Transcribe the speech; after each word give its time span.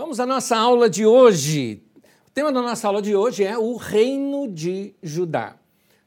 Vamos 0.00 0.18
à 0.18 0.24
nossa 0.24 0.56
aula 0.56 0.88
de 0.88 1.04
hoje. 1.04 1.82
O 2.26 2.30
tema 2.30 2.50
da 2.50 2.62
nossa 2.62 2.88
aula 2.88 3.02
de 3.02 3.14
hoje 3.14 3.44
é 3.44 3.58
o 3.58 3.76
Reino 3.76 4.48
de 4.48 4.94
Judá. 5.02 5.56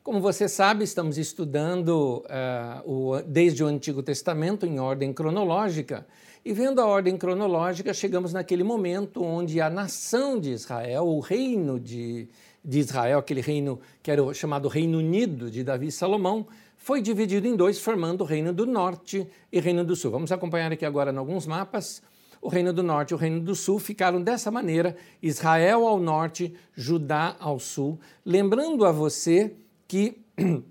Como 0.01 0.19
você 0.19 0.49
sabe, 0.49 0.83
estamos 0.83 1.19
estudando 1.19 2.25
uh, 2.25 2.91
o, 2.91 3.21
desde 3.21 3.63
o 3.63 3.67
Antigo 3.67 4.01
Testamento 4.01 4.65
em 4.65 4.79
ordem 4.79 5.13
cronológica. 5.13 6.07
E 6.43 6.51
vendo 6.53 6.81
a 6.81 6.87
ordem 6.87 7.15
cronológica, 7.15 7.93
chegamos 7.93 8.33
naquele 8.33 8.63
momento 8.63 9.23
onde 9.23 9.61
a 9.61 9.69
nação 9.69 10.39
de 10.39 10.49
Israel, 10.49 11.07
o 11.07 11.19
reino 11.19 11.79
de, 11.79 12.27
de 12.65 12.79
Israel, 12.79 13.19
aquele 13.19 13.41
reino 13.41 13.79
que 14.01 14.09
era 14.09 14.23
o 14.23 14.33
chamado 14.33 14.67
Reino 14.69 14.97
Unido 14.97 15.51
de 15.51 15.63
Davi 15.63 15.85
e 15.85 15.91
Salomão, 15.91 16.47
foi 16.77 16.99
dividido 16.99 17.47
em 17.47 17.55
dois, 17.55 17.79
formando 17.79 18.21
o 18.21 18.25
Reino 18.25 18.51
do 18.51 18.65
Norte 18.65 19.27
e 19.51 19.59
Reino 19.59 19.85
do 19.85 19.95
Sul. 19.95 20.09
Vamos 20.09 20.31
acompanhar 20.31 20.71
aqui 20.71 20.83
agora 20.83 21.11
em 21.13 21.17
alguns 21.17 21.45
mapas 21.45 22.01
o 22.43 22.49
Reino 22.49 22.73
do 22.73 22.83
Norte 22.83 23.11
e 23.11 23.13
o 23.15 23.17
Reino 23.17 23.39
do 23.39 23.55
Sul 23.55 23.79
ficaram 23.79 24.21
dessa 24.21 24.51
maneira: 24.51 24.95
Israel 25.21 25.87
ao 25.87 25.99
norte, 25.99 26.53
Judá 26.75 27.37
ao 27.39 27.57
sul. 27.57 27.99
Lembrando 28.25 28.85
a 28.85 28.91
você 28.91 29.55
que 29.87 30.21
uh, 30.39 30.61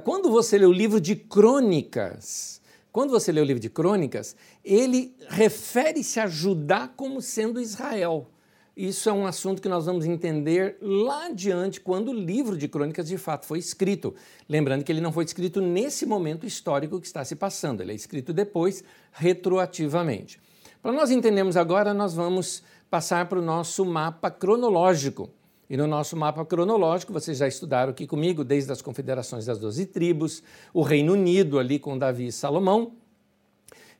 quando 0.04 0.30
você 0.30 0.58
lê 0.58 0.66
o 0.66 0.72
livro 0.72 1.00
de 1.00 1.16
Crônicas, 1.16 2.60
quando 2.92 3.10
você 3.10 3.32
lê 3.32 3.40
o 3.40 3.44
livro 3.44 3.60
de 3.60 3.70
Crônicas, 3.70 4.36
ele 4.62 5.16
refere-se 5.28 6.20
a 6.20 6.26
Judá 6.26 6.86
como 6.86 7.22
sendo 7.22 7.60
Israel. 7.60 8.28
Isso 8.76 9.08
é 9.08 9.12
um 9.12 9.26
assunto 9.26 9.60
que 9.60 9.68
nós 9.68 9.86
vamos 9.86 10.06
entender 10.06 10.76
lá 10.80 11.26
adiante, 11.26 11.80
quando 11.80 12.08
o 12.08 12.14
livro 12.14 12.56
de 12.56 12.68
Crônicas 12.68 13.08
de 13.08 13.18
fato 13.18 13.46
foi 13.46 13.58
escrito. 13.58 14.14
Lembrando 14.48 14.84
que 14.84 14.92
ele 14.92 15.00
não 15.00 15.12
foi 15.12 15.24
escrito 15.24 15.60
nesse 15.60 16.06
momento 16.06 16.46
histórico 16.46 17.00
que 17.00 17.06
está 17.06 17.24
se 17.24 17.36
passando, 17.36 17.82
ele 17.82 17.92
é 17.92 17.94
escrito 17.94 18.32
depois, 18.32 18.82
retroativamente. 19.12 20.40
Para 20.82 20.92
nós 20.92 21.10
entendermos 21.10 21.58
agora, 21.58 21.92
nós 21.92 22.14
vamos 22.14 22.62
passar 22.90 23.28
para 23.28 23.38
o 23.38 23.42
nosso 23.42 23.84
mapa 23.84 24.30
cronológico. 24.30 25.28
E 25.68 25.76
no 25.76 25.86
nosso 25.86 26.16
mapa 26.16 26.44
cronológico, 26.44 27.12
vocês 27.12 27.38
já 27.38 27.46
estudaram 27.46 27.90
aqui 27.90 28.06
comigo, 28.06 28.42
desde 28.42 28.72
as 28.72 28.80
confederações 28.80 29.44
das 29.44 29.58
doze 29.58 29.84
tribos, 29.84 30.42
o 30.72 30.82
Reino 30.82 31.12
Unido 31.12 31.58
ali 31.58 31.78
com 31.78 31.96
Davi 31.96 32.26
e 32.28 32.32
Salomão, 32.32 32.92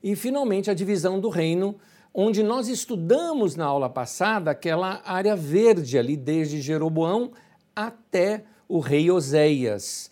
e 0.03 0.15
finalmente 0.15 0.69
a 0.69 0.73
divisão 0.73 1.19
do 1.19 1.29
reino, 1.29 1.75
onde 2.13 2.43
nós 2.43 2.67
estudamos 2.67 3.55
na 3.55 3.65
aula 3.65 3.89
passada 3.89 4.51
aquela 4.51 5.01
área 5.05 5.35
verde 5.35 5.97
ali, 5.97 6.17
desde 6.17 6.59
Jeroboão 6.61 7.31
até 7.75 8.43
o 8.67 8.79
rei 8.79 9.09
Oséias. 9.09 10.10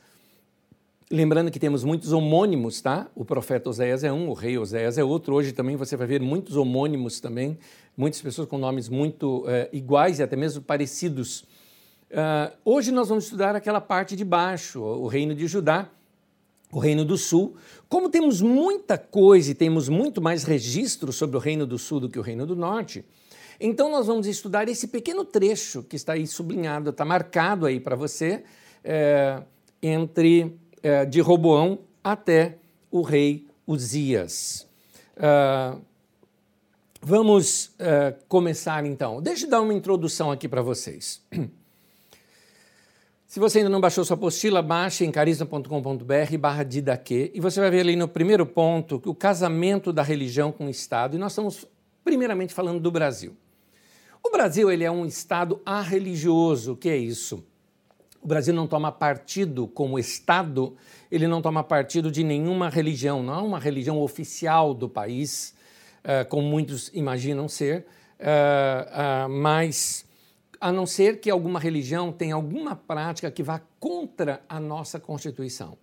Lembrando 1.11 1.49
que 1.49 1.59
temos 1.59 1.83
muitos 1.83 2.11
homônimos, 2.11 2.81
tá? 2.81 3.07
O 3.15 3.25
profeta 3.25 3.67
Oséias 3.67 4.03
é 4.03 4.13
um, 4.13 4.29
o 4.29 4.33
rei 4.33 4.59
Oséias 4.59 4.95
é 4.95 5.03
outro. 5.03 5.33
Hoje 5.33 5.51
também 5.51 5.75
você 5.75 5.97
vai 5.97 6.05
ver 6.05 6.21
muitos 6.21 6.55
homônimos 6.55 7.19
também, 7.19 7.57
muitas 7.97 8.21
pessoas 8.21 8.47
com 8.47 8.59
nomes 8.59 8.87
muito 8.89 9.39
uh, 9.39 9.67
iguais 9.73 10.19
e 10.19 10.23
até 10.23 10.35
mesmo 10.35 10.61
parecidos. 10.61 11.41
Uh, 12.11 12.53
hoje 12.63 12.91
nós 12.91 13.09
vamos 13.09 13.23
estudar 13.23 13.55
aquela 13.55 13.81
parte 13.81 14.15
de 14.15 14.23
baixo, 14.23 14.83
o 14.83 15.07
reino 15.07 15.33
de 15.33 15.47
Judá, 15.47 15.89
o 16.71 16.77
reino 16.77 17.03
do 17.03 17.17
sul. 17.17 17.55
Como 17.87 18.07
temos 18.07 18.39
muita 18.39 18.95
coisa 18.95 19.49
e 19.49 19.55
temos 19.55 19.89
muito 19.89 20.21
mais 20.21 20.43
registro 20.43 21.11
sobre 21.11 21.37
o 21.37 21.39
reino 21.39 21.65
do 21.65 21.79
sul 21.79 21.99
do 21.99 22.07
que 22.07 22.19
o 22.19 22.21
reino 22.21 22.45
do 22.45 22.55
norte, 22.55 23.03
então 23.59 23.89
nós 23.89 24.05
vamos 24.05 24.27
estudar 24.27 24.69
esse 24.69 24.87
pequeno 24.87 25.25
trecho 25.25 25.81
que 25.81 25.95
está 25.95 26.13
aí 26.13 26.27
sublinhado, 26.27 26.91
está 26.91 27.03
marcado 27.03 27.65
aí 27.65 27.79
para 27.79 27.95
você, 27.95 28.43
é, 28.83 29.41
entre 29.81 30.55
é, 30.81 31.05
de 31.05 31.21
Roboão 31.21 31.79
até 32.03 32.57
o 32.91 33.01
rei 33.01 33.47
Uzias. 33.67 34.67
Uh, 35.15 35.79
vamos 37.01 37.65
uh, 37.65 38.15
começar 38.27 38.85
então. 38.85 39.21
Deixa 39.21 39.45
eu 39.45 39.49
dar 39.49 39.61
uma 39.61 39.73
introdução 39.73 40.31
aqui 40.31 40.47
para 40.47 40.61
vocês. 40.61 41.21
Se 43.27 43.39
você 43.39 43.59
ainda 43.59 43.69
não 43.69 43.79
baixou 43.79 44.03
sua 44.03 44.15
apostila, 44.15 44.59
baixe 44.59 45.05
em 45.05 45.11
carisma.com.br 45.11 46.37
barra 46.39 46.63
didaquê 46.63 47.31
e 47.31 47.39
você 47.39 47.59
vai 47.59 47.69
ver 47.69 47.81
ali 47.81 47.95
no 47.95 48.07
primeiro 48.07 48.43
ponto 48.43 48.99
o 49.05 49.13
casamento 49.13 49.93
da 49.93 50.01
religião 50.01 50.51
com 50.51 50.65
o 50.65 50.69
Estado. 50.69 51.15
E 51.15 51.19
nós 51.19 51.33
estamos 51.33 51.67
primeiramente 52.03 52.55
falando 52.55 52.79
do 52.79 52.89
Brasil. 52.89 53.37
O 54.23 54.31
Brasil 54.31 54.71
ele 54.71 54.83
é 54.83 54.89
um 54.89 55.05
Estado 55.05 55.61
arreligioso. 55.63 56.73
O 56.73 56.75
que 56.75 56.89
é 56.89 56.97
isso? 56.97 57.43
O 58.21 58.27
Brasil 58.27 58.53
não 58.53 58.67
toma 58.67 58.91
partido 58.91 59.67
como 59.67 59.97
Estado, 59.97 60.75
ele 61.09 61.27
não 61.27 61.41
toma 61.41 61.63
partido 61.63 62.11
de 62.11 62.23
nenhuma 62.23 62.69
religião, 62.69 63.23
não 63.23 63.33
é 63.33 63.41
uma 63.41 63.59
religião 63.59 63.99
oficial 64.01 64.73
do 64.73 64.89
país, 64.89 65.55
uh, 66.03 66.27
como 66.27 66.43
muitos 66.43 66.89
imaginam 66.93 67.47
ser, 67.47 67.85
uh, 68.19 69.25
uh, 69.25 69.29
mas 69.29 70.05
a 70.59 70.71
não 70.71 70.85
ser 70.85 71.19
que 71.21 71.29
alguma 71.29 71.59
religião 71.59 72.11
tenha 72.11 72.35
alguma 72.35 72.75
prática 72.75 73.31
que 73.31 73.41
vá 73.41 73.61
contra 73.79 74.41
a 74.49 74.59
nossa 74.59 74.99
Constituição. 74.99 75.77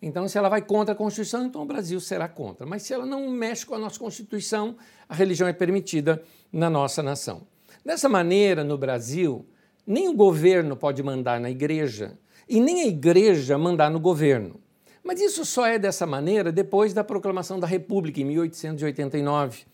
Então, 0.00 0.26
se 0.28 0.36
ela 0.36 0.48
vai 0.48 0.62
contra 0.62 0.94
a 0.94 0.96
Constituição, 0.96 1.46
então 1.46 1.62
o 1.62 1.66
Brasil 1.66 2.00
será 2.00 2.28
contra. 2.28 2.66
Mas 2.66 2.82
se 2.82 2.92
ela 2.92 3.06
não 3.06 3.28
mexe 3.30 3.64
com 3.64 3.74
a 3.74 3.78
nossa 3.78 3.98
Constituição, 3.98 4.76
a 5.08 5.14
religião 5.14 5.48
é 5.48 5.52
permitida 5.52 6.22
na 6.52 6.68
nossa 6.68 7.02
nação. 7.02 7.46
Dessa 7.84 8.08
maneira, 8.08 8.64
no 8.64 8.76
Brasil, 8.78 9.46
nem 9.86 10.08
o 10.08 10.14
governo 10.14 10.76
pode 10.76 11.02
mandar 11.02 11.40
na 11.40 11.50
igreja 11.50 12.18
e 12.48 12.60
nem 12.60 12.82
a 12.82 12.86
igreja 12.86 13.58
mandar 13.58 13.90
no 13.90 14.00
governo. 14.00 14.60
Mas 15.02 15.20
isso 15.20 15.44
só 15.44 15.66
é 15.66 15.78
dessa 15.78 16.06
maneira 16.06 16.50
depois 16.50 16.94
da 16.94 17.04
proclamação 17.04 17.60
da 17.60 17.66
República 17.66 18.20
em 18.20 18.24
1889. 18.24 19.64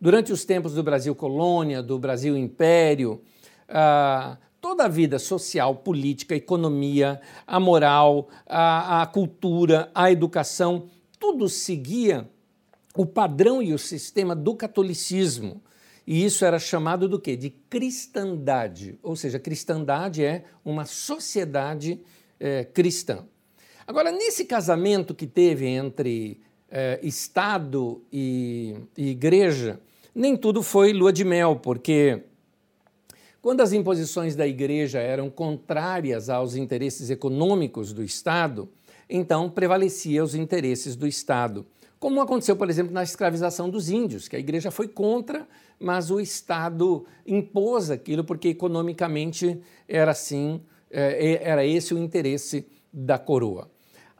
Durante 0.00 0.32
os 0.32 0.44
tempos 0.44 0.74
do 0.74 0.82
Brasil 0.82 1.14
colônia, 1.14 1.82
do 1.82 1.98
Brasil 1.98 2.36
império, 2.36 3.20
ah, 3.68 4.36
toda 4.60 4.84
a 4.84 4.88
vida 4.88 5.18
social, 5.18 5.76
política, 5.76 6.34
economia, 6.34 7.20
a 7.46 7.58
moral, 7.58 8.28
a, 8.46 9.02
a 9.02 9.06
cultura, 9.06 9.90
a 9.94 10.12
educação, 10.12 10.88
tudo 11.18 11.48
seguia 11.48 12.28
o 12.94 13.06
padrão 13.06 13.62
e 13.62 13.72
o 13.72 13.78
sistema 13.78 14.34
do 14.34 14.54
catolicismo. 14.54 15.62
E 16.10 16.24
isso 16.24 16.42
era 16.42 16.58
chamado 16.58 17.06
do 17.06 17.20
quê? 17.20 17.36
De 17.36 17.50
cristandade. 17.50 18.98
Ou 19.02 19.14
seja, 19.14 19.38
cristandade 19.38 20.24
é 20.24 20.42
uma 20.64 20.86
sociedade 20.86 22.00
é, 22.40 22.64
cristã. 22.64 23.26
Agora, 23.86 24.10
nesse 24.10 24.46
casamento 24.46 25.14
que 25.14 25.26
teve 25.26 25.66
entre 25.66 26.40
é, 26.70 26.98
Estado 27.02 28.02
e, 28.10 28.74
e 28.96 29.10
igreja, 29.10 29.78
nem 30.14 30.34
tudo 30.34 30.62
foi 30.62 30.94
lua 30.94 31.12
de 31.12 31.26
mel, 31.26 31.56
porque 31.56 32.22
quando 33.42 33.60
as 33.60 33.74
imposições 33.74 34.34
da 34.34 34.46
igreja 34.46 35.00
eram 35.00 35.28
contrárias 35.28 36.30
aos 36.30 36.56
interesses 36.56 37.10
econômicos 37.10 37.92
do 37.92 38.02
Estado, 38.02 38.66
então 39.10 39.50
prevalecia 39.50 40.24
os 40.24 40.34
interesses 40.34 40.96
do 40.96 41.06
Estado. 41.06 41.66
Como 41.98 42.20
aconteceu, 42.22 42.56
por 42.56 42.70
exemplo, 42.70 42.94
na 42.94 43.02
escravização 43.02 43.68
dos 43.68 43.90
índios, 43.90 44.26
que 44.26 44.36
a 44.36 44.38
igreja 44.38 44.70
foi 44.70 44.86
contra 44.88 45.46
mas 45.78 46.10
o 46.10 46.20
Estado 46.20 47.04
impôs 47.26 47.90
aquilo 47.90 48.24
porque 48.24 48.48
economicamente 48.48 49.60
era 49.86 50.10
assim, 50.10 50.60
é, 50.90 51.40
era 51.42 51.64
esse 51.64 51.94
o 51.94 51.98
interesse 51.98 52.66
da 52.92 53.18
coroa. 53.18 53.70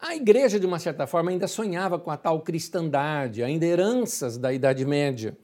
A 0.01 0.15
igreja, 0.15 0.61
de 0.61 0.67
uma 0.67 0.79
certa 0.79 1.07
forma, 1.07 1.31
ainda 1.31 1.49
sonhava 1.49 1.99
com 1.99 2.11
a 2.11 2.17
tal 2.17 2.41
cristandade, 2.43 3.43
ainda 3.43 3.67
heranças 3.67 4.39
da 4.39 4.53
Idade 4.53 4.85
Média. 4.85 5.37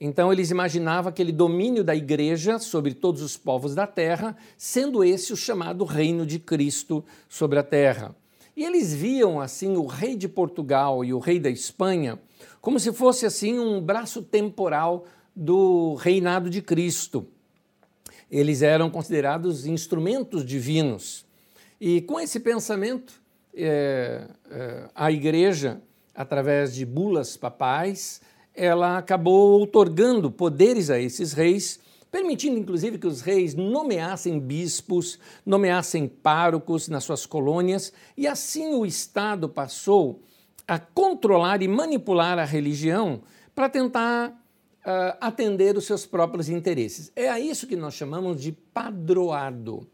Então, 0.00 0.32
eles 0.32 0.50
imaginavam 0.50 1.08
aquele 1.08 1.30
domínio 1.30 1.84
da 1.84 1.94
igreja 1.94 2.58
sobre 2.58 2.94
todos 2.94 3.22
os 3.22 3.36
povos 3.36 3.76
da 3.76 3.86
terra, 3.86 4.36
sendo 4.58 5.04
esse 5.04 5.32
o 5.32 5.36
chamado 5.36 5.84
reino 5.84 6.26
de 6.26 6.40
Cristo 6.40 7.04
sobre 7.28 7.60
a 7.60 7.62
terra. 7.62 8.16
E 8.56 8.64
eles 8.64 8.92
viam, 8.92 9.40
assim, 9.40 9.76
o 9.76 9.86
rei 9.86 10.16
de 10.16 10.28
Portugal 10.28 11.04
e 11.04 11.14
o 11.14 11.20
rei 11.20 11.38
da 11.38 11.48
Espanha 11.48 12.18
como 12.62 12.78
se 12.78 12.92
fosse, 12.92 13.26
assim, 13.26 13.58
um 13.58 13.80
braço 13.80 14.22
temporal 14.22 15.04
do 15.34 15.94
reinado 15.94 16.50
de 16.50 16.60
Cristo. 16.60 17.26
Eles 18.30 18.62
eram 18.62 18.90
considerados 18.90 19.66
instrumentos 19.66 20.44
divinos. 20.44 21.24
E 21.80 22.00
com 22.02 22.18
esse 22.18 22.40
pensamento, 22.40 23.20
é, 23.54 24.26
é, 24.50 24.88
a 24.94 25.10
igreja, 25.10 25.82
através 26.14 26.74
de 26.74 26.86
bulas 26.86 27.36
papais, 27.36 28.20
ela 28.54 28.98
acabou 28.98 29.58
outorgando 29.58 30.30
poderes 30.30 30.90
a 30.90 30.98
esses 30.98 31.32
reis, 31.32 31.80
permitindo 32.10 32.58
inclusive 32.58 32.98
que 32.98 33.06
os 33.06 33.20
reis 33.20 33.54
nomeassem 33.54 34.38
bispos, 34.38 35.18
nomeassem 35.44 36.06
párocos 36.06 36.88
nas 36.88 37.04
suas 37.04 37.24
colônias, 37.26 37.92
e 38.16 38.26
assim 38.26 38.74
o 38.74 38.84
Estado 38.84 39.48
passou 39.48 40.22
a 40.68 40.78
controlar 40.78 41.62
e 41.62 41.68
manipular 41.68 42.38
a 42.38 42.44
religião 42.44 43.22
para 43.54 43.68
tentar 43.68 44.41
uh, 44.86 45.16
atender 45.20 45.76
os 45.76 45.86
seus 45.86 46.06
próprios 46.06 46.48
interesses. 46.48 47.12
É 47.14 47.28
a 47.28 47.38
isso 47.40 47.66
que 47.66 47.76
nós 47.76 47.94
chamamos 47.94 48.40
de 48.40 48.52
padroado. 48.52 49.86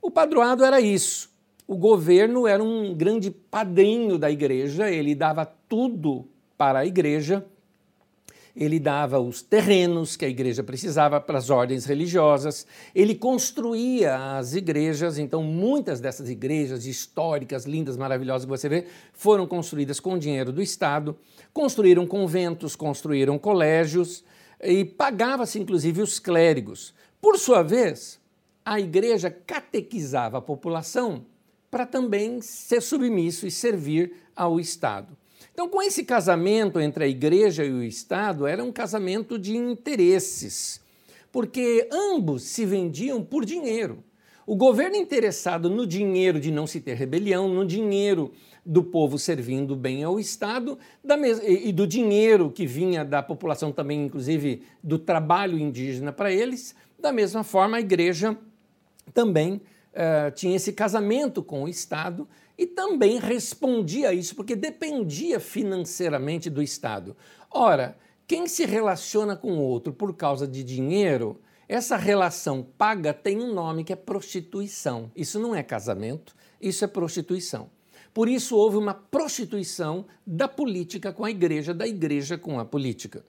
O 0.00 0.10
padroado 0.10 0.64
era 0.64 0.80
isso. 0.80 1.30
O 1.66 1.76
governo 1.76 2.46
era 2.46 2.62
um 2.62 2.94
grande 2.94 3.30
padrinho 3.30 4.18
da 4.18 4.30
igreja, 4.30 4.90
ele 4.90 5.14
dava 5.14 5.44
tudo 5.68 6.28
para 6.56 6.80
a 6.80 6.86
igreja 6.86 7.44
ele 8.56 8.80
dava 8.80 9.20
os 9.20 9.42
terrenos 9.42 10.16
que 10.16 10.24
a 10.24 10.28
igreja 10.28 10.64
precisava 10.64 11.20
para 11.20 11.36
as 11.36 11.50
ordens 11.50 11.84
religiosas, 11.84 12.66
ele 12.94 13.14
construía 13.14 14.38
as 14.38 14.54
igrejas, 14.54 15.18
então 15.18 15.42
muitas 15.42 16.00
dessas 16.00 16.30
igrejas 16.30 16.86
históricas, 16.86 17.66
lindas, 17.66 17.98
maravilhosas 17.98 18.46
que 18.46 18.50
você 18.50 18.68
vê, 18.68 18.86
foram 19.12 19.46
construídas 19.46 20.00
com 20.00 20.18
dinheiro 20.18 20.52
do 20.52 20.62
Estado, 20.62 21.14
construíram 21.52 22.06
conventos, 22.06 22.74
construíram 22.74 23.38
colégios 23.38 24.24
e 24.62 24.86
pagava-se 24.86 25.58
inclusive 25.58 26.00
os 26.00 26.18
clérigos. 26.18 26.94
Por 27.20 27.38
sua 27.38 27.62
vez, 27.62 28.18
a 28.64 28.80
igreja 28.80 29.30
catequizava 29.30 30.38
a 30.38 30.42
população 30.42 31.26
para 31.70 31.84
também 31.84 32.40
ser 32.40 32.80
submisso 32.80 33.46
e 33.46 33.50
servir 33.50 34.14
ao 34.34 34.58
Estado. 34.58 35.14
Então, 35.56 35.70
com 35.70 35.80
esse 35.80 36.04
casamento 36.04 36.78
entre 36.78 37.04
a 37.04 37.08
igreja 37.08 37.64
e 37.64 37.72
o 37.72 37.82
Estado, 37.82 38.46
era 38.46 38.62
um 38.62 38.70
casamento 38.70 39.38
de 39.38 39.56
interesses, 39.56 40.82
porque 41.32 41.88
ambos 41.90 42.42
se 42.42 42.66
vendiam 42.66 43.24
por 43.24 43.42
dinheiro. 43.42 44.04
O 44.46 44.54
governo 44.54 44.96
interessado 44.96 45.70
no 45.70 45.86
dinheiro 45.86 46.38
de 46.38 46.50
não 46.50 46.66
se 46.66 46.78
ter 46.78 46.92
rebelião, 46.92 47.48
no 47.48 47.64
dinheiro 47.64 48.34
do 48.66 48.84
povo 48.84 49.18
servindo 49.18 49.74
bem 49.74 50.04
ao 50.04 50.20
Estado 50.20 50.78
e 51.42 51.72
do 51.72 51.86
dinheiro 51.86 52.50
que 52.50 52.66
vinha 52.66 53.02
da 53.02 53.22
população 53.22 53.72
também, 53.72 54.04
inclusive 54.04 54.62
do 54.84 54.98
trabalho 54.98 55.58
indígena 55.58 56.12
para 56.12 56.30
eles, 56.30 56.74
da 56.98 57.10
mesma 57.10 57.42
forma 57.42 57.78
a 57.78 57.80
igreja 57.80 58.36
também 59.14 59.54
uh, 59.54 60.30
tinha 60.34 60.54
esse 60.54 60.74
casamento 60.74 61.42
com 61.42 61.62
o 61.62 61.68
Estado 61.68 62.28
e 62.58 62.66
também 62.66 63.18
respondia 63.18 64.10
a 64.10 64.14
isso, 64.14 64.34
porque 64.34 64.56
dependia 64.56 65.38
financeiramente 65.38 66.48
do 66.48 66.62
Estado. 66.62 67.16
Ora, 67.50 67.96
quem 68.26 68.46
se 68.46 68.64
relaciona 68.64 69.36
com 69.36 69.52
o 69.52 69.60
outro 69.60 69.92
por 69.92 70.14
causa 70.14 70.48
de 70.48 70.64
dinheiro, 70.64 71.40
essa 71.68 71.96
relação 71.96 72.66
paga 72.76 73.12
tem 73.12 73.40
um 73.40 73.52
nome 73.52 73.84
que 73.84 73.92
é 73.92 73.96
prostituição. 73.96 75.10
Isso 75.14 75.38
não 75.38 75.54
é 75.54 75.62
casamento, 75.62 76.34
isso 76.60 76.84
é 76.84 76.88
prostituição. 76.88 77.70
Por 78.14 78.28
isso 78.28 78.56
houve 78.56 78.78
uma 78.78 78.94
prostituição 78.94 80.06
da 80.26 80.48
política 80.48 81.12
com 81.12 81.24
a 81.24 81.30
igreja, 81.30 81.74
da 81.74 81.86
igreja 81.86 82.38
com 82.38 82.58
a 82.58 82.64
política. 82.64 83.24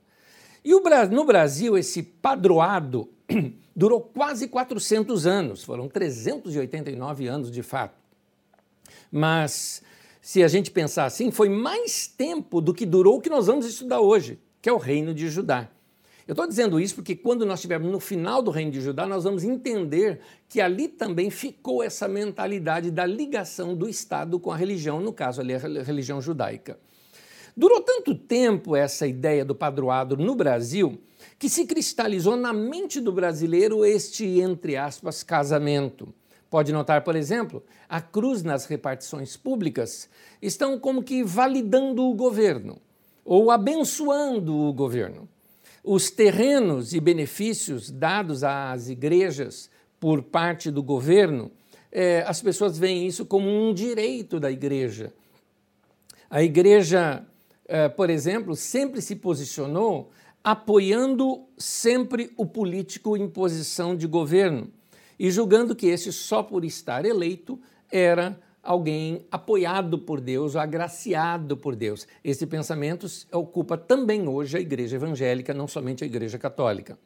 E 0.63 0.71
no 1.11 1.25
Brasil, 1.25 1.77
esse 1.77 2.01
padroado 2.01 3.09
durou 3.75 4.01
quase 4.01 4.47
400 4.47 5.27
anos, 5.27 5.63
foram 5.63 5.87
389 5.87 7.27
anos 7.27 7.51
de 7.51 7.61
fato. 7.61 8.06
Mas 9.11 9.81
se 10.21 10.43
a 10.43 10.47
gente 10.47 10.71
pensar 10.71 11.05
assim, 11.05 11.31
foi 11.31 11.49
mais 11.49 12.07
tempo 12.07 12.59
do 12.59 12.73
que 12.73 12.85
durou 12.85 13.17
o 13.17 13.21
que 13.21 13.29
nós 13.29 13.47
vamos 13.47 13.65
estudar 13.65 14.01
hoje, 14.01 14.39
que 14.61 14.69
é 14.69 14.73
o 14.73 14.77
reino 14.77 15.13
de 15.13 15.29
Judá. 15.29 15.69
Eu 16.27 16.33
estou 16.33 16.45
dizendo 16.45 16.77
isso 16.77 16.95
porque 16.95 17.15
quando 17.15 17.45
nós 17.45 17.59
estivermos 17.59 17.89
no 17.89 18.01
final 18.01 18.41
do 18.41 18.51
reino 18.51 18.69
de 18.69 18.81
Judá, 18.81 19.07
nós 19.07 19.23
vamos 19.23 19.45
entender 19.45 20.19
que 20.49 20.59
ali 20.59 20.89
também 20.89 21.29
ficou 21.29 21.81
essa 21.81 22.05
mentalidade 22.05 22.91
da 22.91 23.05
ligação 23.05 23.73
do 23.73 23.87
Estado 23.87 24.37
com 24.37 24.51
a 24.51 24.57
religião, 24.57 24.99
no 24.99 25.13
caso 25.13 25.39
ali 25.39 25.55
a 25.55 25.57
religião 25.57 26.21
judaica. 26.21 26.77
Durou 27.55 27.79
tanto 27.79 28.13
tempo 28.13 28.75
essa 28.75 29.07
ideia 29.07 29.45
do 29.45 29.55
padroado 29.55 30.17
no 30.17 30.35
Brasil 30.35 30.99
que 31.39 31.47
se 31.47 31.65
cristalizou 31.65 32.35
na 32.35 32.51
mente 32.51 32.99
do 32.99 33.11
brasileiro 33.11 33.85
este, 33.85 34.41
entre 34.41 34.75
aspas, 34.75 35.23
casamento. 35.23 36.13
Pode 36.49 36.71
notar, 36.71 37.03
por 37.03 37.15
exemplo, 37.15 37.63
a 37.89 37.99
cruz 37.99 38.41
nas 38.41 38.65
repartições 38.65 39.35
públicas 39.35 40.09
estão 40.41 40.79
como 40.79 41.03
que 41.03 41.23
validando 41.23 42.03
o 42.03 42.13
governo 42.13 42.79
ou 43.25 43.51
abençoando 43.51 44.55
o 44.55 44.71
governo. 44.71 45.27
Os 45.83 46.09
terrenos 46.09 46.93
e 46.93 46.99
benefícios 47.01 47.91
dados 47.91 48.43
às 48.43 48.87
igrejas 48.87 49.69
por 49.99 50.23
parte 50.23 50.71
do 50.71 50.81
governo, 50.81 51.51
é, 51.91 52.23
as 52.25 52.41
pessoas 52.41 52.77
veem 52.77 53.05
isso 53.05 53.25
como 53.25 53.49
um 53.49 53.73
direito 53.73 54.39
da 54.39 54.49
igreja. 54.49 55.11
A 56.29 56.41
igreja, 56.41 57.25
é, 57.67 57.89
por 57.89 58.09
exemplo, 58.09 58.55
sempre 58.55 59.01
se 59.01 59.15
posicionou 59.15 60.11
apoiando 60.41 61.43
sempre 61.57 62.31
o 62.37 62.45
político 62.45 63.17
em 63.17 63.27
posição 63.27 63.93
de 63.95 64.07
governo 64.07 64.71
e 65.19 65.31
julgando 65.31 65.75
que 65.75 65.87
esse, 65.87 66.11
só 66.11 66.43
por 66.43 66.63
estar 66.63 67.05
eleito, 67.05 67.59
era 67.91 68.39
alguém 68.61 69.25
apoiado 69.31 69.97
por 69.97 70.19
Deus 70.19 70.55
agraciado 70.55 71.55
por 71.55 71.75
Deus. 71.75 72.05
Esse 72.23 72.45
pensamento 72.45 73.07
ocupa 73.31 73.77
também 73.77 74.27
hoje 74.27 74.57
a 74.57 74.59
igreja 74.59 74.97
evangélica, 74.97 75.53
não 75.53 75.67
somente 75.67 76.03
a 76.03 76.07
igreja 76.07 76.37
católica. 76.37 76.97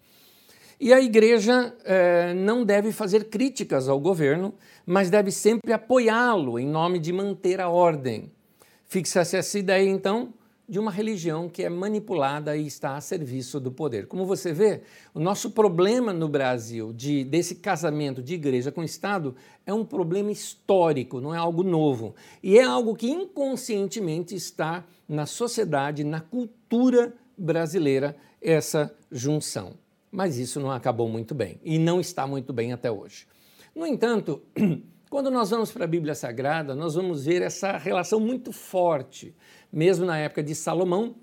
E 0.79 0.91
a 0.91 0.99
igreja 0.99 1.75
eh, 1.85 2.33
não 2.33 2.65
deve 2.65 2.91
fazer 2.91 3.25
críticas 3.25 3.87
ao 3.87 3.99
governo, 3.99 4.55
mas 4.83 5.11
deve 5.11 5.31
sempre 5.31 5.71
apoiá-lo 5.71 6.57
em 6.57 6.65
nome 6.65 6.97
de 6.97 7.13
manter 7.13 7.61
a 7.61 7.69
ordem. 7.69 8.31
Fixa-se 8.87 9.37
essa 9.37 9.59
ideia, 9.59 9.87
então, 9.87 10.33
de 10.71 10.79
uma 10.79 10.89
religião 10.89 11.49
que 11.49 11.63
é 11.63 11.69
manipulada 11.69 12.55
e 12.55 12.65
está 12.65 12.95
a 12.95 13.01
serviço 13.01 13.59
do 13.59 13.73
poder. 13.73 14.07
Como 14.07 14.25
você 14.25 14.53
vê, 14.53 14.83
o 15.13 15.19
nosso 15.19 15.51
problema 15.51 16.13
no 16.13 16.29
Brasil 16.29 16.93
de, 16.93 17.25
desse 17.25 17.55
casamento 17.55 18.23
de 18.23 18.35
igreja 18.35 18.71
com 18.71 18.81
Estado 18.81 19.35
é 19.65 19.73
um 19.73 19.83
problema 19.83 20.31
histórico, 20.31 21.19
não 21.19 21.35
é 21.35 21.37
algo 21.37 21.61
novo. 21.61 22.15
E 22.41 22.57
é 22.57 22.63
algo 22.63 22.95
que 22.95 23.11
inconscientemente 23.11 24.33
está 24.33 24.85
na 25.09 25.25
sociedade, 25.25 26.05
na 26.05 26.21
cultura 26.21 27.13
brasileira, 27.37 28.15
essa 28.41 28.95
junção. 29.11 29.73
Mas 30.09 30.37
isso 30.37 30.57
não 30.61 30.71
acabou 30.71 31.09
muito 31.09 31.35
bem 31.35 31.59
e 31.65 31.77
não 31.77 31.99
está 31.99 32.25
muito 32.25 32.53
bem 32.53 32.71
até 32.71 32.89
hoje. 32.89 33.27
No 33.75 33.85
entanto, 33.85 34.41
quando 35.11 35.29
nós 35.29 35.49
vamos 35.49 35.73
para 35.73 35.83
a 35.83 35.87
Bíblia 35.87 36.15
Sagrada, 36.15 36.73
nós 36.73 36.95
vamos 36.95 37.25
ver 37.25 37.41
essa 37.41 37.77
relação 37.77 38.17
muito 38.17 38.53
forte 38.53 39.35
mesmo 39.69 40.05
na 40.05 40.17
época 40.17 40.41
de 40.41 40.55
Salomão, 40.55 41.15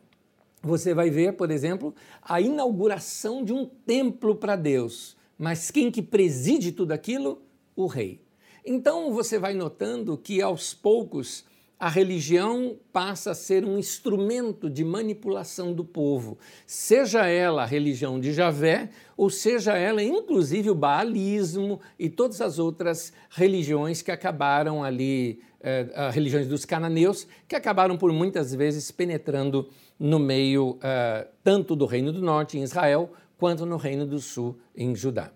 você 0.62 0.92
vai 0.92 1.08
ver, 1.08 1.32
por 1.38 1.50
exemplo, 1.50 1.94
a 2.20 2.38
inauguração 2.38 3.42
de 3.42 3.50
um 3.50 3.64
templo 3.64 4.36
para 4.36 4.56
Deus. 4.56 5.16
Mas 5.38 5.70
quem 5.70 5.90
que 5.90 6.02
preside 6.02 6.70
tudo 6.70 6.92
aquilo? 6.92 7.40
O 7.74 7.86
rei. 7.86 8.20
Então 8.62 9.10
você 9.10 9.38
vai 9.38 9.54
notando 9.54 10.18
que 10.18 10.42
aos 10.42 10.74
poucos 10.74 11.46
a 11.78 11.88
religião 11.88 12.76
passa 12.92 13.30
a 13.30 13.34
ser 13.34 13.64
um 13.64 13.78
instrumento 13.78 14.68
de 14.68 14.84
manipulação 14.84 15.72
do 15.72 15.84
povo, 15.84 16.36
seja 16.66 17.26
ela 17.26 17.62
a 17.62 17.66
religião 17.66 18.18
de 18.18 18.32
Javé, 18.32 18.90
ou 19.16 19.30
seja 19.30 19.76
ela 19.76 20.02
inclusive 20.02 20.70
o 20.70 20.74
baalismo 20.74 21.80
e 21.96 22.10
todas 22.10 22.40
as 22.40 22.58
outras 22.58 23.12
religiões 23.30 24.02
que 24.02 24.10
acabaram 24.10 24.82
ali, 24.82 25.40
eh, 25.60 26.10
religiões 26.12 26.48
dos 26.48 26.64
cananeus, 26.64 27.28
que 27.46 27.54
acabaram 27.54 27.96
por 27.96 28.12
muitas 28.12 28.52
vezes 28.52 28.90
penetrando 28.90 29.68
no 29.98 30.18
meio 30.18 30.78
eh, 30.82 31.28
tanto 31.44 31.76
do 31.76 31.86
Reino 31.86 32.12
do 32.12 32.20
Norte, 32.20 32.58
em 32.58 32.62
Israel, 32.62 33.12
quanto 33.36 33.64
no 33.64 33.76
Reino 33.76 34.04
do 34.04 34.18
Sul, 34.18 34.58
em 34.76 34.96
Judá. 34.96 35.30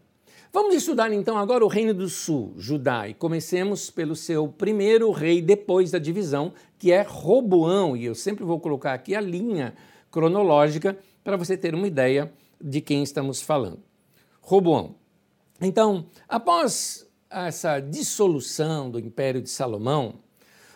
Vamos 0.54 0.74
estudar 0.74 1.10
então 1.14 1.38
agora 1.38 1.64
o 1.64 1.68
Reino 1.68 1.94
do 1.94 2.10
Sul, 2.10 2.52
Judá, 2.58 3.08
e 3.08 3.14
comecemos 3.14 3.88
pelo 3.88 4.14
seu 4.14 4.46
primeiro 4.46 5.10
rei 5.10 5.40
depois 5.40 5.90
da 5.90 5.98
divisão, 5.98 6.52
que 6.78 6.92
é 6.92 7.00
Roboão, 7.00 7.96
e 7.96 8.04
eu 8.04 8.14
sempre 8.14 8.44
vou 8.44 8.60
colocar 8.60 8.92
aqui 8.92 9.14
a 9.14 9.20
linha 9.22 9.72
cronológica 10.10 10.98
para 11.24 11.38
você 11.38 11.56
ter 11.56 11.74
uma 11.74 11.86
ideia 11.86 12.30
de 12.60 12.82
quem 12.82 13.02
estamos 13.02 13.40
falando. 13.40 13.80
Roboão. 14.42 14.94
Então, 15.58 16.04
após 16.28 17.08
essa 17.30 17.80
dissolução 17.80 18.90
do 18.90 18.98
Império 18.98 19.40
de 19.40 19.48
Salomão, 19.48 20.16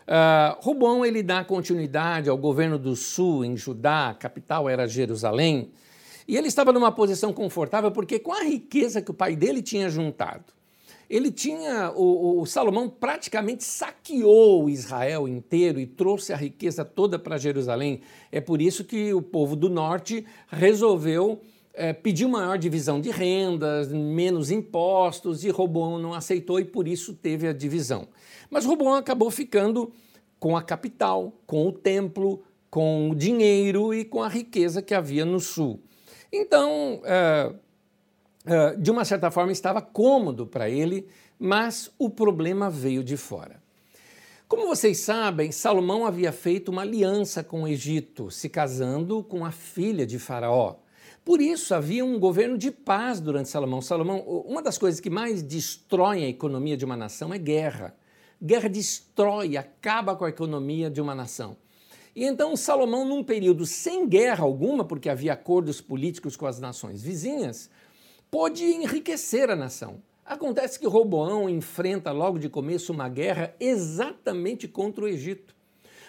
uh, 0.09 0.57
Roboão 0.59 1.05
ele 1.05 1.23
dá 1.23 1.45
continuidade 1.45 2.31
ao 2.31 2.39
governo 2.39 2.79
do 2.79 2.97
Sul 2.97 3.45
em 3.45 3.55
Judá, 3.59 4.09
a 4.09 4.15
capital 4.15 4.71
era 4.71 4.89
Jerusalém, 4.89 5.71
e 6.29 6.37
ele 6.37 6.49
estava 6.49 6.73
numa 6.73 6.91
posição 6.91 7.33
confortável 7.33 7.91
porque, 7.91 8.19
com 8.19 8.33
a 8.33 8.43
riqueza 8.43 9.01
que 9.01 9.11
o 9.11 9.15
pai 9.15 9.37
dele 9.37 9.63
tinha 9.63 9.89
juntado, 9.89 10.57
ele 11.09 11.31
tinha. 11.31 11.93
O, 11.95 12.41
o 12.41 12.47
Salomão 12.47 12.89
praticamente 12.89 13.63
saqueou 13.63 14.69
Israel 14.69 15.29
inteiro 15.29 15.79
e 15.79 15.87
trouxe 15.87 16.33
a 16.33 16.37
riqueza 16.37 16.85
toda 16.85 17.19
para 17.19 17.39
Jerusalém. 17.39 18.01
É 18.33 18.41
por 18.41 18.61
isso 18.61 18.85
que 18.85 19.15
o 19.15 19.23
povo 19.23 19.55
do 19.55 19.69
norte 19.69 20.27
resolveu 20.49 21.41
é, 21.73 21.93
pedir 21.93 22.27
maior 22.27 22.59
divisão 22.59 23.01
de 23.01 23.11
rendas, 23.11 23.93
menos 23.93 24.51
impostos, 24.51 25.45
e 25.45 25.51
Roboão 25.51 25.99
não 25.99 26.13
aceitou 26.13 26.59
e 26.59 26.65
por 26.65 26.89
isso 26.89 27.15
teve 27.15 27.47
a 27.47 27.53
divisão. 27.53 28.09
Mas 28.51 28.65
Roboão 28.65 28.95
acabou 28.95 29.31
ficando 29.31 29.93
com 30.41 30.57
a 30.57 30.63
capital, 30.63 31.33
com 31.47 31.69
o 31.69 31.73
templo, 31.73 32.43
com 32.69 33.11
o 33.11 33.15
dinheiro 33.15 33.95
e 33.95 34.05
com 34.05 34.23
a 34.23 34.29
riqueza 34.29 34.83
que 34.83 34.95
havia 34.95 35.25
no 35.25 35.39
sul. 35.39 35.81
Então, 36.33 37.01
é, 37.05 37.53
é, 38.47 38.77
de 38.77 38.91
uma 38.91 39.05
certa 39.05 39.31
forma, 39.31 39.53
estava 39.53 39.81
cômodo 39.81 40.47
para 40.47 40.69
ele, 40.69 41.09
mas 41.39 41.91
o 41.99 42.09
problema 42.09 42.71
veio 42.71 43.03
de 43.03 43.17
fora. 43.17 43.61
Como 44.49 44.69
vocês 44.69 44.99
sabem, 44.99 45.51
Salomão 45.51 46.07
havia 46.07 46.31
feito 46.31 46.71
uma 46.71 46.83
aliança 46.83 47.43
com 47.43 47.65
o 47.65 47.69
Egito, 47.69 48.31
se 48.31 48.49
casando 48.49 49.25
com 49.25 49.45
a 49.45 49.51
filha 49.51 50.07
de 50.07 50.21
Faraó. 50.21 50.77
Por 51.25 51.41
isso 51.41 51.75
havia 51.75 52.05
um 52.05 52.21
governo 52.21 52.57
de 52.57 52.71
paz 52.71 53.19
durante 53.19 53.49
Salomão. 53.49 53.83
Salomão, 53.83 54.21
uma 54.21 54.63
das 54.63 54.79
coisas 54.79 55.01
que 55.01 55.11
mais 55.11 55.43
destrói 55.43 56.23
a 56.23 56.29
economia 56.29 56.77
de 56.77 56.85
uma 56.85 56.97
nação 56.97 57.35
é 57.35 57.39
guerra. 57.39 57.97
Guerra 58.41 58.69
destrói, 58.69 59.57
acaba 59.57 60.15
com 60.15 60.25
a 60.25 60.29
economia 60.29 60.89
de 60.89 61.01
uma 61.01 61.17
nação. 61.17 61.57
E 62.17 62.25
então 62.25 62.57
Salomão, 62.57 63.05
num 63.05 63.23
período 63.23 63.67
sem 63.67 64.09
guerra 64.09 64.43
alguma, 64.43 64.87
porque 64.87 65.11
havia 65.11 65.35
acordos 65.35 65.83
políticos 65.83 66.35
com 66.35 66.47
as 66.47 66.59
nações 66.59 67.03
vizinhas, 67.03 67.69
pôde 68.31 68.65
enriquecer 68.65 69.51
a 69.51 69.55
nação. 69.55 70.03
Acontece 70.25 70.81
que 70.81 70.87
Roboão 70.87 71.47
enfrenta 71.47 72.11
logo 72.13 72.39
de 72.39 72.49
começo 72.49 72.91
uma 72.91 73.07
guerra 73.07 73.55
exatamente 73.61 74.67
contra 74.67 75.05
o 75.05 75.09
Egito. 75.09 75.55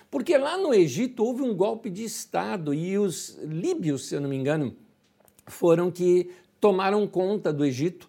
Porque 0.09 0.37
lá 0.37 0.57
no 0.57 0.73
Egito 0.73 1.25
houve 1.25 1.41
um 1.41 1.53
golpe 1.53 1.89
de 1.89 2.05
Estado 2.05 2.73
e 2.73 2.97
os 2.97 3.37
líbios, 3.43 4.07
se 4.07 4.15
eu 4.15 4.21
não 4.21 4.29
me 4.29 4.37
engano, 4.37 4.77
foram 5.45 5.91
que 5.91 6.31
tomaram 6.61 7.05
conta 7.05 7.51
do 7.51 7.65
Egito, 7.65 8.07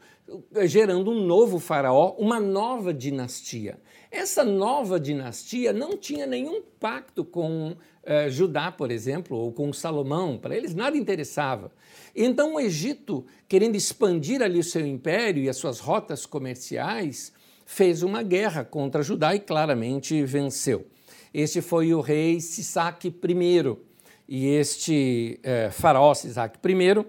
gerando 0.67 1.11
um 1.11 1.27
novo 1.27 1.59
faraó, 1.59 2.15
uma 2.17 2.39
nova 2.39 2.95
dinastia. 2.95 3.81
Essa 4.11 4.43
nova 4.43 4.99
dinastia 4.99 5.73
não 5.73 5.97
tinha 5.97 6.27
nenhum 6.27 6.63
pacto 6.81 7.25
com 7.25 7.77
eh, 8.03 8.31
Judá, 8.31 8.73
por 8.73 8.91
exemplo, 8.91 9.37
ou 9.37 9.53
com 9.53 9.71
Salomão, 9.73 10.39
para 10.39 10.57
eles 10.57 10.75
nada 10.75 10.97
interessava. 10.97 11.71
Então 12.17 12.55
o 12.55 12.61
Egito, 12.61 13.27
querendo 13.47 13.77
expandir 13.77 14.43
ali 14.43 14.59
o 14.59 14.65
seu 14.65 14.87
império 14.87 15.43
e 15.43 15.49
as 15.49 15.59
suas 15.59 15.79
rotas 15.79 16.25
comerciais, 16.25 17.33
fez 17.67 18.03
uma 18.03 18.23
guerra 18.23 18.65
contra 18.65 19.03
Judá 19.03 19.35
e 19.35 19.41
claramente 19.41 20.25
venceu. 20.25 20.87
Este 21.35 21.61
foi 21.61 21.93
o 21.93 22.01
rei 22.01 22.41
Sisaque 22.41 23.09
I. 23.09 23.77
E 24.27 24.47
este 24.47 25.39
eh, 25.43 25.71
faraó 25.71 26.15
Sisaque 26.15 26.59
I 26.67 27.05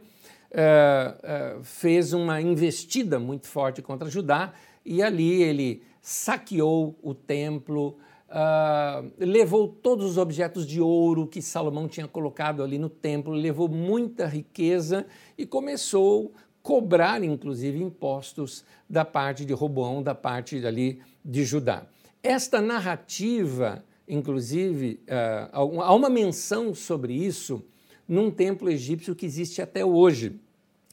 eh, 0.51 1.15
eh, 1.24 1.58
fez 1.63 2.12
uma 2.12 2.41
investida 2.41 3.20
muito 3.20 3.48
forte 3.48 3.82
contra 3.82 4.10
Judá 4.10 4.53
e 4.86 5.01
ali 5.01 5.41
ele 5.41 5.82
saqueou 6.01 6.98
o 7.01 7.13
templo, 7.13 7.98
Uh, 8.29 9.12
levou 9.18 9.68
todos 9.68 10.06
os 10.06 10.18
objetos 10.20 10.68
de 10.68 10.79
ouro 10.79 11.25
que 11.25 11.41
Salomão 11.41 11.88
tinha 11.88 12.08
colocado 12.08 12.62
ali 12.62 12.77
no 12.77 12.88
templo, 12.88 13.34
levou 13.34 13.68
muita 13.68 14.27
riqueza 14.27 15.08
e 15.36 15.48
começou 15.48 16.32
a 16.36 16.39
cobrar, 16.62 17.24
inclusive, 17.24 17.82
impostos 17.82 18.63
da 18.88 19.03
parte 19.03 19.44
de 19.44 19.51
Roboão, 19.51 20.03
da 20.03 20.13
parte 20.13 20.63
ali 20.63 21.01
de 21.25 21.44
Judá. 21.44 21.88
Esta 22.22 22.62
narrativa, 22.62 23.84
inclusive, 24.08 25.00
uh, 25.08 25.82
há 25.82 25.96
uma 25.96 26.10
menção 26.10 26.75
sobre 26.75 27.13
isso 27.13 27.65
num 28.08 28.29
templo 28.29 28.70
egípcio 28.70 29.15
que 29.15 29.25
existe 29.25 29.60
até 29.60 29.84
hoje. 29.84 30.39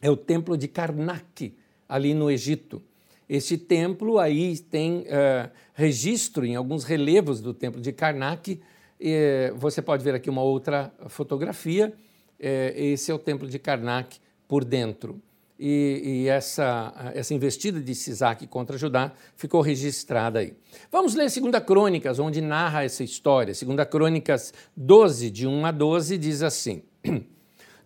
É 0.01 0.11
o 0.11 0.17
templo 0.17 0.57
de 0.57 0.69
Karnak, 0.69 1.55
ali 1.87 2.15
no 2.15 2.31
Egito. 2.31 2.83
Este 3.29 3.59
templo 3.59 4.19
aí 4.19 4.57
tem 4.59 5.01
uh, 5.01 5.51
registro 5.75 6.47
em 6.47 6.55
alguns 6.55 6.85
relevos 6.85 7.41
do 7.41 7.53
templo 7.53 7.81
de 7.81 7.93
Karnak. 7.93 8.61
E, 9.01 9.53
você 9.57 9.83
pode 9.83 10.05
ver 10.05 10.15
aqui 10.15 10.31
uma 10.31 10.43
outra 10.43 10.93
fotografia. 11.09 11.93
É, 12.39 12.73
esse 12.77 13.11
é 13.11 13.15
o 13.15 13.19
templo 13.19 13.49
de 13.49 13.59
Karnak 13.59 14.19
por 14.47 14.65
dentro. 14.65 15.21
E, 15.59 16.03
e, 16.05 16.29
essa, 16.29 17.13
essa 17.15 17.33
investida 17.33 17.81
de 17.81 17.95
Sisaque 17.95 18.47
contra 18.47 18.77
Judá 18.77 19.13
ficou 19.35 19.61
registrada 19.61 20.41
aí. 20.41 20.55
Vamos 20.93 21.15
ler 21.15 21.29
2 21.31 21.65
Crônicas, 21.65 22.19
onde 22.19 22.41
narra 22.41 22.85
essa 22.85 23.03
história. 23.03 23.55
2 23.55 23.89
Crônicas 23.89 24.53
12, 24.77 25.31
de 25.31 25.47
1 25.47 25.67
a 25.67 25.71
12, 25.73 26.19
diz 26.19 26.43
assim: 26.43 26.83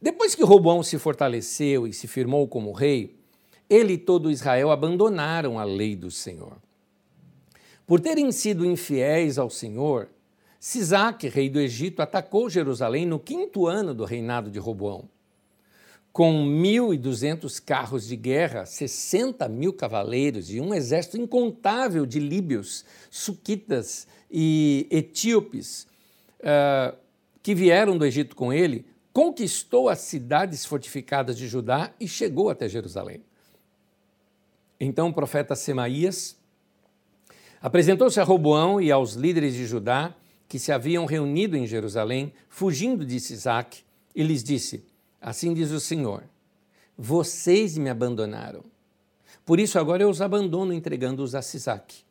Depois 0.03 0.35
que 0.35 0.43
Roboão 0.43 0.83
se 0.83 0.99
fortaleceu 0.99 1.87
e 1.87 1.93
se 1.93 2.09
firmou 2.09 2.49
como 2.49 2.73
rei, 2.73 3.20
ele 3.71 3.93
e 3.93 3.99
todo 3.99 4.31
Israel 4.31 4.73
abandonaram 4.73 5.57
a 5.57 5.63
lei 5.65 5.95
do 5.95 6.11
Senhor. 6.11 6.57
Por 7.87 8.01
terem 8.01 8.31
sido 8.33 8.67
infiéis 8.67 9.39
ao 9.39 9.49
Senhor, 9.49 10.11
Sisaque, 10.59 11.29
rei 11.29 11.49
do 11.49 11.59
Egito, 11.59 12.03
atacou 12.03 12.51
Jerusalém 12.51 13.07
no 13.07 13.19
quinto 13.19 13.67
ano 13.67 13.95
do 13.95 14.05
reinado 14.05 14.51
de 14.51 14.59
Roboão. 14.59 15.09
Com 16.13 16.45
1.200 16.45 17.63
carros 17.65 18.07
de 18.07 18.17
guerra, 18.17 18.67
60 18.67 19.49
mil 19.49 19.73
cavaleiros 19.73 20.53
e 20.53 20.61
um 20.61 20.75
exército 20.75 21.17
incontável 21.17 22.05
de 22.05 22.19
líbios, 22.19 22.85
suquitas 23.09 24.07
e 24.31 24.87
etíopes 24.91 25.87
uh, 26.41 26.97
que 27.43 27.55
vieram 27.55 27.97
do 27.97 28.05
Egito 28.05 28.37
com 28.37 28.53
ele, 28.53 28.85
conquistou 29.13 29.89
as 29.89 30.01
cidades 30.01 30.67
fortificadas 30.67 31.39
de 31.39 31.49
Judá 31.49 31.93
e 31.99 32.07
chegou 32.07 32.51
até 32.51 32.69
Jerusalém. 32.69 33.23
Então 34.81 35.11
o 35.11 35.13
profeta 35.13 35.55
Semaías 35.55 36.37
apresentou-se 37.61 38.19
a 38.19 38.25
Roboão 38.25 38.81
e 38.81 38.91
aos 38.91 39.13
líderes 39.13 39.53
de 39.53 39.67
Judá 39.67 40.15
que 40.49 40.59
se 40.59 40.73
haviam 40.73 41.05
reunido 41.05 41.57
em 41.57 41.67
Jerusalém, 41.67 42.33
fugindo 42.49 43.05
de 43.05 43.21
Sisaque, 43.21 43.85
e 44.17 44.23
lhes 44.23 44.43
disse: 44.43 44.85
Assim 45.21 45.53
diz 45.53 45.71
o 45.71 45.79
Senhor: 45.79 46.25
Vocês 46.97 47.77
me 47.77 47.91
abandonaram. 47.91 48.65
Por 49.45 49.61
isso 49.61 49.79
agora 49.79 50.03
eu 50.03 50.09
os 50.09 50.23
abandono, 50.23 50.73
entregando-os 50.73 51.35
a 51.35 51.43
Sisaque. 51.43 52.03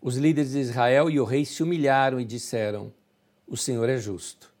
Os 0.00 0.16
líderes 0.16 0.52
de 0.52 0.60
Israel 0.60 1.10
e 1.10 1.20
o 1.20 1.24
rei 1.24 1.44
se 1.44 1.62
humilharam 1.62 2.20
e 2.20 2.24
disseram: 2.24 2.92
O 3.46 3.56
Senhor 3.56 3.88
é 3.88 3.98
justo. 3.98 4.52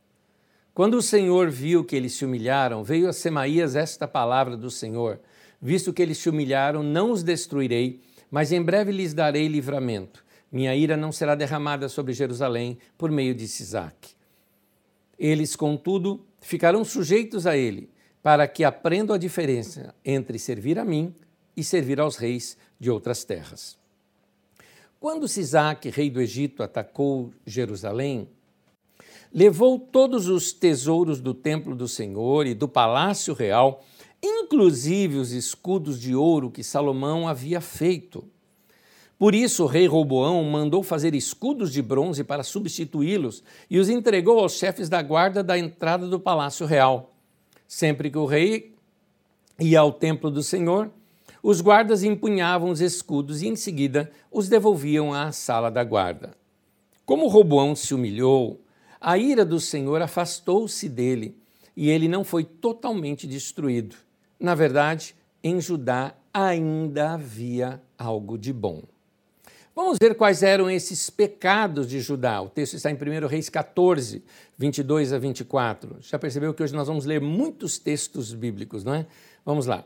Quando 0.74 0.94
o 0.94 1.02
Senhor 1.02 1.50
viu 1.50 1.84
que 1.84 1.94
eles 1.94 2.14
se 2.14 2.24
humilharam, 2.24 2.82
veio 2.82 3.08
a 3.08 3.12
Semaías 3.12 3.76
esta 3.76 4.08
palavra 4.08 4.56
do 4.56 4.70
Senhor: 4.70 5.20
Visto 5.64 5.92
que 5.92 6.02
eles 6.02 6.18
se 6.18 6.28
humilharam, 6.28 6.82
não 6.82 7.12
os 7.12 7.22
destruirei, 7.22 8.00
mas 8.28 8.50
em 8.50 8.60
breve 8.60 8.90
lhes 8.90 9.14
darei 9.14 9.46
livramento. 9.46 10.24
Minha 10.50 10.74
ira 10.74 10.96
não 10.96 11.12
será 11.12 11.36
derramada 11.36 11.88
sobre 11.88 12.12
Jerusalém 12.12 12.76
por 12.98 13.12
meio 13.12 13.32
de 13.32 13.46
Sisaque. 13.46 14.14
Eles, 15.16 15.54
contudo, 15.54 16.26
ficarão 16.40 16.84
sujeitos 16.84 17.46
a 17.46 17.56
ele, 17.56 17.88
para 18.20 18.48
que 18.48 18.64
aprendam 18.64 19.14
a 19.14 19.18
diferença 19.18 19.94
entre 20.04 20.36
servir 20.36 20.80
a 20.80 20.84
mim 20.84 21.14
e 21.56 21.62
servir 21.62 22.00
aos 22.00 22.16
reis 22.16 22.56
de 22.80 22.90
outras 22.90 23.22
terras. 23.22 23.78
Quando 24.98 25.28
Sisaque, 25.28 25.90
rei 25.90 26.10
do 26.10 26.20
Egito, 26.20 26.62
atacou 26.62 27.32
Jerusalém, 27.46 28.28
levou 29.32 29.78
todos 29.78 30.28
os 30.28 30.52
tesouros 30.52 31.20
do 31.20 31.32
templo 31.32 31.74
do 31.74 31.86
Senhor 31.86 32.46
e 32.46 32.54
do 32.54 32.68
palácio 32.68 33.32
real 33.32 33.84
inclusive 34.22 35.16
os 35.16 35.32
escudos 35.32 36.00
de 36.00 36.14
ouro 36.14 36.50
que 36.50 36.62
Salomão 36.62 37.26
havia 37.26 37.60
feito. 37.60 38.24
Por 39.18 39.34
isso, 39.34 39.64
o 39.64 39.66
rei 39.66 39.86
Roboão 39.86 40.42
mandou 40.44 40.82
fazer 40.82 41.14
escudos 41.14 41.72
de 41.72 41.80
bronze 41.80 42.24
para 42.24 42.42
substituí-los 42.42 43.42
e 43.70 43.78
os 43.78 43.88
entregou 43.88 44.38
aos 44.38 44.54
chefes 44.54 44.88
da 44.88 45.00
guarda 45.00 45.42
da 45.42 45.58
entrada 45.58 46.08
do 46.08 46.18
palácio 46.18 46.66
real. 46.66 47.14
Sempre 47.68 48.10
que 48.10 48.18
o 48.18 48.26
rei 48.26 48.74
ia 49.58 49.80
ao 49.80 49.92
templo 49.92 50.30
do 50.30 50.42
Senhor, 50.42 50.90
os 51.42 51.60
guardas 51.60 52.02
empunhavam 52.02 52.70
os 52.70 52.80
escudos 52.80 53.42
e 53.42 53.48
em 53.48 53.56
seguida 53.56 54.10
os 54.30 54.48
devolviam 54.48 55.12
à 55.12 55.32
sala 55.32 55.70
da 55.70 55.82
guarda. 55.82 56.34
Como 57.04 57.28
Roboão 57.28 57.74
se 57.74 57.94
humilhou, 57.94 58.60
a 59.00 59.18
ira 59.18 59.44
do 59.44 59.58
Senhor 59.58 60.00
afastou-se 60.02 60.88
dele 60.88 61.36
e 61.76 61.90
ele 61.90 62.06
não 62.06 62.22
foi 62.22 62.44
totalmente 62.44 63.26
destruído. 63.26 63.96
Na 64.42 64.56
verdade, 64.56 65.14
em 65.40 65.60
Judá 65.60 66.16
ainda 66.34 67.12
havia 67.12 67.80
algo 67.96 68.36
de 68.36 68.52
bom. 68.52 68.82
Vamos 69.72 69.98
ver 70.02 70.16
quais 70.16 70.42
eram 70.42 70.68
esses 70.68 71.08
pecados 71.08 71.88
de 71.88 72.00
Judá. 72.00 72.42
O 72.42 72.48
texto 72.48 72.74
está 72.74 72.90
em 72.90 72.94
1 72.94 73.28
Reis 73.28 73.48
14, 73.48 74.20
22 74.58 75.12
a 75.12 75.18
24. 75.18 75.98
Já 76.00 76.18
percebeu 76.18 76.52
que 76.52 76.60
hoje 76.60 76.74
nós 76.74 76.88
vamos 76.88 77.04
ler 77.04 77.20
muitos 77.20 77.78
textos 77.78 78.34
bíblicos, 78.34 78.82
não 78.82 78.94
é? 78.94 79.06
Vamos 79.46 79.66
lá. 79.66 79.84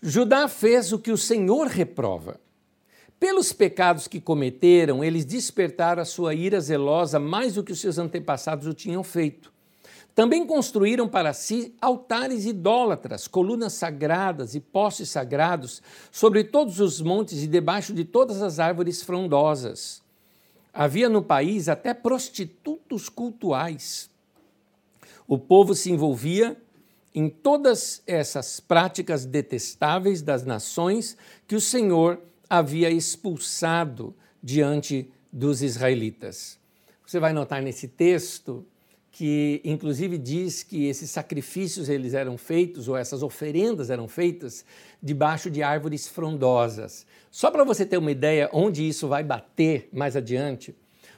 Judá 0.00 0.46
fez 0.46 0.92
o 0.92 0.98
que 1.00 1.10
o 1.10 1.18
Senhor 1.18 1.66
reprova. 1.66 2.38
Pelos 3.18 3.52
pecados 3.52 4.06
que 4.06 4.20
cometeram, 4.20 5.02
eles 5.02 5.24
despertaram 5.24 6.02
a 6.02 6.04
sua 6.04 6.36
ira 6.36 6.60
zelosa 6.60 7.18
mais 7.18 7.54
do 7.54 7.64
que 7.64 7.72
os 7.72 7.80
seus 7.80 7.98
antepassados 7.98 8.68
o 8.68 8.72
tinham 8.72 9.02
feito. 9.02 9.52
Também 10.18 10.44
construíram 10.44 11.08
para 11.08 11.32
si 11.32 11.72
altares 11.80 12.44
idólatras, 12.44 13.28
colunas 13.28 13.74
sagradas 13.74 14.56
e 14.56 14.58
postes 14.58 15.10
sagrados 15.10 15.80
sobre 16.10 16.42
todos 16.42 16.80
os 16.80 17.00
montes 17.00 17.44
e 17.44 17.46
debaixo 17.46 17.94
de 17.94 18.04
todas 18.04 18.42
as 18.42 18.58
árvores 18.58 19.00
frondosas. 19.00 20.02
Havia 20.74 21.08
no 21.08 21.22
país 21.22 21.68
até 21.68 21.94
prostitutos 21.94 23.08
cultuais. 23.08 24.10
O 25.24 25.38
povo 25.38 25.72
se 25.72 25.92
envolvia 25.92 26.56
em 27.14 27.28
todas 27.28 28.02
essas 28.04 28.58
práticas 28.58 29.24
detestáveis 29.24 30.20
das 30.20 30.44
nações 30.44 31.16
que 31.46 31.54
o 31.54 31.60
Senhor 31.60 32.20
havia 32.50 32.90
expulsado 32.90 34.12
diante 34.42 35.08
dos 35.32 35.62
israelitas. 35.62 36.58
Você 37.06 37.20
vai 37.20 37.32
notar 37.32 37.62
nesse 37.62 37.86
texto 37.86 38.66
que 39.18 39.60
inclusive 39.64 40.16
diz 40.16 40.62
que 40.62 40.86
esses 40.86 41.10
sacrifícios 41.10 41.88
eles 41.88 42.14
eram 42.14 42.38
feitos 42.38 42.86
ou 42.86 42.96
essas 42.96 43.20
oferendas 43.20 43.90
eram 43.90 44.06
feitas 44.06 44.64
debaixo 45.02 45.50
de 45.50 45.60
árvores 45.60 46.06
frondosas. 46.06 47.04
Só 47.28 47.50
para 47.50 47.64
você 47.64 47.84
ter 47.84 47.98
uma 47.98 48.12
ideia 48.12 48.48
onde 48.52 48.86
isso 48.86 49.08
vai 49.08 49.24
bater 49.24 49.88
mais 49.92 50.14
adiante, 50.14 50.72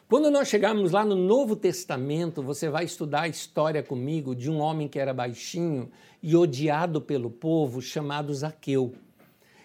quando 0.08 0.30
nós 0.30 0.48
chegarmos 0.48 0.92
lá 0.92 1.04
no 1.04 1.14
Novo 1.14 1.54
Testamento, 1.54 2.42
você 2.42 2.70
vai 2.70 2.86
estudar 2.86 3.24
a 3.24 3.28
história 3.28 3.82
comigo 3.82 4.34
de 4.34 4.50
um 4.50 4.60
homem 4.60 4.88
que 4.88 4.98
era 4.98 5.12
baixinho 5.12 5.90
e 6.22 6.34
odiado 6.34 7.02
pelo 7.02 7.28
povo, 7.28 7.82
chamado 7.82 8.32
Zaqueu. 8.32 8.94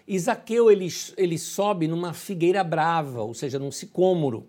E 0.06 0.18
Zaqueu 0.18 0.70
ele, 0.70 0.88
ele 1.16 1.38
sobe 1.38 1.88
numa 1.88 2.12
figueira 2.12 2.62
brava, 2.62 3.22
ou 3.22 3.32
seja, 3.32 3.58
num 3.58 3.72
sicômoro. 3.72 4.46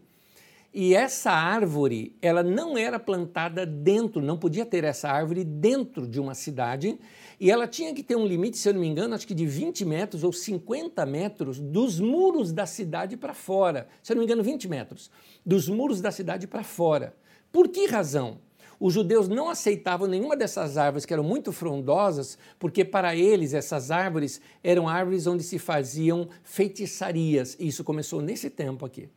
E 0.80 0.94
essa 0.94 1.32
árvore, 1.32 2.16
ela 2.22 2.44
não 2.44 2.78
era 2.78 3.00
plantada 3.00 3.66
dentro, 3.66 4.22
não 4.22 4.38
podia 4.38 4.64
ter 4.64 4.84
essa 4.84 5.10
árvore 5.10 5.44
dentro 5.44 6.08
de 6.08 6.20
uma 6.20 6.36
cidade, 6.36 7.00
e 7.40 7.50
ela 7.50 7.68
tinha 7.68 7.96
que 7.96 8.04
ter 8.04 8.16
um 8.16 8.28
limite, 8.28 8.60
se 8.60 8.70
eu 8.70 8.76
não 8.76 8.82
me 8.82 8.88
engano, 8.88 9.16
acho 9.16 9.26
que 9.26 9.34
de 9.34 9.44
20 9.44 9.84
metros 9.86 10.24
ou 10.24 10.32
50 10.32 11.04
metros 11.08 11.60
dos 11.60 12.00
muros 12.00 12.54
da 12.54 12.68
cidade 12.68 13.18
para 13.18 13.34
fora. 13.34 13.88
Se 14.04 14.12
eu 14.12 14.16
não 14.16 14.20
me 14.20 14.26
engano, 14.26 14.44
20 14.44 14.68
metros 14.68 15.10
dos 15.44 15.68
muros 15.68 16.00
da 16.00 16.12
cidade 16.12 16.46
para 16.46 16.64
fora. 16.64 17.16
Por 17.52 17.70
que 17.70 17.88
razão? 17.88 18.38
Os 18.80 18.94
judeus 18.94 19.28
não 19.28 19.50
aceitavam 19.50 20.08
nenhuma 20.08 20.38
dessas 20.38 20.78
árvores 20.78 21.08
que 21.08 21.14
eram 21.14 21.24
muito 21.24 21.52
frondosas, 21.52 22.38
porque 22.60 22.86
para 22.86 23.16
eles 23.16 23.56
essas 23.56 23.90
árvores 23.90 24.40
eram 24.64 24.88
árvores 24.88 25.26
onde 25.26 25.42
se 25.42 25.58
faziam 25.58 26.30
feitiçarias. 26.44 27.58
E 27.60 27.68
isso 27.68 27.84
começou 27.84 28.22
nesse 28.22 28.48
tempo 28.52 28.86
aqui. 28.86 29.10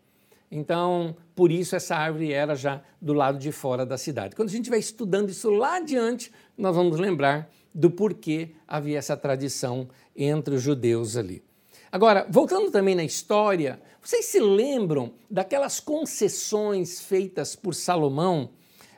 Então, 0.51 1.17
por 1.35 1.53
isso 1.53 1.77
essa 1.77 1.95
árvore 1.95 2.33
era 2.33 2.57
já 2.57 2.83
do 3.01 3.13
lado 3.13 3.39
de 3.39 3.53
fora 3.53 3.87
da 3.87 3.97
cidade. 3.97 4.35
Quando 4.35 4.49
a 4.49 4.53
gente 4.53 4.63
estiver 4.63 4.79
estudando 4.79 5.29
isso 5.29 5.49
lá 5.51 5.77
adiante, 5.77 6.33
nós 6.59 6.75
vamos 6.75 6.99
lembrar 6.99 7.49
do 7.73 7.91
porquê 7.91 8.51
havia 8.67 8.99
essa 8.99 9.17
tradição 9.17 9.89
entre 10.17 10.55
os 10.57 10.63
judeus 10.63 11.17
ali. 11.17 11.43
Agora, 11.93 12.27
voltando 12.29 12.71
também 12.71 12.95
na 12.95 13.05
história, 13.05 13.81
vocês 14.03 14.25
se 14.27 14.41
lembram 14.41 15.13
daquelas 15.31 15.79
concessões 15.79 17.01
feitas 17.01 17.55
por 17.55 17.75
Salomão 17.75 18.51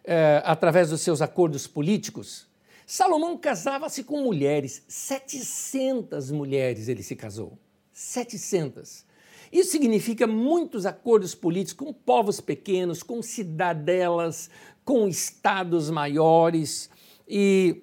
eh, 0.05 0.43
através 0.45 0.91
dos 0.91 1.01
seus 1.01 1.21
acordos 1.21 1.67
políticos? 1.67 2.47
Salomão 2.87 3.37
casava-se 3.39 4.05
com 4.05 4.23
mulheres, 4.23 4.83
700 4.89 6.31
mulheres 6.31 6.89
ele 6.89 7.03
se 7.03 7.17
casou. 7.17 7.59
700. 7.93 9.05
Isso 9.53 9.73
significa 9.73 10.27
muitos 10.27 10.87
acordos 10.87 11.35
políticos 11.35 11.87
com 11.87 11.93
povos 11.93 12.41
pequenos, 12.41 13.03
com 13.03 13.21
cidadelas, 13.21 14.49
com 14.85 15.07
estados 15.07 15.91
maiores, 15.91 16.89
e 17.29 17.83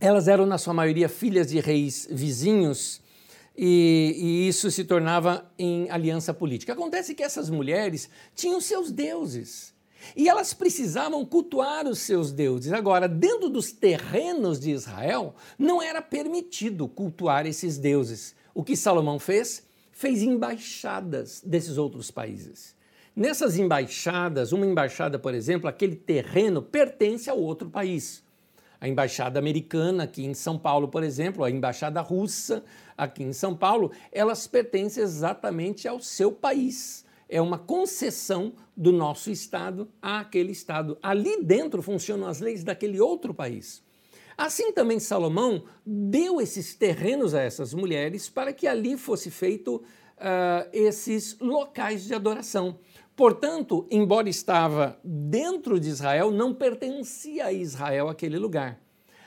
elas 0.00 0.28
eram, 0.28 0.46
na 0.46 0.58
sua 0.58 0.74
maioria, 0.74 1.08
filhas 1.08 1.48
de 1.48 1.60
reis 1.60 2.08
vizinhos, 2.10 3.02
e, 3.56 4.14
e, 4.16 4.48
isso 4.48 4.70
se 4.70 4.82
tornava 4.82 5.48
em 5.58 5.88
aliança 5.90 6.34
política. 6.34 6.72
Acontece 6.72 7.14
que 7.14 7.22
essas 7.22 7.48
mulheres 7.48 8.08
tinham 8.34 8.60
seus 8.60 8.90
deuses. 8.90 9.72
E 10.16 10.28
elas 10.28 10.52
precisavam 10.52 11.24
cultuar 11.24 11.86
os 11.86 12.00
seus 12.00 12.32
deuses. 12.32 12.72
Agora, 12.72 13.08
dentro 13.08 13.48
dos 13.48 13.72
terrenos 13.72 14.58
de 14.58 14.70
Israel, 14.70 15.34
não 15.58 15.80
era 15.80 16.02
permitido 16.02 16.88
cultuar 16.88 17.46
esses 17.46 17.78
deuses. 17.78 18.34
O 18.52 18.64
que 18.64 18.76
Salomão 18.76 19.18
fez? 19.18 19.62
Fez 19.94 20.22
embaixadas 20.22 21.40
desses 21.40 21.78
outros 21.78 22.10
países. 22.10 22.74
Nessas 23.14 23.56
embaixadas, 23.56 24.50
uma 24.50 24.66
embaixada, 24.66 25.20
por 25.20 25.32
exemplo, 25.32 25.68
aquele 25.68 25.94
terreno 25.94 26.60
pertence 26.60 27.30
a 27.30 27.34
outro 27.34 27.70
país. 27.70 28.24
A 28.80 28.88
embaixada 28.88 29.38
americana 29.38 30.02
aqui 30.02 30.24
em 30.24 30.34
São 30.34 30.58
Paulo, 30.58 30.88
por 30.88 31.04
exemplo, 31.04 31.44
a 31.44 31.50
embaixada 31.50 32.00
russa 32.00 32.64
aqui 32.98 33.22
em 33.22 33.32
São 33.32 33.56
Paulo, 33.56 33.92
elas 34.10 34.48
pertencem 34.48 35.02
exatamente 35.02 35.86
ao 35.86 36.00
seu 36.00 36.32
país. 36.32 37.04
É 37.28 37.40
uma 37.40 37.56
concessão 37.56 38.52
do 38.76 38.90
nosso 38.90 39.30
Estado 39.30 39.88
àquele 40.02 40.50
Estado. 40.50 40.98
Ali 41.00 41.40
dentro 41.40 41.80
funcionam 41.82 42.26
as 42.26 42.40
leis 42.40 42.64
daquele 42.64 43.00
outro 43.00 43.32
país. 43.32 43.83
Assim 44.36 44.72
também 44.72 44.98
Salomão 44.98 45.64
deu 45.86 46.40
esses 46.40 46.74
terrenos 46.74 47.34
a 47.34 47.40
essas 47.40 47.72
mulheres 47.72 48.28
para 48.28 48.52
que 48.52 48.66
ali 48.66 48.96
fosse 48.96 49.30
feito 49.30 49.76
uh, 49.76 50.68
esses 50.72 51.38
locais 51.40 52.04
de 52.04 52.14
adoração. 52.14 52.78
Portanto, 53.16 53.86
embora 53.90 54.28
estava 54.28 54.98
dentro 55.04 55.78
de 55.78 55.88
Israel, 55.88 56.32
não 56.32 56.52
pertencia 56.52 57.46
a 57.46 57.52
Israel 57.52 58.08
aquele 58.08 58.38
lugar. 58.38 58.80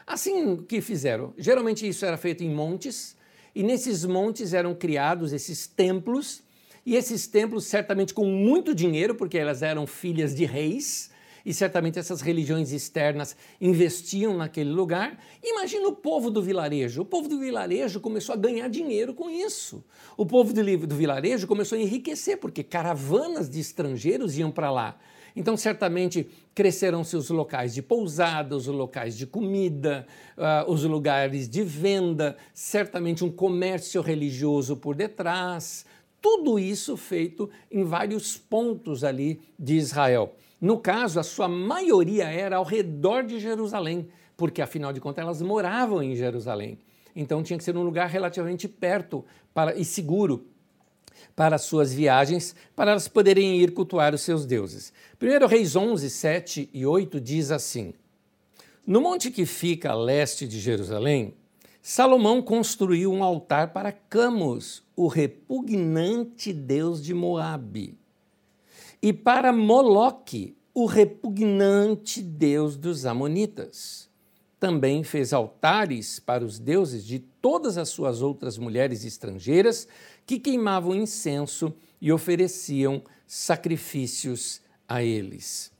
Assim 0.05 0.57
que 0.57 0.81
fizeram, 0.81 1.33
geralmente 1.37 1.87
isso 1.87 2.05
era 2.05 2.17
feito 2.17 2.43
em 2.43 2.53
montes, 2.53 3.15
e 3.55 3.63
nesses 3.63 4.05
montes 4.05 4.53
eram 4.53 4.75
criados 4.75 5.31
esses 5.31 5.67
templos, 5.67 6.43
e 6.85 6.95
esses 6.95 7.27
templos 7.27 7.65
certamente 7.65 8.13
com 8.13 8.25
muito 8.25 8.75
dinheiro, 8.75 9.15
porque 9.15 9.37
elas 9.37 9.61
eram 9.61 9.87
filhas 9.87 10.35
de 10.35 10.45
reis, 10.45 11.09
e 11.47 11.53
certamente 11.53 11.97
essas 11.97 12.19
religiões 12.19 12.73
externas 12.73 13.33
investiam 13.61 14.35
naquele 14.35 14.69
lugar. 14.69 15.17
Imagina 15.41 15.87
o 15.87 15.93
povo 15.93 16.29
do 16.29 16.41
vilarejo. 16.41 17.03
O 17.03 17.05
povo 17.05 17.29
do 17.29 17.39
vilarejo 17.39 18.01
começou 18.01 18.33
a 18.33 18.37
ganhar 18.37 18.67
dinheiro 18.67 19.13
com 19.13 19.29
isso. 19.29 19.81
O 20.17 20.25
povo 20.25 20.51
do, 20.51 20.93
vilarejo 20.93 21.47
começou 21.47 21.77
a 21.77 21.81
enriquecer, 21.81 22.37
porque 22.37 22.63
caravanas 22.63 23.49
de 23.49 23.61
estrangeiros 23.61 24.37
iam 24.37 24.51
para 24.51 24.69
lá. 24.69 24.99
Então, 25.37 25.55
certamente, 25.55 26.29
cresceram-se 26.53 27.15
os 27.15 27.29
locais 27.29 27.73
de 27.73 27.81
pousada, 27.81 28.53
os 28.53 28.67
locais 28.67 29.17
de 29.17 29.25
comida, 29.25 30.05
uh, 30.37 30.69
os 30.69 30.83
lugares 30.83 31.47
de 31.47 31.63
venda, 31.63 32.35
certamente 32.53 33.23
um 33.23 33.31
comércio 33.31 34.01
religioso 34.01 34.75
por 34.75 34.95
detrás. 34.97 35.85
Tudo 36.21 36.59
isso 36.59 36.97
feito 36.97 37.49
em 37.71 37.85
vários 37.85 38.35
pontos 38.35 39.05
ali 39.05 39.39
de 39.57 39.75
Israel. 39.77 40.35
No 40.59 40.79
caso, 40.79 41.19
a 41.19 41.23
sua 41.23 41.47
maioria 41.47 42.25
era 42.25 42.57
ao 42.57 42.63
redor 42.63 43.23
de 43.23 43.39
Jerusalém, 43.39 44.09
porque 44.35 44.61
afinal 44.61 44.91
de 44.91 44.99
contas 44.99 45.23
elas 45.23 45.41
moravam 45.41 46.01
em 46.01 46.15
Jerusalém. 46.15 46.79
Então 47.15 47.43
tinha 47.43 47.57
que 47.57 47.63
ser 47.63 47.77
um 47.77 47.83
lugar 47.83 48.09
relativamente 48.09 48.67
perto 48.67 49.23
para, 49.53 49.77
e 49.77 49.85
seguro 49.85 50.47
para 51.35 51.55
as 51.55 51.63
suas 51.63 51.93
viagens, 51.93 52.55
para 52.75 52.91
elas 52.91 53.07
poderem 53.07 53.57
ir 53.57 53.71
cultuar 53.71 54.13
os 54.13 54.21
seus 54.21 54.45
deuses. 54.45 54.91
1 55.21 55.45
Reis 55.45 55.75
11, 55.75 56.09
7 56.09 56.69
e 56.73 56.85
8 56.85 57.21
diz 57.21 57.51
assim: 57.51 57.93
No 58.85 58.99
monte 58.99 59.29
que 59.29 59.45
fica 59.45 59.91
a 59.91 59.95
leste 59.95 60.47
de 60.47 60.59
Jerusalém, 60.59 61.35
Salomão 61.81 62.41
construiu 62.41 63.11
um 63.11 63.23
altar 63.23 63.73
para 63.73 63.91
Camus, 63.91 64.83
o 64.95 65.07
repugnante 65.07 66.51
deus 66.51 67.03
de 67.03 67.13
Moabe 67.13 67.97
e 69.01 69.13
para 69.13 69.53
Moloque, 69.53 70.55
o 70.73 70.85
repugnante 70.85 72.21
deus 72.21 72.75
dos 72.75 73.05
Amonitas. 73.05 74.09
Também 74.59 75.03
fez 75.03 75.33
altares 75.33 76.19
para 76.19 76.43
os 76.43 76.57
deuses 76.57 77.05
de 77.05 77.19
todas 77.19 77.77
as 77.77 77.89
suas 77.89 78.21
outras 78.21 78.57
mulheres 78.57 79.05
estrangeiras 79.05 79.87
que 80.25 80.39
queimavam 80.39 80.95
incenso 80.95 81.73
e 82.01 82.11
ofereciam 82.11 83.03
sacrifícios 83.25 84.61
a 84.87 85.03
eles. 85.03 85.71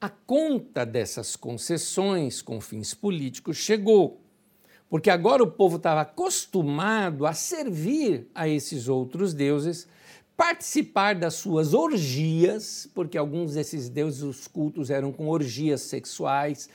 A 0.00 0.08
conta 0.08 0.84
dessas 0.84 1.36
concessões 1.36 2.42
com 2.42 2.60
fins 2.60 2.92
políticos 2.92 3.56
chegou, 3.56 4.20
porque 4.88 5.10
agora 5.10 5.42
o 5.42 5.50
povo 5.50 5.76
estava 5.76 6.02
acostumado 6.02 7.26
a 7.26 7.32
servir 7.32 8.28
a 8.34 8.48
esses 8.48 8.88
outros 8.88 9.32
deuses 9.32 9.88
participar 10.36 11.14
das 11.14 11.34
suas 11.34 11.72
orgias, 11.72 12.88
porque 12.94 13.16
alguns 13.16 13.54
desses 13.54 13.88
deuses, 13.88 14.22
os 14.22 14.46
cultos 14.46 14.90
eram 14.90 15.10
com 15.10 15.28
orgias 15.28 15.80
sexuais, 15.82 16.68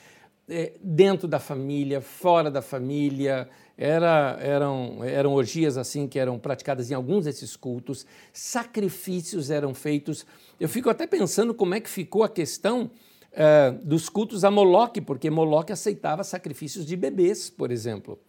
é, 0.50 0.74
dentro 0.82 1.28
da 1.28 1.40
família, 1.40 2.02
fora 2.02 2.50
da 2.50 2.62
família, 2.62 3.48
era, 3.78 4.38
eram, 4.42 5.04
eram 5.04 5.34
orgias 5.34 5.78
assim 5.78 6.08
que 6.08 6.20
eram 6.20 6.38
praticadas 6.38 6.92
em 6.92 6.94
alguns 6.94 7.26
desses 7.26 7.56
cultos, 7.56 8.06
sacrifícios 8.34 9.50
eram 9.50 9.74
feitos. 9.74 10.26
Eu 10.60 10.68
fico 10.68 10.90
até 10.90 11.08
pensando 11.08 11.54
como 11.54 11.76
é 11.76 11.80
que 11.80 11.90
ficou 11.90 12.24
a 12.24 12.30
questão 12.30 12.92
é, 13.32 13.72
dos 13.84 14.10
cultos 14.10 14.44
a 14.44 14.52
Moloque, 14.52 15.00
porque 15.00 15.30
Moloque 15.30 15.72
aceitava 15.72 16.24
sacrifícios 16.24 16.86
de 16.86 16.96
bebês, 16.96 17.50
por 17.50 17.72
exemplo. 17.72 18.20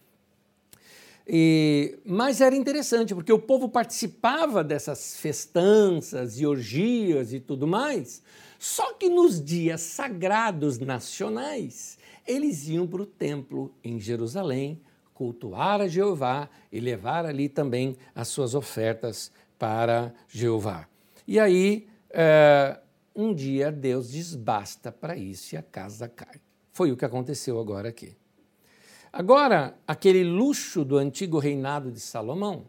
E, 1.27 1.99
mas 2.05 2.41
era 2.41 2.55
interessante, 2.55 3.15
porque 3.15 3.33
o 3.33 3.39
povo 3.39 3.69
participava 3.69 4.65
dessas 4.65 5.17
festanças 5.17 6.41
e 6.41 6.47
orgias 6.47 7.33
e 7.33 7.41
tudo 7.41 7.67
mais, 7.67 8.23
só 8.59 8.93
que 8.95 9.09
nos 9.09 9.43
dias 9.43 9.81
sagrados 9.81 10.79
nacionais, 10.79 11.99
eles 12.27 12.69
iam 12.69 12.87
para 12.87 13.03
o 13.03 13.07
templo 13.07 13.73
em 13.83 13.99
Jerusalém, 13.99 14.81
cultuar 15.15 15.81
a 15.81 15.89
Jeová 15.89 16.49
e 16.71 16.81
levar 16.81 17.27
ali 17.27 17.49
também 17.49 17.97
as 18.15 18.29
suas 18.29 18.55
ofertas 18.55 19.31
para 19.59 20.13
Jeová. 20.29 20.89
E 21.27 21.39
aí 21.39 21.87
é, 22.11 22.79
um 23.15 23.35
dia 23.35 23.71
Deus 23.71 24.11
diz 24.11 24.35
basta 24.35 24.91
para 24.91 25.17
isso 25.17 25.55
e 25.55 25.59
a 25.59 25.63
casa 25.63 26.09
cai. 26.09 26.41
Foi 26.73 26.91
o 26.91 26.97
que 26.97 27.05
aconteceu 27.05 27.61
agora 27.61 27.89
aqui. 27.89 28.17
Agora, 29.13 29.77
aquele 29.87 30.25
luxo 30.25 30.87
do 30.87 30.97
antigo 30.97 31.39
reinado 31.39 31.93
de 31.93 32.01
Salomão 32.01 32.65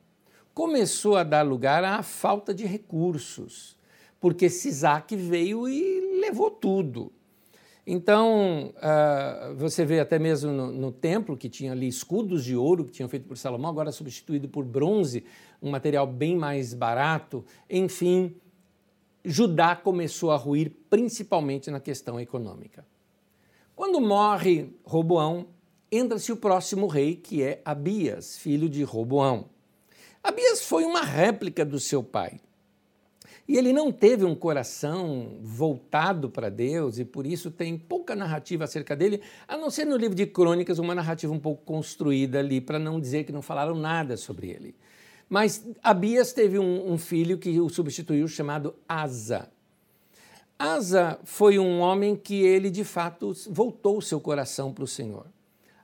começou 0.53 1.15
a 1.15 1.23
dar 1.23 1.41
lugar 1.41 1.85
à 1.85 2.03
falta 2.03 2.53
de 2.53 2.65
recursos, 2.65 3.77
porque 4.19 4.49
Sisaque 4.49 5.15
veio 5.15 5.69
e 5.69 6.19
levou 6.19 6.51
tudo. 6.51 7.13
Então, 7.87 8.73
uh, 8.75 9.55
você 9.55 9.85
vê 9.85 10.01
até 10.01 10.19
mesmo 10.19 10.51
no, 10.51 10.71
no, 10.71 10.91
templo 10.91 11.37
que 11.37 11.49
tinha 11.49 11.71
ali 11.71 11.87
escudos 11.87 12.43
de 12.43 12.55
ouro 12.55 12.83
que 12.83 12.91
tinham 12.91 13.09
feito 13.09 13.25
por 13.25 13.37
Salomão, 13.37 13.71
agora 13.71 13.91
substituído 13.91 14.49
por 14.49 14.65
bronze, 14.65 15.23
um 15.61 15.71
material 15.71 16.05
bem 16.05 16.35
mais 16.35 16.73
barato. 16.73 17.43
Enfim, 17.69 18.35
Judá 19.23 19.77
começou 19.77 20.31
a 20.31 20.37
ruir 20.37 20.73
principalmente 20.89 21.71
na 21.71 21.79
questão 21.79 22.19
econômica. 22.19 22.85
Quando 23.75 23.99
morre 23.99 24.69
Roboão, 24.83 25.47
entra-se 25.97 26.31
o 26.31 26.37
próximo 26.37 26.87
rei, 26.87 27.15
que 27.15 27.41
é 27.43 27.61
Abias, 27.63 28.37
filho 28.37 28.69
de 28.69 28.83
Roboão. 28.83 29.49
Abias 30.23 30.65
foi 30.65 30.85
uma 30.85 31.01
réplica 31.01 31.65
do 31.65 31.79
seu 31.79 32.01
pai. 32.01 32.39
E 33.45 33.57
ele 33.57 33.73
não 33.73 33.91
teve 33.91 34.23
um 34.23 34.33
coração 34.33 35.37
voltado 35.41 36.29
para 36.29 36.49
Deus 36.49 36.97
e 36.97 37.03
por 37.03 37.27
isso 37.27 37.51
tem 37.51 37.77
pouca 37.77 38.15
narrativa 38.15 38.63
acerca 38.63 38.95
dele, 38.95 39.21
a 39.45 39.57
não 39.57 39.69
ser 39.69 39.85
no 39.85 39.97
livro 39.97 40.15
de 40.15 40.25
Crônicas, 40.25 40.79
uma 40.79 40.95
narrativa 40.95 41.33
um 41.33 41.39
pouco 41.39 41.63
construída 41.65 42.39
ali, 42.39 42.61
para 42.61 42.79
não 42.79 43.01
dizer 43.01 43.25
que 43.25 43.33
não 43.33 43.41
falaram 43.41 43.75
nada 43.75 44.15
sobre 44.15 44.49
ele. 44.49 44.73
Mas 45.29 45.67
Abias 45.81 46.31
teve 46.31 46.57
um, 46.57 46.93
um 46.93 46.97
filho 46.97 47.37
que 47.37 47.59
o 47.59 47.67
substituiu, 47.67 48.27
chamado 48.29 48.75
Asa. 48.87 49.49
Asa 50.57 51.19
foi 51.25 51.59
um 51.59 51.79
homem 51.79 52.15
que 52.15 52.41
ele, 52.41 52.69
de 52.69 52.85
fato, 52.85 53.33
voltou 53.49 53.99
seu 53.99 54.21
coração 54.21 54.71
para 54.71 54.85
o 54.85 54.87
Senhor. 54.87 55.25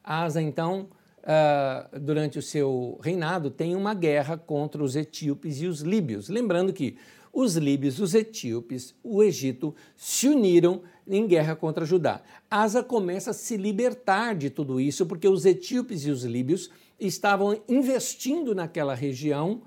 Asa, 0.03 0.41
então, 0.41 0.89
uh, 1.19 1.99
durante 1.99 2.39
o 2.39 2.41
seu 2.41 2.99
reinado, 3.01 3.49
tem 3.49 3.75
uma 3.75 3.93
guerra 3.93 4.37
contra 4.37 4.83
os 4.83 4.95
etíopes 4.95 5.61
e 5.61 5.67
os 5.67 5.81
líbios. 5.81 6.29
Lembrando 6.29 6.73
que 6.73 6.97
os 7.31 7.55
líbios, 7.55 7.99
os 7.99 8.13
etíopes, 8.13 8.95
o 9.03 9.21
Egito 9.23 9.75
se 9.95 10.27
uniram 10.27 10.81
em 11.07 11.27
guerra 11.27 11.55
contra 11.55 11.85
Judá. 11.85 12.21
Asa 12.49 12.83
começa 12.83 13.31
a 13.31 13.33
se 13.33 13.55
libertar 13.55 14.35
de 14.35 14.49
tudo 14.49 14.79
isso, 14.79 15.05
porque 15.05 15.27
os 15.27 15.45
etíopes 15.45 16.05
e 16.05 16.11
os 16.11 16.23
líbios 16.23 16.69
estavam 16.99 17.61
investindo 17.67 18.53
naquela 18.53 18.93
região 18.93 19.61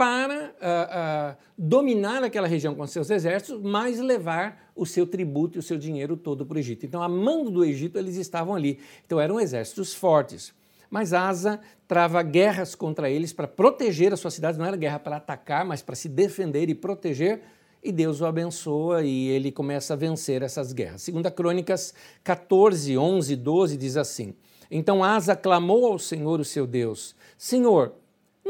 para 0.00 0.54
uh, 0.54 1.36
uh, 1.36 1.36
dominar 1.58 2.24
aquela 2.24 2.48
região 2.48 2.74
com 2.74 2.86
seus 2.86 3.10
exércitos, 3.10 3.60
mas 3.62 4.00
levar 4.00 4.72
o 4.74 4.86
seu 4.86 5.06
tributo 5.06 5.58
e 5.58 5.60
o 5.60 5.62
seu 5.62 5.76
dinheiro 5.76 6.16
todo 6.16 6.46
para 6.46 6.56
o 6.56 6.58
Egito. 6.58 6.86
Então, 6.86 7.02
a 7.02 7.08
mando 7.08 7.50
do 7.50 7.62
Egito, 7.62 7.98
eles 7.98 8.16
estavam 8.16 8.54
ali. 8.54 8.78
Então, 9.04 9.20
eram 9.20 9.38
exércitos 9.38 9.92
fortes. 9.92 10.54
Mas 10.88 11.12
Asa 11.12 11.60
trava 11.86 12.22
guerras 12.22 12.74
contra 12.74 13.10
eles 13.10 13.34
para 13.34 13.46
proteger 13.46 14.10
as 14.10 14.20
suas 14.20 14.32
cidades, 14.32 14.56
não 14.56 14.64
era 14.64 14.74
guerra 14.74 14.98
para 14.98 15.16
atacar, 15.16 15.66
mas 15.66 15.82
para 15.82 15.94
se 15.94 16.08
defender 16.08 16.70
e 16.70 16.74
proteger, 16.74 17.42
e 17.84 17.92
Deus 17.92 18.22
o 18.22 18.24
abençoa 18.24 19.02
e 19.02 19.28
ele 19.28 19.52
começa 19.52 19.92
a 19.92 19.96
vencer 19.98 20.40
essas 20.40 20.72
guerras. 20.72 21.02
Segunda 21.02 21.30
Crônicas 21.30 21.92
14, 22.24 22.96
11, 22.96 23.36
12 23.36 23.76
diz 23.76 23.98
assim: 23.98 24.32
Então 24.70 25.04
Asa 25.04 25.36
clamou 25.36 25.84
ao 25.84 25.98
Senhor, 25.98 26.40
o 26.40 26.44
seu 26.44 26.66
Deus: 26.66 27.14
Senhor, 27.36 27.92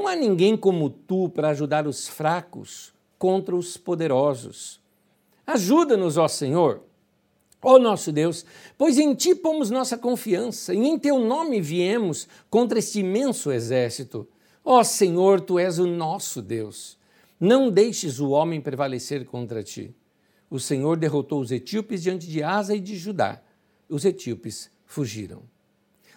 não 0.00 0.08
há 0.08 0.16
ninguém 0.16 0.56
como 0.56 0.88
tu 0.88 1.28
para 1.28 1.50
ajudar 1.50 1.86
os 1.86 2.08
fracos 2.08 2.94
contra 3.18 3.54
os 3.54 3.76
poderosos. 3.76 4.80
Ajuda-nos, 5.46 6.16
ó 6.16 6.26
Senhor, 6.26 6.82
ó 7.60 7.78
nosso 7.78 8.10
Deus, 8.10 8.46
pois 8.78 8.96
em 8.96 9.14
ti 9.14 9.34
pomos 9.34 9.68
nossa 9.68 9.98
confiança 9.98 10.72
e 10.72 10.78
em 10.78 10.98
teu 10.98 11.18
nome 11.18 11.60
viemos 11.60 12.26
contra 12.48 12.78
este 12.78 13.00
imenso 13.00 13.52
exército. 13.52 14.26
Ó 14.64 14.82
Senhor, 14.82 15.42
tu 15.42 15.58
és 15.58 15.78
o 15.78 15.86
nosso 15.86 16.40
Deus. 16.40 16.96
Não 17.38 17.70
deixes 17.70 18.20
o 18.20 18.30
homem 18.30 18.58
prevalecer 18.58 19.26
contra 19.26 19.62
ti. 19.62 19.94
O 20.48 20.58
Senhor 20.58 20.96
derrotou 20.96 21.42
os 21.42 21.52
etíopes 21.52 22.02
diante 22.02 22.26
de 22.26 22.42
Asa 22.42 22.74
e 22.74 22.80
de 22.80 22.96
Judá. 22.96 23.42
Os 23.86 24.06
etíopes 24.06 24.70
fugiram. 24.86 25.42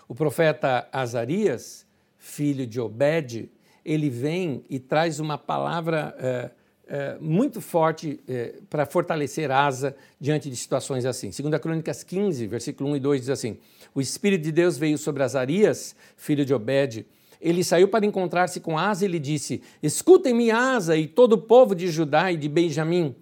O 0.07 0.15
profeta 0.15 0.87
Azarias, 0.89 1.85
filho 2.17 2.65
de 2.65 2.79
Obed, 2.79 3.51
ele 3.85 4.09
vem 4.09 4.63
e 4.69 4.79
traz 4.79 5.19
uma 5.19 5.37
palavra 5.37 6.15
é, 6.19 6.51
é, 6.87 7.17
muito 7.19 7.61
forte 7.61 8.19
é, 8.27 8.55
para 8.69 8.85
fortalecer 8.85 9.51
Asa 9.51 9.95
diante 10.19 10.49
de 10.49 10.55
situações 10.55 11.05
assim. 11.05 11.31
Segunda 11.31 11.59
Crônicas 11.59 12.03
15, 12.03 12.47
versículo 12.47 12.91
1 12.91 12.95
e 12.97 12.99
2 12.99 13.21
diz 13.21 13.29
assim: 13.29 13.57
O 13.93 14.01
Espírito 14.01 14.43
de 14.43 14.51
Deus 14.51 14.77
veio 14.77 14.97
sobre 14.97 15.23
Azarias, 15.23 15.95
filho 16.15 16.45
de 16.45 16.53
Obed. 16.53 17.05
Ele 17.41 17.63
saiu 17.63 17.89
para 17.89 18.05
encontrar-se 18.05 18.59
com 18.59 18.77
Asa 18.77 19.05
e 19.05 19.07
lhe 19.07 19.19
disse: 19.19 19.61
Escutem-me, 19.81 20.51
Asa, 20.51 20.95
e 20.95 21.07
todo 21.07 21.33
o 21.33 21.37
povo 21.37 21.75
de 21.75 21.89
Judá 21.89 22.31
e 22.31 22.37
de 22.37 22.47
Benjamim. 22.47 23.15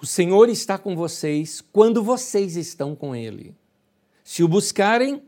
O 0.00 0.06
Senhor 0.06 0.48
está 0.48 0.76
com 0.76 0.94
vocês 0.94 1.62
quando 1.72 2.02
vocês 2.02 2.56
estão 2.56 2.94
com 2.94 3.14
ele. 3.14 3.54
Se 4.22 4.42
o 4.42 4.48
buscarem, 4.48 5.22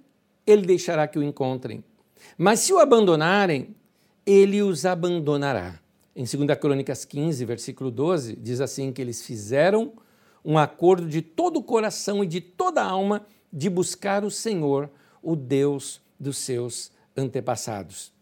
ele 0.46 0.62
deixará 0.62 1.06
que 1.06 1.18
o 1.18 1.22
encontrem. 1.22 1.82
Mas 2.36 2.60
se 2.60 2.72
o 2.72 2.78
abandonarem, 2.78 3.74
ele 4.26 4.60
os 4.60 4.84
abandonará. 4.84 5.78
Em 6.14 6.24
2 6.24 6.58
Crônicas 6.58 7.04
15, 7.04 7.44
versículo 7.44 7.90
12, 7.90 8.34
diz 8.36 8.60
assim 8.60 8.92
que 8.92 9.00
eles 9.00 9.24
fizeram 9.24 9.92
um 10.44 10.58
acordo 10.58 11.08
de 11.08 11.22
todo 11.22 11.58
o 11.58 11.62
coração 11.62 12.24
e 12.24 12.26
de 12.26 12.40
toda 12.40 12.82
a 12.82 12.90
alma 12.90 13.26
de 13.52 13.70
buscar 13.70 14.24
o 14.24 14.30
Senhor, 14.30 14.90
o 15.22 15.36
Deus 15.36 16.00
dos 16.18 16.38
seus 16.38 16.90
antepassados. 17.16 18.12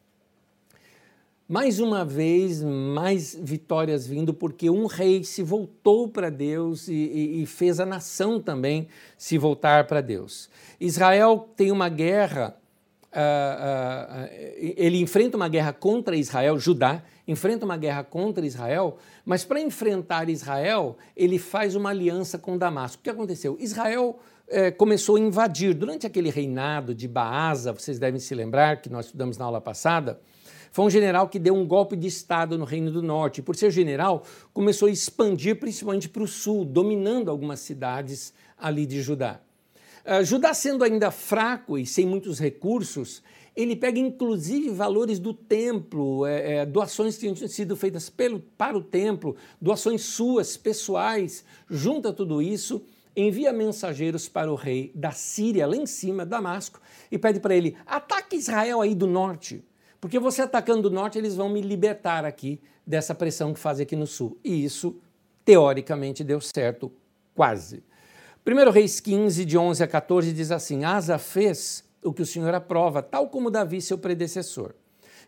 Mais 1.46 1.78
uma 1.78 2.04
vez, 2.04 2.62
mais 2.62 3.34
vitórias 3.38 4.06
vindo, 4.06 4.32
porque 4.32 4.70
um 4.70 4.86
rei 4.86 5.22
se 5.22 5.42
voltou 5.42 6.08
para 6.08 6.30
Deus 6.30 6.88
e, 6.88 6.94
e, 6.94 7.42
e, 7.42 7.46
fez 7.46 7.78
a 7.78 7.84
nação 7.84 8.40
também 8.40 8.88
se 9.18 9.36
voltar 9.36 9.86
para 9.86 10.00
Deus. 10.00 10.48
Israel 10.80 11.50
tem 11.54 11.70
uma 11.70 11.90
guerra 11.90 12.56
uh, 13.14 14.24
uh, 14.24 14.28
ele 14.76 15.00
enfrenta 15.00 15.36
uma 15.36 15.48
guerra 15.48 15.72
contra 15.72 16.16
Israel, 16.16 16.58
Judá 16.58 17.02
enfrenta 17.26 17.64
uma 17.64 17.76
guerra 17.76 18.04
contra 18.04 18.44
Israel, 18.44 18.98
mas 19.24 19.44
para 19.44 19.60
enfrentar 19.60 20.28
Israel, 20.28 20.96
ele 21.16 21.38
faz 21.38 21.74
uma 21.74 21.90
aliança 21.90 22.38
com 22.38 22.58
Damasco. 22.58 23.00
O 23.00 23.02
que 23.02 23.10
aconteceu? 23.10 23.56
Israel 23.58 24.18
eh, 24.46 24.70
começou 24.70 25.16
a 25.16 25.20
invadir. 25.20 25.74
Durante 25.74 26.06
aquele 26.06 26.28
reinado 26.28 26.94
de 26.94 27.08
Baasa, 27.08 27.72
vocês 27.72 27.98
devem 27.98 28.20
se 28.20 28.34
lembrar, 28.34 28.82
que 28.82 28.90
nós 28.90 29.06
estudamos 29.06 29.38
na 29.38 29.44
aula 29.46 29.60
passada, 29.60 30.20
foi 30.70 30.84
um 30.84 30.90
general 30.90 31.28
que 31.28 31.38
deu 31.38 31.54
um 31.54 31.66
golpe 31.66 31.96
de 31.96 32.08
Estado 32.08 32.58
no 32.58 32.64
Reino 32.64 32.90
do 32.90 33.00
Norte. 33.00 33.40
Por 33.40 33.56
ser 33.56 33.70
general, 33.70 34.24
começou 34.52 34.88
a 34.88 34.90
expandir 34.90 35.58
principalmente 35.58 36.08
para 36.08 36.22
o 36.22 36.28
sul, 36.28 36.64
dominando 36.64 37.30
algumas 37.30 37.60
cidades 37.60 38.34
ali 38.58 38.84
de 38.84 39.00
Judá. 39.00 39.40
Uh, 40.04 40.24
Judá 40.24 40.52
sendo 40.52 40.84
ainda 40.84 41.10
fraco 41.10 41.78
e 41.78 41.86
sem 41.86 42.06
muitos 42.06 42.38
recursos, 42.38 43.22
ele 43.56 43.76
pega 43.76 43.98
inclusive 43.98 44.70
valores 44.70 45.18
do 45.18 45.32
templo, 45.32 46.26
é, 46.26 46.56
é, 46.56 46.66
doações 46.66 47.16
que 47.16 47.32
tinham 47.32 47.48
sido 47.48 47.76
feitas 47.76 48.10
pelo, 48.10 48.40
para 48.40 48.76
o 48.76 48.82
templo, 48.82 49.36
doações 49.60 50.02
suas, 50.02 50.56
pessoais, 50.56 51.44
junta 51.70 52.12
tudo 52.12 52.42
isso, 52.42 52.84
envia 53.16 53.52
mensageiros 53.52 54.28
para 54.28 54.50
o 54.50 54.56
rei 54.56 54.90
da 54.94 55.12
Síria, 55.12 55.66
lá 55.66 55.76
em 55.76 55.86
cima, 55.86 56.26
Damasco, 56.26 56.80
e 57.10 57.18
pede 57.18 57.38
para 57.38 57.54
ele: 57.54 57.76
ataque 57.86 58.36
Israel 58.36 58.80
aí 58.80 58.94
do 58.94 59.06
norte, 59.06 59.64
porque 60.00 60.18
você 60.18 60.42
atacando 60.42 60.82
do 60.82 60.94
norte, 60.94 61.16
eles 61.16 61.36
vão 61.36 61.48
me 61.48 61.60
libertar 61.60 62.24
aqui 62.24 62.60
dessa 62.86 63.14
pressão 63.14 63.54
que 63.54 63.60
fazem 63.60 63.84
aqui 63.84 63.96
no 63.96 64.06
sul. 64.06 64.38
E 64.44 64.64
isso, 64.64 65.00
teoricamente, 65.44 66.24
deu 66.24 66.40
certo, 66.40 66.92
quase. 67.34 67.82
1 68.46 68.70
Reis 68.70 69.00
15, 69.00 69.42
de 69.42 69.56
11 69.56 69.82
a 69.82 69.86
14, 69.86 70.30
diz 70.30 70.50
assim: 70.50 70.84
Asa 70.84 71.16
fez 71.16 71.82
o 72.02 72.12
que 72.12 72.20
o 72.20 72.26
Senhor 72.26 72.54
aprova, 72.54 73.02
tal 73.02 73.28
como 73.28 73.50
Davi, 73.50 73.80
seu 73.80 73.96
predecessor. 73.96 74.74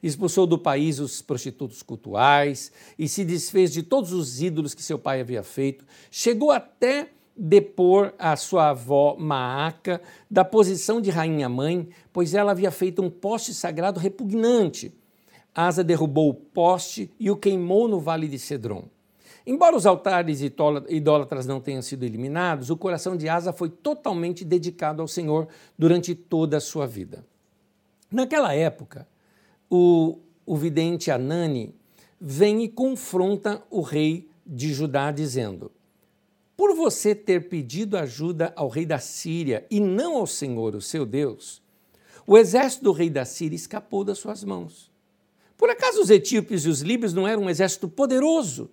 Expulsou 0.03 0.47
do 0.47 0.59
país 0.59 0.99
os 0.99 1.23
prostitutos 1.23 1.83
cultuais 1.83 2.71
e 2.99 3.09
se 3.09 3.25
desfez 3.25 3.73
de 3.73 3.83
todos 3.83 4.13
os 4.13 4.43
ídolos 4.43 4.75
que 4.75 4.83
seu 4.83 4.99
pai 4.99 5.23
havia 5.23 5.43
feito. 5.43 5.87
Chegou 6.11 6.51
até 6.51 7.09
depor 7.35 8.13
a 8.19 8.37
sua 8.37 8.69
avó 8.69 9.17
Maaca 9.19 10.03
da 10.31 10.45
posição 10.45 11.01
de 11.01 11.09
rainha-mãe, 11.09 11.89
pois 12.13 12.35
ela 12.35 12.53
havia 12.53 12.71
feito 12.71 13.01
um 13.01 13.09
poste 13.09 13.55
sagrado 13.55 13.99
repugnante. 13.99 14.93
Asa 15.55 15.83
derrubou 15.83 16.29
o 16.29 16.35
poste 16.35 17.11
e 17.19 17.31
o 17.31 17.37
queimou 17.37 17.89
no 17.89 17.99
vale 17.99 18.29
de 18.29 18.39
Cedron. 18.39 18.85
Embora 19.47 19.77
os 19.77 19.87
altares 19.87 20.41
idólatras 20.43 21.47
não 21.47 21.61
tenham 21.61 21.81
sido 21.81 22.05
eliminados, 22.05 22.69
o 22.69 22.77
coração 22.77 23.17
de 23.17 23.29
Asa 23.29 23.53
foi 23.53 23.69
totalmente 23.69 24.45
dedicado 24.45 25.01
ao 25.01 25.07
Senhor 25.07 25.47
durante 25.79 26.15
toda 26.15 26.57
a 26.57 26.61
sua 26.61 26.87
vida. 26.87 27.25
Naquela 28.11 28.53
época, 28.55 29.07
o, 29.71 30.19
o 30.45 30.57
vidente 30.57 31.11
Anani 31.11 31.75
vem 32.21 32.65
e 32.65 32.69
confronta 32.69 33.63
o 33.71 33.83
rei 33.83 34.29
de 34.45 34.73
Judá, 34.75 35.13
dizendo: 35.13 35.71
por 36.57 36.75
você 36.75 37.15
ter 37.15 37.49
pedido 37.49 37.99
ajuda 37.99 38.53
ao 38.57 38.69
rei 38.69 38.87
da 38.87 38.99
Síria 38.99 39.67
e 39.71 39.79
não 39.79 40.17
ao 40.17 40.27
Senhor, 40.27 40.75
o 40.75 40.81
seu 40.81 41.05
Deus, 41.05 41.63
o 42.27 42.39
exército 42.39 42.85
do 42.85 42.93
rei 42.93 43.11
da 43.11 43.27
Síria 43.27 43.55
escapou 43.55 44.03
das 44.03 44.19
suas 44.19 44.43
mãos. 44.43 44.91
Por 45.59 45.69
acaso 45.69 46.01
os 46.01 46.09
etíopes 46.09 46.65
e 46.65 46.69
os 46.69 46.81
líbios 46.81 47.13
não 47.13 47.29
eram 47.29 47.43
um 47.43 47.51
exército 47.51 47.89
poderoso, 47.89 48.71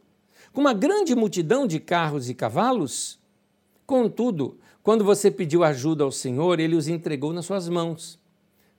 com 0.54 0.62
uma 0.62 0.74
grande 0.74 1.16
multidão 1.16 1.66
de 1.66 1.80
carros 1.80 2.30
e 2.30 2.36
cavalos? 2.36 3.20
Contudo, 3.86 4.58
quando 4.84 5.04
você 5.04 5.32
pediu 5.32 5.64
ajuda 5.64 6.04
ao 6.04 6.12
Senhor, 6.12 6.60
ele 6.60 6.76
os 6.76 6.88
entregou 6.88 7.34
nas 7.34 7.46
suas 7.46 7.68
mãos. 7.68 8.20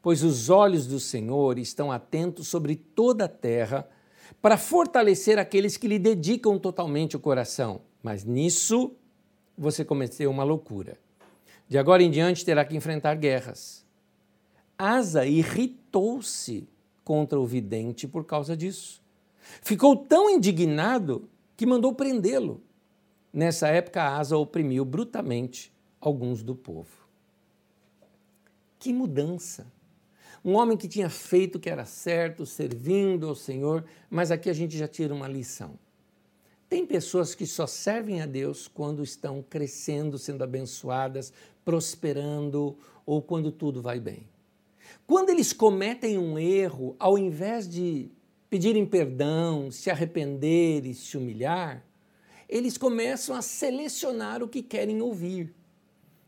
Pois 0.00 0.22
os 0.22 0.48
olhos 0.48 0.86
do 0.86 1.00
Senhor 1.00 1.58
estão 1.58 1.90
atentos 1.90 2.46
sobre 2.46 2.76
toda 2.76 3.24
a 3.24 3.28
terra 3.28 3.88
para 4.40 4.56
fortalecer 4.56 5.38
aqueles 5.38 5.76
que 5.76 5.88
lhe 5.88 5.98
dedicam 5.98 6.58
totalmente 6.58 7.16
o 7.16 7.20
coração. 7.20 7.80
Mas 8.02 8.24
nisso 8.24 8.92
você 9.56 9.84
cometeu 9.84 10.30
uma 10.30 10.44
loucura. 10.44 10.96
De 11.66 11.78
agora 11.78 12.02
em 12.02 12.10
diante 12.10 12.44
terá 12.44 12.64
que 12.64 12.76
enfrentar 12.76 13.14
guerras. 13.16 13.84
Asa 14.78 15.26
irritou-se 15.26 16.68
contra 17.02 17.40
o 17.40 17.46
vidente 17.46 18.06
por 18.06 18.24
causa 18.24 18.56
disso. 18.56 19.02
Ficou 19.62 19.96
tão 19.96 20.28
indignado 20.28 21.28
que 21.56 21.66
mandou 21.66 21.94
prendê-lo. 21.94 22.62
Nessa 23.32 23.68
época, 23.68 24.02
Asa 24.02 24.36
oprimiu 24.36 24.84
brutalmente 24.84 25.72
alguns 26.00 26.42
do 26.42 26.54
povo. 26.54 27.08
Que 28.78 28.92
mudança! 28.92 29.72
Um 30.44 30.56
homem 30.56 30.76
que 30.76 30.86
tinha 30.86 31.08
feito 31.08 31.56
o 31.56 31.60
que 31.60 31.70
era 31.70 31.86
certo, 31.86 32.44
servindo 32.44 33.26
ao 33.26 33.34
Senhor, 33.34 33.84
mas 34.10 34.30
aqui 34.30 34.50
a 34.50 34.52
gente 34.52 34.76
já 34.76 34.86
tira 34.86 35.14
uma 35.14 35.26
lição. 35.26 35.78
Tem 36.68 36.84
pessoas 36.84 37.34
que 37.34 37.46
só 37.46 37.66
servem 37.66 38.20
a 38.20 38.26
Deus 38.26 38.68
quando 38.68 39.02
estão 39.02 39.42
crescendo, 39.42 40.18
sendo 40.18 40.44
abençoadas, 40.44 41.32
prosperando 41.64 42.76
ou 43.06 43.22
quando 43.22 43.50
tudo 43.50 43.80
vai 43.80 43.98
bem. 43.98 44.28
Quando 45.06 45.30
eles 45.30 45.52
cometem 45.52 46.18
um 46.18 46.38
erro, 46.38 46.94
ao 46.98 47.16
invés 47.16 47.68
de 47.68 48.10
pedirem 48.54 48.86
perdão, 48.86 49.68
se 49.68 49.90
arrepender 49.90 50.86
e 50.86 50.94
se 50.94 51.16
humilhar, 51.16 51.84
eles 52.48 52.78
começam 52.78 53.34
a 53.34 53.42
selecionar 53.42 54.44
o 54.44 54.48
que 54.48 54.62
querem 54.62 55.02
ouvir. 55.02 55.52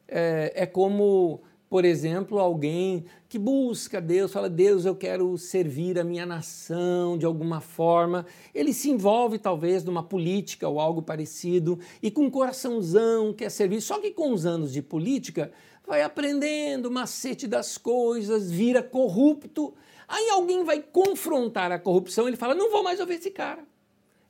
É, 0.09 0.53
é 0.57 0.67
como 0.67 1.41
por 1.69 1.85
exemplo, 1.85 2.41
alguém 2.41 3.05
que 3.29 3.39
busca 3.39 4.01
Deus, 4.01 4.33
fala: 4.33 4.51
Deus, 4.51 4.85
eu 4.85 4.97
quero 4.97 5.39
servir 5.39 6.01
a 6.01 6.05
minha 6.05 6.27
nação 6.27 7.17
de 7.17 7.25
alguma 7.25 7.61
forma. 7.61 8.27
Ele 8.53 8.73
se 8.73 8.91
envolve, 8.91 9.39
talvez, 9.39 9.85
numa 9.85 10.03
política 10.03 10.69
ou 10.69 10.81
algo 10.81 11.03
parecido, 11.03 11.79
e 12.03 12.11
com 12.11 12.23
um 12.23 12.31
coraçãozão 12.31 13.33
quer 13.33 13.51
servir. 13.51 13.81
Só 13.81 14.01
que 14.01 14.11
com 14.11 14.33
os 14.33 14.45
anos 14.45 14.73
de 14.73 14.83
política, 14.83 15.53
vai 15.87 16.03
aprendendo 16.03 16.87
o 16.87 16.91
macete 16.91 17.47
das 17.47 17.79
coisas, 17.79 18.51
vira 18.51 18.83
corrupto. 18.83 19.73
Aí 20.09 20.31
alguém 20.31 20.65
vai 20.65 20.81
confrontar 20.81 21.73
a 21.73 21.79
corrupção, 21.79 22.29
ele 22.29 22.37
fala: 22.37 22.55
Não 22.55 22.71
vou 22.71 22.83
mais 22.83 23.01
ouvir 23.01 23.15
esse 23.15 23.31
cara. 23.31 23.65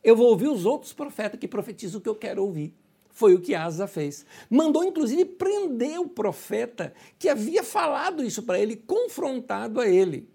Eu 0.02 0.14
vou 0.14 0.28
ouvir 0.28 0.48
os 0.48 0.64
outros 0.64 0.92
profetas 0.92 1.38
que 1.38 1.48
profetizam 1.48 1.98
o 1.98 2.02
que 2.02 2.08
eu 2.08 2.14
quero 2.14 2.42
ouvir. 2.42 2.74
Foi 3.10 3.34
o 3.34 3.40
que 3.40 3.54
Asa 3.54 3.86
fez. 3.86 4.24
Mandou, 4.48 4.84
inclusive, 4.84 5.24
prender 5.24 5.98
o 5.98 6.08
profeta 6.08 6.92
que 7.18 7.28
havia 7.28 7.64
falado 7.64 8.22
isso 8.22 8.42
para 8.42 8.60
ele, 8.60 8.76
confrontado 8.76 9.80
a 9.80 9.88
ele. 9.88 10.28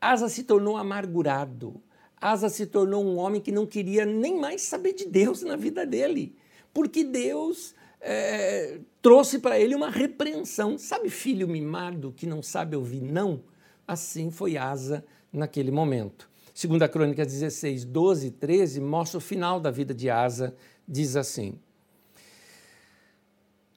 Asa 0.00 0.28
se 0.28 0.42
tornou 0.42 0.76
amargurado. 0.76 1.80
Asa 2.20 2.48
se 2.48 2.66
tornou 2.66 3.04
um 3.04 3.18
homem 3.18 3.40
que 3.40 3.52
não 3.52 3.66
queria 3.66 4.06
nem 4.06 4.40
mais 4.40 4.62
saber 4.62 4.94
de 4.94 5.06
Deus 5.06 5.42
na 5.42 5.56
vida 5.56 5.84
dele, 5.84 6.34
porque 6.72 7.04
Deus 7.04 7.74
é, 8.00 8.80
trouxe 9.02 9.38
para 9.38 9.58
ele 9.60 9.74
uma 9.74 9.90
repreensão. 9.90 10.78
Sabe, 10.78 11.10
filho 11.10 11.46
mimado 11.46 12.14
que 12.16 12.26
não 12.26 12.42
sabe 12.42 12.74
ouvir 12.74 13.02
não? 13.02 13.42
Assim 13.86 14.30
foi 14.30 14.56
Asa 14.56 15.04
naquele 15.32 15.70
momento. 15.70 16.28
Segunda 16.54 16.88
Crônica 16.88 17.24
16, 17.24 17.84
12 17.84 18.26
e 18.28 18.30
13 18.30 18.80
mostra 18.80 19.18
o 19.18 19.20
final 19.20 19.58
da 19.60 19.70
vida 19.70 19.92
de 19.92 20.08
Asa, 20.08 20.54
diz 20.86 21.16
assim: 21.16 21.58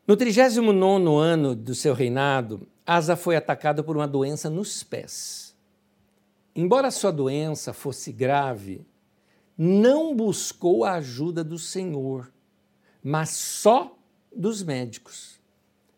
no 0.07 0.15
39 0.15 0.69
ano 1.19 1.53
do 1.53 1.75
seu 1.75 1.93
reinado, 1.93 2.65
Asa 2.85 3.17
foi 3.17 3.35
atacado 3.35 3.83
por 3.83 3.97
uma 3.97 4.07
doença 4.07 4.49
nos 4.49 4.81
pés. 4.81 5.53
Embora 6.55 6.89
sua 6.91 7.11
doença 7.11 7.73
fosse 7.73 8.13
grave, 8.13 8.87
não 9.57 10.15
buscou 10.15 10.85
a 10.85 10.93
ajuda 10.93 11.43
do 11.43 11.59
Senhor, 11.59 12.31
mas 13.03 13.31
só 13.31 13.97
dos 14.33 14.63
médicos. 14.63 15.41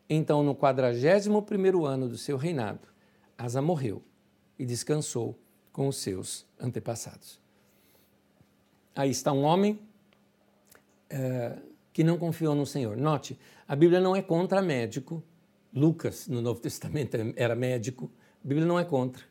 Então, 0.10 0.42
no 0.42 0.56
41 0.56 1.86
ano 1.86 2.10
do 2.10 2.18
seu 2.18 2.36
reinado, 2.36 2.88
Asa 3.40 3.62
morreu 3.62 4.04
e 4.60 4.66
descansou 4.66 5.40
com 5.72 5.88
os 5.88 5.96
seus 5.96 6.46
antepassados. 6.60 7.40
Aí 8.94 9.10
está 9.10 9.32
um 9.32 9.44
homem 9.44 9.80
é, 11.10 11.58
que 11.94 12.04
não 12.04 12.18
confiou 12.18 12.54
no 12.54 12.66
Senhor. 12.66 12.98
Note, 12.98 13.40
a 13.66 13.78
Bíblia 13.78 14.02
não 14.02 14.14
é 14.14 14.22
contra 14.22 14.62
médico. 14.62 15.24
Lucas, 15.74 16.28
no 16.28 16.42
Novo 16.42 16.60
Testamento, 16.62 17.16
era 17.38 17.56
médico. 17.56 18.12
A 18.44 18.48
Bíblia 18.48 18.68
não 18.68 18.78
é 18.78 18.84
contra. 18.84 19.24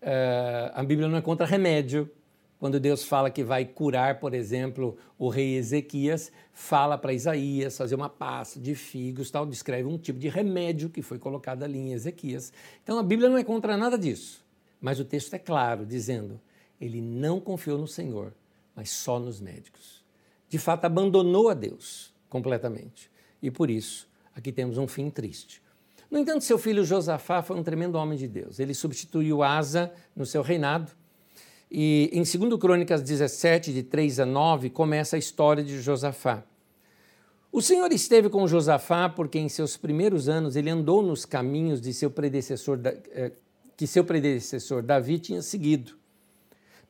Uh, 0.00 0.72
a 0.72 0.82
Bíblia 0.82 1.06
não 1.06 1.18
é 1.18 1.20
contra 1.20 1.44
remédio. 1.44 2.10
Quando 2.58 2.80
Deus 2.80 3.04
fala 3.04 3.30
que 3.30 3.44
vai 3.44 3.64
curar, 3.64 4.18
por 4.18 4.34
exemplo, 4.34 4.96
o 5.16 5.28
rei 5.28 5.56
Ezequias, 5.56 6.32
fala 6.52 6.98
para 6.98 7.12
Isaías 7.12 7.76
fazer 7.76 7.94
uma 7.94 8.08
pasta 8.08 8.58
de 8.58 8.74
figos, 8.74 9.30
tal, 9.30 9.46
descreve 9.46 9.88
um 9.88 9.96
tipo 9.96 10.18
de 10.18 10.28
remédio 10.28 10.90
que 10.90 11.00
foi 11.00 11.18
colocado 11.18 11.62
ali 11.62 11.78
em 11.78 11.92
Ezequias. 11.92 12.52
Então 12.82 12.98
a 12.98 13.02
Bíblia 13.02 13.28
não 13.28 13.38
é 13.38 13.44
contra 13.44 13.76
nada 13.76 13.96
disso. 13.96 14.44
Mas 14.80 14.98
o 14.98 15.04
texto 15.04 15.34
é 15.34 15.38
claro, 15.38 15.86
dizendo: 15.86 16.40
ele 16.80 17.00
não 17.00 17.40
confiou 17.40 17.78
no 17.78 17.86
Senhor, 17.86 18.32
mas 18.74 18.90
só 18.90 19.18
nos 19.18 19.40
médicos. 19.40 20.04
De 20.48 20.58
fato, 20.58 20.84
abandonou 20.84 21.48
a 21.48 21.54
Deus 21.54 22.12
completamente 22.28 23.10
e 23.42 23.50
por 23.50 23.70
isso 23.70 24.08
aqui 24.34 24.52
temos 24.52 24.78
um 24.78 24.86
fim 24.86 25.10
triste. 25.10 25.62
No 26.10 26.18
entanto, 26.18 26.42
seu 26.42 26.58
filho 26.58 26.84
Josafá 26.84 27.42
foi 27.42 27.56
um 27.58 27.62
tremendo 27.62 27.96
homem 27.96 28.16
de 28.16 28.26
Deus. 28.26 28.58
Ele 28.58 28.72
substituiu 28.72 29.42
Asa 29.42 29.92
no 30.16 30.24
seu 30.24 30.42
reinado. 30.42 30.90
E 31.70 32.10
em 32.12 32.22
2 32.22 32.58
Crônicas 32.58 33.02
17, 33.02 33.72
de 33.72 33.82
3 33.82 34.20
a 34.20 34.26
9, 34.26 34.70
começa 34.70 35.16
a 35.16 35.18
história 35.18 35.62
de 35.62 35.80
Josafá. 35.80 36.42
O 37.50 37.62
Senhor 37.62 37.90
esteve 37.92 38.28
com 38.28 38.46
Josafá 38.46 39.08
porque 39.08 39.38
em 39.38 39.48
seus 39.48 39.76
primeiros 39.76 40.28
anos 40.28 40.56
ele 40.56 40.70
andou 40.70 41.02
nos 41.02 41.24
caminhos 41.24 41.80
de 41.80 41.92
seu 41.94 42.10
predecessor, 42.10 42.78
eh, 42.84 43.32
que 43.76 43.86
seu 43.86 44.04
predecessor 44.04 44.82
Davi 44.82 45.18
tinha 45.18 45.42
seguido. 45.42 45.96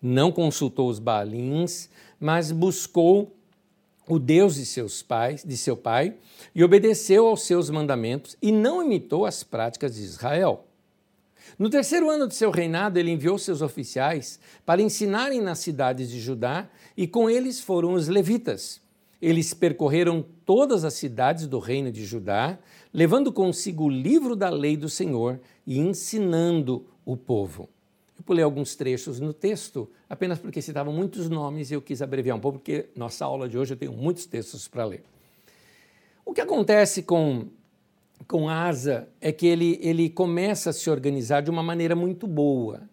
Não 0.01 0.31
consultou 0.31 0.88
os 0.88 0.99
Baalins, 0.99 1.88
mas 2.21 2.53
buscou 2.53 3.35
o 4.09 4.19
Deus 4.19 4.55
de 4.55 4.64
seus 4.64 5.03
pais, 5.03 5.45
de 5.45 5.57
seu 5.57 5.77
pai, 5.77 6.14
e 6.55 6.64
obedeceu 6.64 7.27
aos 7.27 7.43
seus 7.43 7.69
mandamentos 7.69 8.37
e 8.41 8.51
não 8.51 8.83
imitou 8.83 9.27
as 9.27 9.43
práticas 9.43 9.97
de 9.97 10.03
Israel. 10.03 10.67
No 11.56 11.70
terceiro 11.70 12.11
ano 12.11 12.26
de 12.26 12.34
seu 12.34 12.50
reinado, 12.50 12.98
ele 12.98 13.12
enviou 13.12 13.38
seus 13.38 13.62
oficiais 13.62 14.40
para 14.66 14.82
ensinarem 14.82 15.40
nas 15.40 15.61
cidades 15.61 16.11
de 16.11 16.18
Judá, 16.18 16.68
e 16.96 17.06
com 17.06 17.30
eles 17.30 17.61
foram 17.61 17.92
os 17.92 18.08
levitas. 18.08 18.80
Eles 19.20 19.54
percorreram 19.54 20.24
todas 20.44 20.84
as 20.84 20.94
cidades 20.94 21.46
do 21.46 21.58
reino 21.58 21.90
de 21.90 22.04
Judá, 22.04 22.58
levando 22.92 23.32
consigo 23.32 23.84
o 23.84 23.90
livro 23.90 24.37
da 24.37 24.48
lei 24.48 24.76
do 24.76 24.88
Senhor 24.88 25.40
e 25.66 25.78
ensinando 25.78 26.87
o 27.04 27.16
povo. 27.16 27.68
Eu 28.16 28.24
pulei 28.24 28.44
alguns 28.44 28.74
trechos 28.74 29.20
no 29.20 29.32
texto, 29.32 29.88
apenas 30.08 30.38
porque 30.38 30.61
citavam 30.61 30.92
muitos 30.92 31.28
nomes 31.28 31.70
e 31.70 31.74
eu 31.74 31.82
quis 31.82 32.02
abreviar 32.02 32.37
um 32.37 32.40
pouco, 32.40 32.58
porque 32.58 32.87
nossa 32.96 33.24
aula 33.24 33.48
de 33.48 33.56
hoje 33.56 33.74
eu 33.74 33.76
tenho 33.76 33.92
muitos 33.92 34.26
textos 34.26 34.66
para 34.66 34.84
ler. 34.84 35.04
O 36.24 36.32
que 36.32 36.40
acontece 36.40 37.02
com, 37.02 37.46
com 38.26 38.48
Asa 38.48 39.09
é 39.20 39.33
que 39.33 39.46
ele, 39.46 39.78
ele 39.83 40.09
começa 40.11 40.70
a 40.70 40.72
se 40.72 40.90
organizar 40.90 41.40
de 41.40 41.50
uma 41.50 41.62
maneira 41.62 41.94
muito 41.94 42.26
boa. 42.26 42.88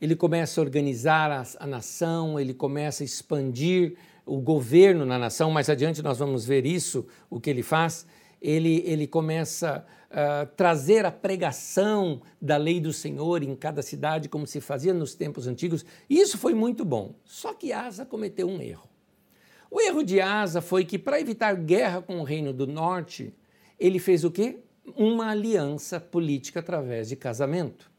Ele 0.00 0.16
começa 0.16 0.60
a 0.60 0.64
organizar 0.64 1.30
a, 1.30 1.44
a 1.60 1.66
nação, 1.66 2.38
ele 2.38 2.54
começa 2.54 3.02
a 3.02 3.06
expandir 3.06 3.96
o 4.26 4.40
governo 4.40 5.04
na 5.04 5.18
nação. 5.18 5.50
Mais 5.50 5.68
adiante 5.68 6.02
nós 6.02 6.18
vamos 6.18 6.44
ver 6.44 6.66
isso, 6.66 7.06
o 7.30 7.40
que 7.40 7.50
ele 7.50 7.62
faz. 7.62 8.06
Ele, 8.40 8.82
ele 8.84 9.06
começa 9.06 9.86
uh, 10.10 10.46
trazer 10.56 11.04
a 11.06 11.12
pregação 11.12 12.20
da 12.40 12.56
lei 12.56 12.80
do 12.80 12.92
Senhor 12.92 13.42
em 13.42 13.54
cada 13.54 13.82
cidade, 13.82 14.28
como 14.28 14.46
se 14.46 14.60
fazia 14.60 14.92
nos 14.92 15.14
tempos 15.14 15.46
antigos. 15.46 15.84
E 16.10 16.18
isso 16.20 16.36
foi 16.36 16.54
muito 16.54 16.84
bom. 16.84 17.14
Só 17.24 17.54
que 17.54 17.72
Asa 17.72 18.04
cometeu 18.04 18.48
um 18.48 18.60
erro. 18.60 18.88
O 19.70 19.80
erro 19.80 20.02
de 20.02 20.20
Asa 20.20 20.60
foi 20.60 20.84
que, 20.84 20.98
para 20.98 21.20
evitar 21.20 21.54
guerra 21.54 22.02
com 22.02 22.20
o 22.20 22.24
reino 22.24 22.52
do 22.52 22.66
norte, 22.66 23.32
ele 23.82 23.98
fez 23.98 24.22
o 24.22 24.30
quê? 24.30 24.60
Uma 24.96 25.30
aliança 25.30 25.98
política 25.98 26.60
através 26.60 27.08
de 27.08 27.16
casamento. 27.16 27.90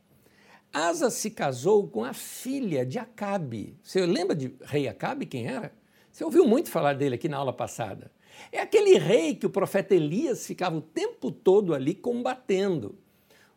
Asa 0.72 1.10
se 1.10 1.30
casou 1.30 1.88
com 1.90 2.06
a 2.06 2.14
filha 2.14 2.86
de 2.86 2.98
Acabe. 2.98 3.78
Você 3.84 4.06
lembra 4.06 4.34
de 4.34 4.56
rei 4.62 4.88
Acabe, 4.88 5.26
quem 5.26 5.46
era? 5.46 5.74
Você 6.10 6.24
ouviu 6.24 6.48
muito 6.48 6.70
falar 6.70 6.94
dele 6.94 7.16
aqui 7.16 7.28
na 7.28 7.36
aula 7.36 7.52
passada. 7.52 8.10
É 8.50 8.62
aquele 8.62 8.98
rei 8.98 9.36
que 9.36 9.46
o 9.46 9.50
profeta 9.50 9.94
Elias 9.94 10.48
ficava 10.48 10.78
o 10.78 10.82
tempo 10.82 11.30
todo 11.30 11.74
ali 11.74 11.94
combatendo. 11.94 12.98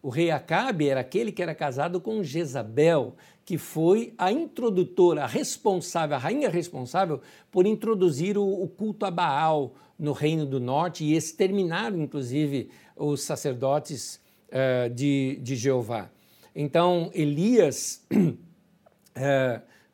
O 0.02 0.08
rei 0.08 0.30
Acabe 0.32 0.88
era 0.88 1.00
aquele 1.00 1.30
que 1.30 1.42
era 1.42 1.54
casado 1.54 2.00
com 2.00 2.24
Jezabel, 2.24 3.14
que 3.46 3.56
foi 3.56 4.12
a 4.18 4.32
introdutora, 4.32 5.22
a 5.22 5.26
responsável, 5.26 6.16
a 6.16 6.18
rainha 6.18 6.50
responsável 6.50 7.20
por 7.48 7.64
introduzir 7.64 8.36
o, 8.36 8.44
o 8.44 8.66
culto 8.66 9.06
a 9.06 9.10
Baal 9.10 9.72
no 9.96 10.10
Reino 10.10 10.44
do 10.44 10.58
Norte 10.58 11.04
e 11.04 11.14
exterminar, 11.14 11.94
inclusive, 11.94 12.68
os 12.96 13.22
sacerdotes 13.22 14.20
uh, 14.48 14.90
de, 14.92 15.38
de 15.40 15.54
Jeová. 15.54 16.10
Então, 16.56 17.08
Elias 17.14 18.04
uh, 18.12 18.18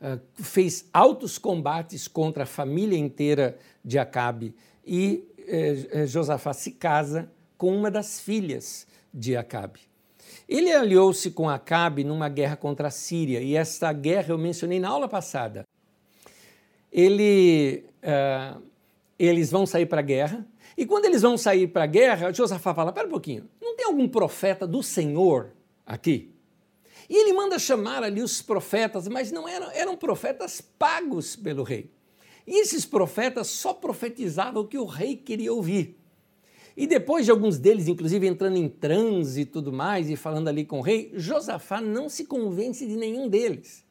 uh, 0.01 0.21
fez 0.43 0.89
altos 0.91 1.37
combates 1.37 2.09
contra 2.09 2.45
a 2.45 2.47
família 2.47 2.97
inteira 2.97 3.59
de 3.85 3.99
Acabe 3.99 4.57
e 4.85 5.29
Josafá 6.07 6.53
se 6.53 6.71
casa 6.71 7.31
com 7.59 7.77
uma 7.77 7.91
das 7.91 8.21
filhas 8.21 8.87
de 9.13 9.37
Acabe. 9.37 9.92
Ele 10.49 10.73
aliou-se 10.73 11.31
com 11.31 11.49
Acabe 11.49 12.05
numa 12.05 12.29
guerra 12.29 12.57
contra 12.57 12.89
a 12.89 12.91
Síria, 12.91 13.41
e 13.41 13.57
esta 13.57 13.93
guerra 13.93 14.31
eu 14.31 14.39
mencionei 14.39 14.81
na 14.81 14.89
aula 14.89 15.09
passada. 15.09 15.65
Ele, 16.93 17.85
uh, 18.03 18.63
eles 19.19 19.51
vão 19.51 19.67
sair 19.67 19.87
para 19.87 20.01
a 20.01 20.05
guerra, 20.05 20.47
e 20.77 20.85
quando 20.85 21.05
eles 21.05 21.23
vão 21.23 21.37
sair 21.37 21.69
para 21.69 21.85
a 21.85 21.87
guerra, 21.87 22.33
Josafá 22.33 22.75
fala: 22.75 22.93
Pera 22.93 23.07
um 23.07 23.11
pouquinho, 23.11 23.49
não 23.61 23.77
tem 23.77 23.87
algum 23.87 24.09
profeta 24.09 24.67
do 24.67 24.83
Senhor 24.83 25.53
aqui? 25.87 26.33
E 27.09 27.17
ele 27.17 27.33
manda 27.33 27.59
chamar 27.59 28.03
ali 28.03 28.23
os 28.23 28.41
profetas, 28.41 29.07
mas 29.09 29.31
não 29.31 29.49
eram, 29.49 29.71
eram 29.73 29.97
profetas 29.97 30.61
pagos 30.61 31.37
pelo 31.37 31.63
rei. 31.63 31.91
E 32.47 32.61
esses 32.61 32.85
profetas 32.85 33.49
só 33.49 33.73
profetizavam 33.73 34.63
o 34.63 34.67
que 34.67 34.79
o 34.79 34.85
rei 34.85 35.17
queria 35.17 35.53
ouvir. 35.53 35.99
E 36.77 36.87
depois 36.87 37.25
de 37.25 37.31
alguns 37.31 37.59
deles, 37.59 37.89
inclusive, 37.89 38.27
entrando 38.27 38.57
em 38.57 38.69
transe 38.69 39.43
e 39.43 39.45
tudo 39.45 39.73
mais, 39.73 40.09
e 40.09 40.17
falando 40.17 40.49
ali 40.49 40.65
com 40.65 40.79
o 40.79 40.83
rei, 40.83 41.13
Josafá 41.15 41.81
não 41.81 42.09
se 42.09 42.25
convence 42.25 42.87
de 42.87 42.97
nenhum 42.97 43.29
deles. 43.29 43.85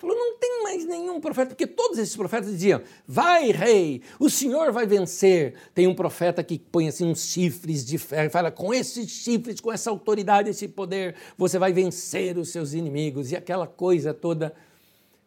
Falou, 0.00 0.16
não 0.16 0.38
tem 0.38 0.62
mais 0.62 0.86
nenhum 0.86 1.20
profeta, 1.20 1.50
porque 1.50 1.66
todos 1.66 1.98
esses 1.98 2.16
profetas 2.16 2.50
diziam: 2.50 2.80
vai, 3.06 3.50
rei, 3.50 4.00
o 4.18 4.30
senhor 4.30 4.72
vai 4.72 4.86
vencer. 4.86 5.54
Tem 5.74 5.86
um 5.86 5.94
profeta 5.94 6.42
que 6.42 6.58
põe 6.58 6.88
assim 6.88 7.04
uns 7.04 7.26
chifres 7.26 7.84
de 7.84 7.98
ferro 7.98 8.26
e 8.26 8.30
fala: 8.30 8.50
com 8.50 8.72
esses 8.72 9.10
chifres, 9.10 9.60
com 9.60 9.70
essa 9.70 9.90
autoridade, 9.90 10.48
esse 10.48 10.66
poder, 10.68 11.16
você 11.36 11.58
vai 11.58 11.70
vencer 11.70 12.38
os 12.38 12.48
seus 12.48 12.72
inimigos. 12.72 13.30
E 13.30 13.36
aquela 13.36 13.66
coisa 13.66 14.14
toda. 14.14 14.54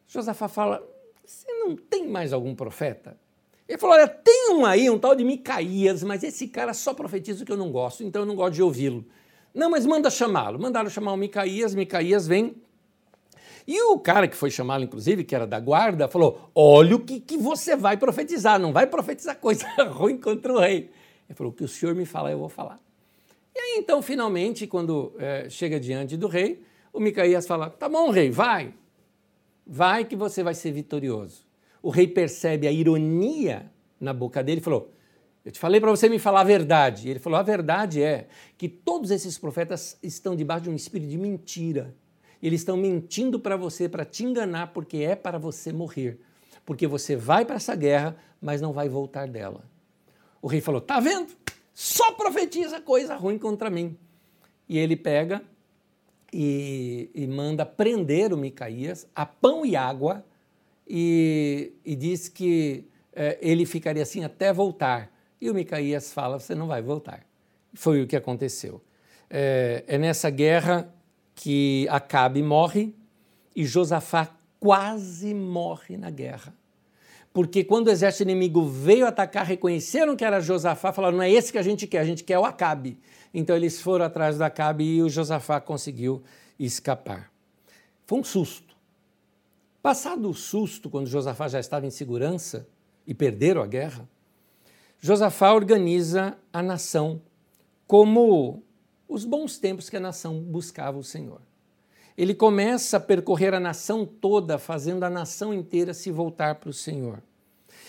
Josafá 0.08 0.48
fala: 0.48 0.84
você 1.24 1.52
não 1.54 1.76
tem 1.76 2.08
mais 2.08 2.34
algum 2.34 2.56
profeta? 2.56 3.16
Ele 3.68 3.78
falou: 3.78 3.96
olha, 3.96 4.08
tem 4.08 4.52
um 4.52 4.66
aí, 4.66 4.90
um 4.90 5.00
tal 5.00 5.16
de 5.16 5.24
Micaías, 5.24 6.04
mas 6.04 6.24
esse 6.24 6.48
cara 6.48 6.74
só 6.74 6.94
profetiza 6.94 7.44
o 7.44 7.46
que 7.46 7.52
eu 7.52 7.58
não 7.58 7.72
gosto, 7.72 8.04
então 8.04 8.24
eu 8.24 8.26
não 8.26 8.36
gosto 8.36 8.56
de 8.56 8.64
ouvi-lo. 8.64 9.06
Não, 9.54 9.70
mas 9.70 9.86
manda 9.86 10.10
chamá-lo. 10.10 10.60
Mandaram 10.60 10.90
chamar 10.90 11.14
o 11.14 11.18
Micaías, 11.18 11.76
Micaías 11.76 12.28
vem. 12.28 12.56
E 13.66 13.82
o 13.82 13.98
cara 13.98 14.28
que 14.28 14.36
foi 14.36 14.50
chamá-lo, 14.50 14.84
inclusive, 14.84 15.24
que 15.24 15.34
era 15.34 15.48
da 15.48 15.60
guarda, 15.60 16.08
falou: 16.08 16.50
Olha 16.54 16.96
o 16.96 17.00
que, 17.00 17.20
que 17.20 17.38
você 17.38 17.76
vai 17.76 17.96
profetizar, 17.96 18.60
não 18.60 18.74
vai 18.74 18.86
profetizar 18.88 19.38
coisa 19.38 19.66
ruim 19.90 20.18
contra 20.18 20.52
o 20.52 20.60
rei. 20.60 20.92
Ele 21.30 21.36
falou: 21.36 21.54
O 21.54 21.56
que 21.56 21.64
o 21.64 21.68
senhor 21.68 21.96
me 21.96 22.06
falar, 22.06 22.32
eu 22.32 22.40
vou 22.40 22.50
falar. 22.50 22.80
E 23.56 23.60
aí, 23.60 23.76
então, 23.78 24.02
finalmente, 24.02 24.68
quando 24.68 25.14
é, 25.18 25.48
chega 25.50 25.80
diante 25.80 26.18
do 26.18 26.28
rei, 26.28 26.62
o 26.92 27.00
Micaías 27.00 27.48
fala: 27.48 27.70
Tá 27.70 27.88
bom, 27.88 28.10
rei, 28.10 28.30
vai. 28.30 28.74
Vai 29.66 30.04
que 30.04 30.16
você 30.16 30.44
vai 30.44 30.54
ser 30.54 30.74
vitorioso 30.74 31.43
o 31.84 31.90
rei 31.90 32.08
percebe 32.08 32.66
a 32.66 32.72
ironia 32.72 33.70
na 34.00 34.14
boca 34.14 34.42
dele 34.42 34.62
e 34.62 34.64
falou: 34.64 34.90
Eu 35.44 35.52
te 35.52 35.60
falei 35.60 35.82
para 35.82 35.92
você 35.92 36.08
me 36.08 36.18
falar 36.18 36.42
a 36.42 36.46
verdade. 36.46 37.08
E 37.08 37.12
ele 37.12 37.20
falou: 37.20 37.38
A 37.38 37.44
verdade 37.44 38.02
é 38.02 38.30
que 38.58 38.70
todos 38.70 39.12
esses 39.12 39.38
profetas 39.38 40.00
estão 40.02 40.34
debaixo 40.34 40.64
de 40.64 40.70
um 40.70 40.76
espírito 40.76 41.10
de 41.10 41.18
mentira. 41.18 41.94
Eles 42.42 42.62
estão 42.62 42.78
mentindo 42.78 43.38
para 43.38 43.58
você, 43.58 43.88
para 43.90 44.06
te 44.06 44.24
enganar, 44.24 44.68
porque 44.68 44.98
é 44.98 45.16
para 45.16 45.38
você 45.38 45.74
morrer. 45.74 46.20
Porque 46.66 46.88
você 46.88 47.16
vai 47.16 47.46
para 47.46 47.58
essa 47.58 47.76
guerra, 47.76 48.16
mas 48.42 48.62
não 48.62 48.72
vai 48.72 48.88
voltar 48.88 49.28
dela. 49.28 49.66
O 50.42 50.48
rei 50.48 50.62
falou: 50.62 50.80
Tá 50.80 51.02
vendo? 51.02 51.34
Só 51.74 52.14
profetiza 52.14 52.80
coisa 52.80 53.16
ruim 53.16 53.38
contra 53.38 53.70
mim. 53.70 53.98
E 54.70 54.78
ele 54.78 54.96
pega 54.96 55.42
e, 56.32 57.10
e 57.14 57.28
manda 57.28 57.66
prender 57.66 58.32
o 58.32 58.38
Micaías 58.38 59.06
a 59.14 59.26
pão 59.26 59.66
e 59.66 59.76
água 59.76 60.24
e, 60.88 61.74
e 61.86 61.96
diz 61.96 62.28
que 62.28 62.86
é, 63.14 63.38
ele 63.42 63.66
ficaria 63.66 64.04
assim 64.04 64.24
até 64.24 64.52
voltar. 64.52 65.12
E 65.40 65.50
o 65.50 65.54
Micaías 65.54 66.12
fala: 66.14 66.40
Você 66.40 66.56
não 66.56 66.68
vai 66.68 66.82
voltar. 66.82 67.26
Foi 67.74 68.02
o 68.02 68.08
que 68.08 68.16
aconteceu. 68.16 68.82
É, 69.30 69.84
é 69.88 69.98
nessa 69.98 70.30
guerra 70.30 70.94
que 71.36 71.88
Acabe 71.90 72.44
morre 72.44 72.94
e 73.56 73.66
Josafá 73.66 74.30
quase 74.60 75.34
morre 75.34 75.98
na 75.98 76.10
guerra. 76.10 76.54
Porque 77.34 77.64
quando 77.64 77.88
o 77.88 77.90
exército 77.90 78.24
inimigo 78.24 78.64
veio 78.64 79.08
atacar, 79.08 79.44
reconheceram 79.44 80.16
que 80.16 80.24
era 80.24 80.40
Josafá, 80.40 80.94
falaram: 80.94 81.18
não 81.18 81.24
é 81.24 81.32
esse 81.32 81.52
que 81.52 81.58
a 81.58 81.64
gente 81.64 81.88
quer, 81.88 82.00
a 82.00 82.06
gente 82.06 82.24
quer 82.24 82.38
o 82.38 82.46
Acabe. 82.46 82.98
Então 83.34 83.56
eles 83.56 83.82
foram 83.82 84.06
atrás 84.06 84.38
do 84.38 84.44
Acabe 84.44 84.84
e 84.84 85.02
o 85.02 85.10
Josafá 85.10 85.60
conseguiu 85.60 86.22
escapar. 86.60 87.32
Foi 88.06 88.20
um 88.20 88.24
susto. 88.24 88.73
Passado 89.84 90.30
o 90.30 90.34
susto, 90.34 90.90
quando 90.90 91.08
Josafá 91.08 91.50
já 91.50 91.60
estava 91.60 91.86
em 91.86 91.90
segurança 91.90 92.66
e 93.06 93.14
perderam 93.14 93.62
a 93.62 93.68
guerra, 93.68 94.08
Josafá 94.98 95.54
organiza 95.54 96.38
a 96.54 96.64
nação 96.64 97.22
como 97.86 98.64
os 99.10 99.26
bons 99.26 99.58
tempos 99.60 99.90
que 99.90 99.98
a 99.98 100.00
nação 100.00 100.42
buscava 100.42 100.98
o 100.98 101.04
Senhor. 101.04 101.42
Ele 102.18 102.34
começa 102.34 102.96
a 102.96 103.00
percorrer 103.02 103.54
a 103.54 103.60
nação 103.60 104.06
toda, 104.06 104.58
fazendo 104.58 105.04
a 105.04 105.10
nação 105.10 105.54
inteira 105.54 105.94
se 105.94 106.10
voltar 106.10 106.56
para 106.56 106.70
o 106.70 106.74
Senhor. 106.74 107.22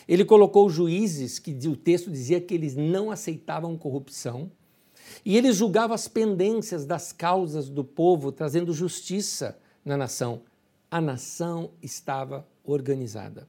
Ele 0.09 0.25
colocou 0.25 0.69
juízes, 0.69 1.39
que 1.39 1.53
o 1.69 1.77
texto 1.77 2.11
dizia 2.11 2.41
que 2.41 2.55
eles 2.55 2.75
não 2.75 3.13
aceitavam 3.13 3.79
corrupção, 3.79 4.51
e 5.25 5.37
ele 5.37 5.53
julgava 5.53 5.95
as 5.95 6.09
pendências 6.09 6.85
das 6.85 7.13
causas 7.13 7.69
do 7.69 7.85
povo, 7.85 8.33
trazendo 8.33 8.73
justiça 8.73 9.57
na 9.85 9.97
nação 9.97 10.43
a 10.95 11.01
nação 11.01 11.73
estava 11.83 12.47
organizada. 12.63 13.49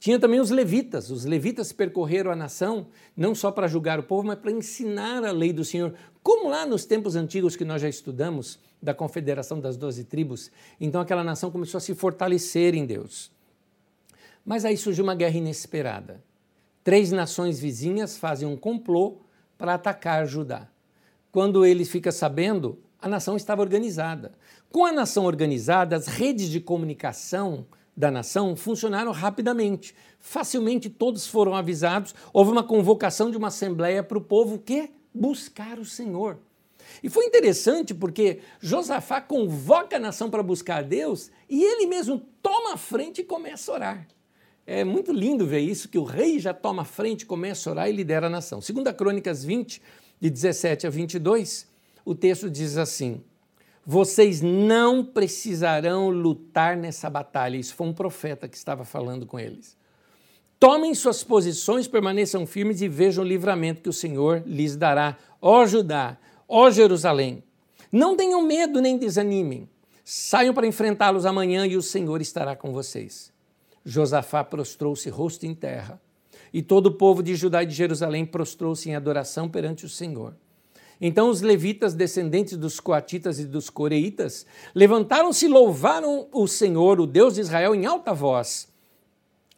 Tinha 0.00 0.18
também 0.18 0.40
os 0.40 0.50
levitas. 0.50 1.08
Os 1.08 1.24
levitas 1.24 1.70
percorreram 1.70 2.32
a 2.32 2.34
nação 2.34 2.88
não 3.16 3.32
só 3.32 3.52
para 3.52 3.68
julgar 3.68 4.00
o 4.00 4.02
povo, 4.02 4.26
mas 4.26 4.40
para 4.40 4.50
ensinar 4.50 5.24
a 5.24 5.30
lei 5.30 5.52
do 5.52 5.64
Senhor. 5.64 5.94
Como 6.20 6.48
lá 6.48 6.66
nos 6.66 6.84
tempos 6.84 7.14
antigos 7.14 7.54
que 7.54 7.64
nós 7.64 7.80
já 7.80 7.88
estudamos, 7.88 8.58
da 8.82 8.92
confederação 8.92 9.60
das 9.60 9.76
doze 9.76 10.02
tribos. 10.02 10.50
Então 10.80 11.00
aquela 11.00 11.22
nação 11.22 11.48
começou 11.48 11.78
a 11.78 11.80
se 11.80 11.94
fortalecer 11.94 12.74
em 12.74 12.84
Deus. 12.84 13.30
Mas 14.44 14.64
aí 14.64 14.76
surgiu 14.76 15.04
uma 15.04 15.14
guerra 15.14 15.36
inesperada. 15.36 16.24
Três 16.82 17.12
nações 17.12 17.60
vizinhas 17.60 18.18
fazem 18.18 18.48
um 18.48 18.56
complô 18.56 19.18
para 19.56 19.74
atacar 19.74 20.26
Judá. 20.26 20.66
Quando 21.30 21.64
ele 21.64 21.84
fica 21.84 22.10
sabendo, 22.10 22.80
a 23.00 23.08
nação 23.08 23.36
estava 23.36 23.60
organizada. 23.62 24.32
Com 24.74 24.84
a 24.84 24.90
nação 24.90 25.24
organizada, 25.24 25.94
as 25.94 26.08
redes 26.08 26.48
de 26.48 26.58
comunicação 26.58 27.64
da 27.96 28.10
nação 28.10 28.56
funcionaram 28.56 29.12
rapidamente. 29.12 29.94
Facilmente 30.18 30.90
todos 30.90 31.28
foram 31.28 31.54
avisados. 31.54 32.12
Houve 32.32 32.50
uma 32.50 32.64
convocação 32.64 33.30
de 33.30 33.36
uma 33.36 33.46
assembleia 33.46 34.02
para 34.02 34.18
o 34.18 34.20
povo 34.20 34.58
que 34.58 34.90
buscar 35.14 35.78
o 35.78 35.84
Senhor. 35.84 36.40
E 37.04 37.08
foi 37.08 37.24
interessante 37.24 37.94
porque 37.94 38.40
Josafá 38.58 39.20
convoca 39.20 39.94
a 39.94 40.00
nação 40.00 40.28
para 40.28 40.42
buscar 40.42 40.82
Deus 40.82 41.30
e 41.48 41.62
ele 41.62 41.86
mesmo 41.86 42.18
toma 42.42 42.74
a 42.74 42.76
frente 42.76 43.20
e 43.20 43.24
começa 43.24 43.70
a 43.70 43.74
orar. 43.76 44.08
É 44.66 44.82
muito 44.82 45.12
lindo 45.12 45.46
ver 45.46 45.60
isso, 45.60 45.88
que 45.88 45.98
o 45.98 46.02
rei 46.02 46.40
já 46.40 46.52
toma 46.52 46.82
a 46.82 46.84
frente, 46.84 47.24
começa 47.24 47.70
a 47.70 47.74
orar 47.74 47.88
e 47.88 47.92
lidera 47.92 48.26
a 48.26 48.30
nação. 48.30 48.60
Segunda 48.60 48.92
Crônicas 48.92 49.44
20, 49.44 49.80
de 50.20 50.28
17 50.28 50.84
a 50.88 50.90
22, 50.90 51.68
o 52.04 52.12
texto 52.12 52.50
diz 52.50 52.76
assim: 52.76 53.22
Vocês 53.86 54.40
não 54.40 55.04
precisarão 55.04 56.08
lutar 56.08 56.76
nessa 56.76 57.10
batalha. 57.10 57.56
Isso 57.56 57.74
foi 57.74 57.86
um 57.86 57.92
profeta 57.92 58.48
que 58.48 58.56
estava 58.56 58.84
falando 58.84 59.26
com 59.26 59.38
eles. 59.38 59.76
Tomem 60.58 60.94
suas 60.94 61.22
posições, 61.22 61.86
permaneçam 61.86 62.46
firmes 62.46 62.80
e 62.80 62.88
vejam 62.88 63.22
o 63.22 63.26
livramento 63.26 63.82
que 63.82 63.88
o 63.88 63.92
Senhor 63.92 64.42
lhes 64.46 64.76
dará. 64.76 65.18
Ó 65.40 65.66
Judá, 65.66 66.16
ó 66.48 66.70
Jerusalém, 66.70 67.44
não 67.92 68.16
tenham 68.16 68.40
medo 68.40 68.80
nem 68.80 68.96
desanimem. 68.96 69.68
Saiam 70.02 70.54
para 70.54 70.66
enfrentá-los 70.66 71.26
amanhã 71.26 71.66
e 71.66 71.76
o 71.76 71.82
Senhor 71.82 72.20
estará 72.20 72.56
com 72.56 72.72
vocês. 72.72 73.32
Josafá 73.84 74.42
prostrou-se 74.42 75.08
rosto 75.10 75.44
em 75.44 75.54
terra, 75.54 76.00
e 76.52 76.62
todo 76.62 76.86
o 76.86 76.92
povo 76.94 77.22
de 77.22 77.34
Judá 77.34 77.62
e 77.62 77.66
de 77.66 77.74
Jerusalém 77.74 78.24
prostrou-se 78.24 78.88
em 78.88 78.94
adoração 78.94 79.48
perante 79.48 79.84
o 79.84 79.88
Senhor. 79.88 80.34
Então 81.00 81.28
os 81.28 81.40
levitas, 81.40 81.94
descendentes 81.94 82.56
dos 82.56 82.80
coatitas 82.80 83.38
e 83.38 83.44
dos 83.44 83.68
coreitas, 83.68 84.46
levantaram-se 84.74 85.46
e 85.46 85.48
louvaram 85.48 86.28
o 86.32 86.46
Senhor, 86.46 87.00
o 87.00 87.06
Deus 87.06 87.34
de 87.34 87.40
Israel, 87.40 87.74
em 87.74 87.86
alta 87.86 88.12
voz. 88.12 88.68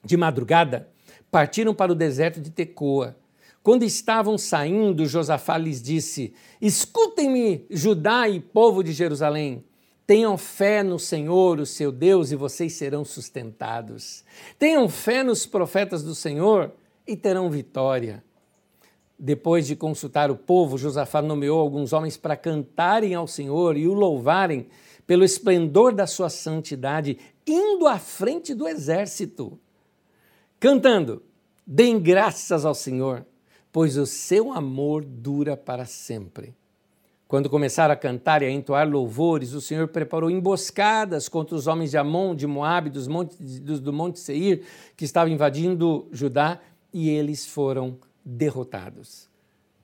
De 0.05 0.17
madrugada, 0.17 0.89
partiram 1.31 1.75
para 1.75 1.93
o 1.93 1.95
deserto 1.95 2.41
de 2.41 2.51
Tecoa. 2.51 3.17
Quando 3.63 3.83
estavam 3.83 4.39
saindo, 4.39 5.07
Josafá 5.07 5.59
lhes 5.59 5.83
disse: 5.83 6.33
Escutem-me, 6.61 7.67
Judá 7.69 8.29
e 8.29 8.41
povo 8.41 8.83
de 8.83 8.93
Jerusalém. 8.93 9.65
Tenham 10.07 10.39
fé 10.39 10.85
no 10.85 11.01
Senhor, 11.01 11.59
o 11.59 11.67
seu 11.67 11.91
Deus, 11.91 12.31
e 12.31 12.37
vocês 12.37 12.75
serão 12.75 13.05
sustentados. 13.05 14.23
Tenham 14.57 14.89
fé 14.89 15.25
nos 15.25 15.45
profetas 15.47 16.05
do 16.05 16.15
Senhor 16.15 16.73
e 17.05 17.17
terão 17.17 17.51
vitória. 17.51 18.23
Depois 19.19 19.67
de 19.67 19.75
consultar 19.75 20.31
o 20.31 20.37
povo, 20.37 20.77
Josafá 20.77 21.23
nomeou 21.23 21.59
alguns 21.59 21.93
homens 21.93 22.17
para 22.17 22.37
cantarem 22.37 23.15
ao 23.15 23.27
Senhor 23.27 23.77
e 23.77 23.89
o 23.89 23.95
louvarem 23.95 24.67
pelo 25.07 25.25
esplendor 25.25 25.95
da 25.95 26.07
sua 26.07 26.29
santidade, 26.29 27.19
indo 27.47 27.87
à 27.87 27.99
frente 27.99 28.53
do 28.53 28.69
exército, 28.69 29.59
cantando: 30.61 31.23
Deem 31.67 31.99
graças 31.99 32.65
ao 32.67 32.75
Senhor, 32.75 33.25
pois 33.73 33.97
o 33.97 34.05
seu 34.05 34.53
amor 34.53 35.05
dura 35.05 35.57
para 35.57 35.87
sempre. 35.87 36.55
Quando 37.29 37.51
começaram 37.51 37.93
a 37.93 37.97
cantar 37.97 38.43
e 38.43 38.47
a 38.47 38.51
entoar 38.51 38.89
louvores, 38.89 39.53
o 39.53 39.61
Senhor 39.61 39.89
preparou 39.89 40.31
emboscadas 40.31 41.29
contra 41.29 41.57
os 41.57 41.67
homens 41.67 41.91
de 41.91 41.97
Amon, 41.97 42.35
de 42.37 42.47
Moabe, 42.47 42.89
dos 42.89 43.09
montes, 43.09 43.37
do, 43.61 43.81
do 43.81 43.93
Monte 43.93 44.21
Seir, 44.21 44.63
que 44.97 45.05
estavam 45.05 45.33
invadindo 45.33 46.07
Judá, 46.13 46.61
e 46.93 47.11
eles 47.11 47.45
foram 47.45 47.99
derrotados. 48.27 49.31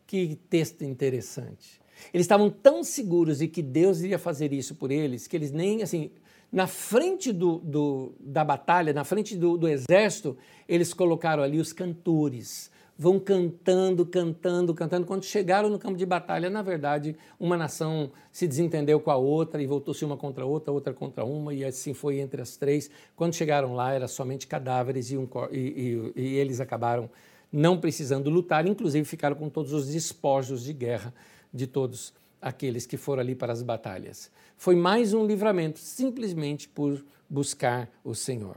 Que 0.04 0.36
texto 0.50 0.82
interessante. 0.82 1.80
Eles 2.12 2.24
estavam 2.24 2.50
tão 2.50 2.82
seguros 2.82 3.38
de 3.38 3.46
que 3.46 3.62
Deus 3.62 4.00
iria 4.00 4.18
fazer 4.18 4.52
isso 4.52 4.74
por 4.74 4.90
eles, 4.90 5.28
que 5.28 5.36
eles 5.36 5.52
nem, 5.52 5.82
assim, 5.82 6.10
na 6.50 6.66
frente 6.66 7.32
do, 7.32 7.58
do 7.58 8.12
da 8.18 8.44
batalha, 8.44 8.92
na 8.92 9.04
frente 9.04 9.36
do, 9.36 9.56
do 9.56 9.68
exército, 9.68 10.36
eles 10.68 10.92
colocaram 10.92 11.42
ali 11.42 11.58
os 11.58 11.72
cantores, 11.72 12.70
vão 12.98 13.18
cantando, 13.18 14.04
cantando, 14.04 14.74
cantando. 14.74 15.06
Quando 15.06 15.24
chegaram 15.24 15.70
no 15.70 15.78
campo 15.78 15.96
de 15.96 16.04
batalha, 16.04 16.50
na 16.50 16.60
verdade, 16.60 17.16
uma 17.40 17.56
nação 17.56 18.10
se 18.30 18.46
desentendeu 18.46 19.00
com 19.00 19.10
a 19.10 19.16
outra 19.16 19.62
e 19.62 19.66
voltou-se 19.66 20.04
uma 20.04 20.16
contra 20.16 20.44
a 20.44 20.46
outra, 20.46 20.72
outra 20.72 20.92
contra 20.92 21.24
uma, 21.24 21.54
e 21.54 21.64
assim 21.64 21.94
foi 21.94 22.18
entre 22.18 22.42
as 22.42 22.56
três. 22.56 22.90
Quando 23.16 23.34
chegaram 23.34 23.74
lá, 23.74 23.92
era 23.92 24.06
somente 24.06 24.46
cadáveres 24.46 25.10
e, 25.10 25.16
um, 25.16 25.26
e, 25.50 26.12
e, 26.16 26.20
e 26.20 26.34
eles 26.36 26.60
acabaram 26.60 27.08
não 27.52 27.78
precisando 27.78 28.30
lutar, 28.30 28.66
inclusive 28.66 29.04
ficaram 29.04 29.36
com 29.36 29.50
todos 29.50 29.72
os 29.72 29.88
despojos 29.88 30.64
de 30.64 30.72
guerra 30.72 31.12
de 31.52 31.66
todos 31.66 32.14
aqueles 32.40 32.86
que 32.86 32.96
foram 32.96 33.20
ali 33.20 33.34
para 33.34 33.52
as 33.52 33.62
batalhas. 33.62 34.30
Foi 34.56 34.74
mais 34.74 35.12
um 35.12 35.26
livramento, 35.26 35.78
simplesmente 35.78 36.68
por 36.68 37.04
buscar 37.28 37.88
o 38.02 38.14
Senhor. 38.14 38.56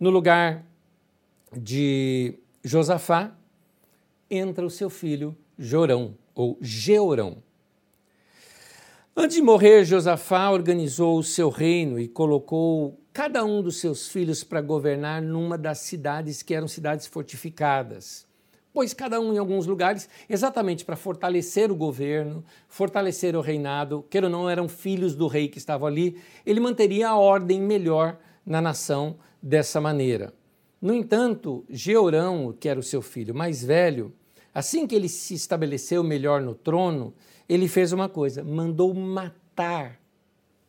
No 0.00 0.10
lugar 0.10 0.64
de 1.56 2.34
Josafá, 2.62 3.36
entra 4.30 4.64
o 4.64 4.70
seu 4.70 4.90
filho 4.90 5.36
Jorão, 5.58 6.16
ou 6.34 6.58
Georão. 6.60 7.42
Antes 9.16 9.36
de 9.36 9.42
morrer, 9.42 9.84
Josafá 9.84 10.50
organizou 10.50 11.16
o 11.16 11.22
seu 11.22 11.48
reino 11.48 12.00
e 12.00 12.08
colocou 12.08 12.98
cada 13.12 13.44
um 13.44 13.62
dos 13.62 13.76
seus 13.76 14.08
filhos 14.08 14.42
para 14.42 14.60
governar 14.60 15.22
numa 15.22 15.56
das 15.56 15.78
cidades 15.78 16.42
que 16.42 16.52
eram 16.52 16.66
cidades 16.66 17.06
fortificadas. 17.06 18.26
Pois 18.72 18.92
cada 18.92 19.20
um 19.20 19.32
em 19.32 19.38
alguns 19.38 19.68
lugares, 19.68 20.08
exatamente 20.28 20.84
para 20.84 20.96
fortalecer 20.96 21.70
o 21.70 21.76
governo, 21.76 22.44
fortalecer 22.66 23.36
o 23.36 23.40
reinado, 23.40 24.04
quer 24.10 24.24
ou 24.24 24.30
não, 24.30 24.50
eram 24.50 24.68
filhos 24.68 25.14
do 25.14 25.28
rei 25.28 25.46
que 25.46 25.58
estavam 25.58 25.86
ali, 25.86 26.20
ele 26.44 26.58
manteria 26.58 27.10
a 27.10 27.16
ordem 27.16 27.60
melhor 27.60 28.18
na 28.44 28.60
nação 28.60 29.16
dessa 29.40 29.80
maneira. 29.80 30.34
No 30.82 30.92
entanto, 30.92 31.64
Georão, 31.70 32.52
que 32.58 32.68
era 32.68 32.80
o 32.80 32.82
seu 32.82 33.00
filho 33.00 33.32
mais 33.32 33.62
velho, 33.62 34.12
assim 34.52 34.88
que 34.88 34.94
ele 34.96 35.08
se 35.08 35.34
estabeleceu 35.34 36.02
melhor 36.02 36.42
no 36.42 36.52
trono, 36.52 37.14
ele 37.48 37.68
fez 37.68 37.92
uma 37.92 38.08
coisa: 38.08 38.42
mandou 38.42 38.92
matar 38.94 40.00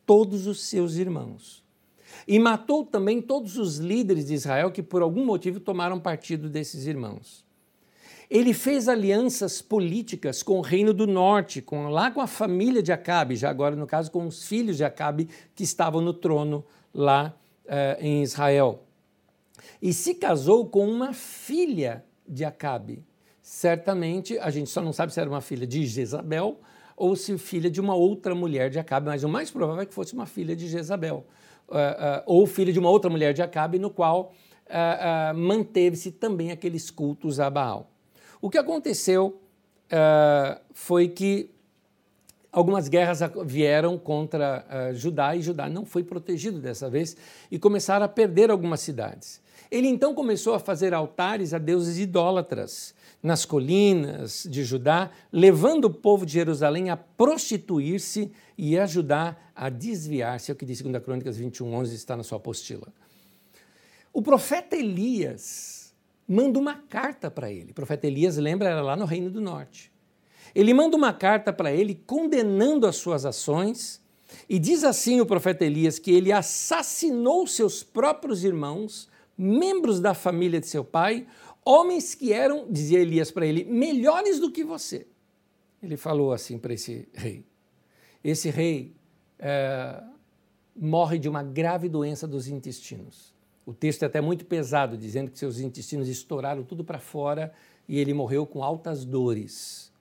todos 0.04 0.46
os 0.46 0.64
seus 0.64 0.96
irmãos. 0.96 1.64
E 2.26 2.38
matou 2.38 2.84
também 2.84 3.20
todos 3.20 3.56
os 3.56 3.76
líderes 3.78 4.26
de 4.26 4.34
Israel 4.34 4.70
que, 4.70 4.82
por 4.82 5.02
algum 5.02 5.24
motivo, 5.24 5.60
tomaram 5.60 6.00
partido 6.00 6.48
desses 6.48 6.86
irmãos. 6.86 7.44
Ele 8.28 8.52
fez 8.52 8.88
alianças 8.88 9.62
políticas 9.62 10.42
com 10.42 10.58
o 10.58 10.62
reino 10.62 10.92
do 10.92 11.06
norte, 11.06 11.62
com, 11.62 11.88
lá 11.88 12.10
com 12.10 12.20
a 12.20 12.26
família 12.26 12.82
de 12.82 12.90
Acabe, 12.90 13.36
já 13.36 13.48
agora, 13.48 13.76
no 13.76 13.86
caso, 13.86 14.10
com 14.10 14.26
os 14.26 14.44
filhos 14.46 14.76
de 14.76 14.84
Acabe 14.84 15.28
que 15.54 15.62
estavam 15.62 16.00
no 16.00 16.12
trono 16.12 16.64
lá 16.92 17.36
eh, 17.66 17.98
em 18.00 18.22
Israel 18.22 18.86
e 19.80 19.92
se 19.92 20.14
casou 20.14 20.66
com 20.66 20.88
uma 20.88 21.12
filha 21.12 22.04
de 22.26 22.44
Acabe. 22.44 23.04
Certamente, 23.48 24.36
a 24.40 24.50
gente 24.50 24.68
só 24.68 24.82
não 24.82 24.92
sabe 24.92 25.14
se 25.14 25.20
era 25.20 25.30
uma 25.30 25.40
filha 25.40 25.64
de 25.64 25.86
Jezabel 25.86 26.58
ou 26.96 27.14
se 27.14 27.38
filha 27.38 27.70
de 27.70 27.80
uma 27.80 27.94
outra 27.94 28.34
mulher 28.34 28.70
de 28.70 28.76
Acabe, 28.76 29.06
mas 29.06 29.22
o 29.22 29.28
mais 29.28 29.52
provável 29.52 29.82
é 29.82 29.86
que 29.86 29.94
fosse 29.94 30.14
uma 30.14 30.26
filha 30.26 30.56
de 30.56 30.66
Jezabel, 30.66 31.24
uh, 31.68 31.72
uh, 31.72 32.22
ou 32.26 32.44
filha 32.44 32.72
de 32.72 32.78
uma 32.80 32.90
outra 32.90 33.08
mulher 33.08 33.32
de 33.32 33.42
Acabe, 33.42 33.78
no 33.78 33.88
qual 33.88 34.32
uh, 34.66 35.38
manteve-se 35.38 36.10
também 36.10 36.50
aqueles 36.50 36.90
cultos 36.90 37.38
a 37.38 37.48
Baal. 37.48 37.88
O 38.40 38.50
que 38.50 38.58
aconteceu 38.58 39.40
foi 40.74 41.06
que 41.06 41.48
algumas 42.50 42.88
guerras 42.88 43.20
vieram 43.44 43.96
contra 43.96 44.92
Judá 44.92 45.36
e 45.36 45.40
Judá 45.40 45.68
não 45.68 45.86
foi 45.86 46.02
protegido 46.02 46.58
dessa 46.58 46.90
vez 46.90 47.16
e 47.48 47.60
começaram 47.60 48.04
a 48.04 48.08
perder 48.08 48.50
algumas 48.50 48.80
cidades. 48.80 49.40
Ele 49.70 49.86
então 49.86 50.14
começou 50.14 50.54
a 50.54 50.58
fazer 50.58 50.92
altares 50.92 51.54
a 51.54 51.58
deuses 51.58 51.98
idólatras 51.98 52.94
nas 53.26 53.44
colinas 53.44 54.46
de 54.48 54.62
Judá, 54.62 55.10
levando 55.32 55.86
o 55.86 55.90
povo 55.90 56.24
de 56.24 56.34
Jerusalém 56.34 56.90
a 56.90 56.96
prostituir-se 56.96 58.30
e 58.56 58.78
ajudar 58.78 59.50
a 59.52 59.68
desviar-se, 59.68 60.52
é 60.52 60.54
o 60.54 60.56
que 60.56 60.64
diz 60.64 60.80
2 60.80 61.02
Crônicas 61.02 61.36
21, 61.36 61.74
11, 61.74 61.96
está 61.96 62.16
na 62.16 62.22
sua 62.22 62.38
apostila. 62.38 62.86
O 64.12 64.22
profeta 64.22 64.76
Elias 64.76 65.92
manda 66.26 66.56
uma 66.56 66.76
carta 66.76 67.28
para 67.28 67.50
ele. 67.50 67.72
O 67.72 67.74
profeta 67.74 68.06
Elias, 68.06 68.36
lembra, 68.36 68.68
era 68.68 68.80
lá 68.80 68.94
no 68.94 69.04
Reino 69.04 69.28
do 69.28 69.40
Norte. 69.40 69.90
Ele 70.54 70.72
manda 70.72 70.96
uma 70.96 71.12
carta 71.12 71.52
para 71.52 71.72
ele 71.72 72.00
condenando 72.06 72.86
as 72.86 72.94
suas 72.94 73.26
ações 73.26 74.00
e 74.48 74.56
diz 74.56 74.84
assim 74.84 75.20
o 75.20 75.26
profeta 75.26 75.64
Elias 75.64 75.98
que 75.98 76.12
ele 76.12 76.30
assassinou 76.30 77.44
seus 77.48 77.82
próprios 77.82 78.44
irmãos 78.44 79.08
membros 79.36 80.00
da 80.00 80.14
família 80.14 80.60
de 80.60 80.66
seu 80.66 80.84
pai, 80.84 81.26
homens 81.66 82.14
que 82.14 82.32
eram, 82.32 82.70
dizia 82.70 83.00
Elias 83.00 83.32
para 83.32 83.44
ele, 83.44 83.64
melhores 83.64 84.38
do 84.38 84.52
que 84.52 84.62
você. 84.62 85.04
Ele 85.82 85.96
falou 85.96 86.32
assim 86.32 86.56
para 86.56 86.72
esse 86.72 87.08
rei. 87.12 87.44
Esse 88.22 88.48
rei 88.48 88.94
é, 89.38 90.00
morre 90.74 91.18
de 91.18 91.28
uma 91.28 91.42
grave 91.42 91.88
doença 91.88 92.26
dos 92.26 92.46
intestinos. 92.46 93.34
O 93.66 93.74
texto 93.74 94.04
é 94.04 94.06
até 94.06 94.20
muito 94.20 94.46
pesado, 94.46 94.96
dizendo 94.96 95.30
que 95.30 95.38
seus 95.38 95.58
intestinos 95.58 96.08
estouraram 96.08 96.62
tudo 96.62 96.84
para 96.84 97.00
fora 97.00 97.52
e 97.88 97.98
ele 97.98 98.14
morreu 98.14 98.46
com 98.46 98.62
altas 98.62 99.04
dores. 99.04 99.92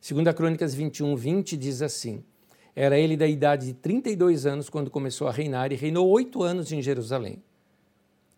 Segundo 0.00 0.26
a 0.26 0.34
Crônicas 0.34 0.74
21, 0.74 1.14
20 1.14 1.56
diz 1.56 1.82
assim, 1.82 2.24
era 2.74 2.98
ele 2.98 3.16
da 3.16 3.28
idade 3.28 3.66
de 3.66 3.74
32 3.74 4.44
anos 4.44 4.68
quando 4.68 4.90
começou 4.90 5.28
a 5.28 5.32
reinar 5.32 5.70
e 5.70 5.76
reinou 5.76 6.08
oito 6.08 6.42
anos 6.42 6.72
em 6.72 6.82
Jerusalém. 6.82 7.40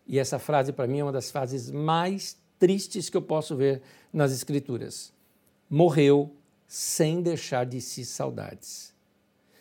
E 0.07 0.19
essa 0.19 0.37
frase, 0.37 0.71
para 0.71 0.85
mim, 0.85 0.99
é 0.99 1.03
uma 1.03 1.11
das 1.11 1.31
frases 1.31 1.71
mais 1.71 2.37
tristes 2.59 3.09
que 3.09 3.17
eu 3.17 3.21
posso 3.21 3.55
ver 3.55 3.81
nas 4.11 4.31
Escrituras. 4.31 5.13
Morreu 5.69 6.31
sem 6.67 7.21
deixar 7.21 7.65
de 7.65 7.79
si 7.81 8.05
saudades. 8.05 8.93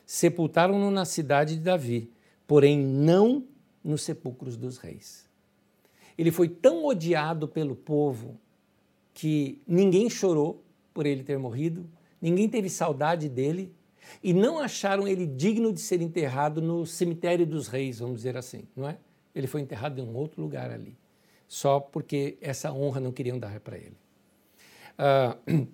Sepultaram-no 0.06 0.90
na 0.90 1.04
cidade 1.04 1.56
de 1.56 1.62
Davi, 1.62 2.10
porém 2.46 2.78
não 2.78 3.44
nos 3.82 4.02
sepulcros 4.02 4.56
dos 4.56 4.78
reis. 4.78 5.28
Ele 6.16 6.30
foi 6.30 6.48
tão 6.48 6.84
odiado 6.84 7.48
pelo 7.48 7.74
povo 7.74 8.38
que 9.12 9.60
ninguém 9.66 10.08
chorou 10.08 10.62
por 10.92 11.06
ele 11.06 11.22
ter 11.22 11.38
morrido, 11.38 11.88
ninguém 12.20 12.48
teve 12.48 12.70
saudade 12.70 13.28
dele 13.28 13.72
e 14.22 14.32
não 14.32 14.58
acharam 14.58 15.08
ele 15.08 15.26
digno 15.26 15.72
de 15.72 15.80
ser 15.80 16.00
enterrado 16.00 16.62
no 16.62 16.86
cemitério 16.86 17.46
dos 17.46 17.68
reis, 17.68 17.98
vamos 17.98 18.16
dizer 18.16 18.36
assim, 18.36 18.64
não 18.76 18.88
é? 18.88 18.98
Ele 19.34 19.46
foi 19.46 19.60
enterrado 19.60 20.00
em 20.00 20.04
um 20.04 20.14
outro 20.14 20.40
lugar 20.40 20.70
ali, 20.70 20.96
só 21.46 21.80
porque 21.80 22.36
essa 22.40 22.72
honra 22.72 23.00
não 23.00 23.12
queriam 23.12 23.38
dar 23.38 23.60
para 23.60 23.76
ele. 23.76 23.96
Uh, 24.98 25.66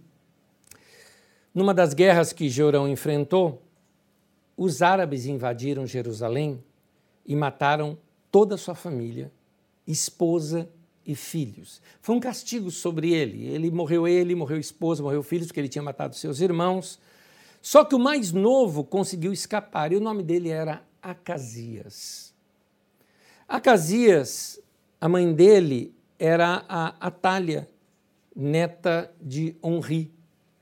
numa 1.54 1.74
das 1.74 1.94
guerras 1.94 2.32
que 2.32 2.48
Jorão 2.48 2.88
enfrentou, 2.88 3.62
os 4.56 4.82
árabes 4.82 5.26
invadiram 5.26 5.86
Jerusalém 5.86 6.62
e 7.24 7.34
mataram 7.34 7.98
toda 8.30 8.54
a 8.54 8.58
sua 8.58 8.74
família, 8.74 9.32
esposa 9.86 10.68
e 11.06 11.14
filhos. 11.14 11.80
Foi 12.00 12.14
um 12.14 12.20
castigo 12.20 12.70
sobre 12.70 13.12
ele. 13.12 13.46
Ele 13.46 13.70
morreu 13.70 14.06
ele, 14.06 14.34
morreu 14.34 14.58
esposa, 14.58 15.02
morreu 15.02 15.22
filhos, 15.22 15.46
porque 15.46 15.60
ele 15.60 15.68
tinha 15.68 15.82
matado 15.82 16.14
seus 16.14 16.40
irmãos. 16.40 16.98
Só 17.62 17.84
que 17.84 17.94
o 17.94 17.98
mais 17.98 18.32
novo 18.32 18.84
conseguiu 18.84 19.32
escapar 19.32 19.92
e 19.92 19.96
o 19.96 20.00
nome 20.00 20.22
dele 20.22 20.50
era 20.50 20.82
Acasias. 21.02 22.34
Acasias, 23.48 24.60
a 25.00 25.08
mãe 25.08 25.32
dele 25.32 25.94
era 26.18 26.64
a 26.68 26.88
Atália, 27.00 27.66
neta 28.36 29.10
de 29.20 29.56
Onri, 29.62 30.12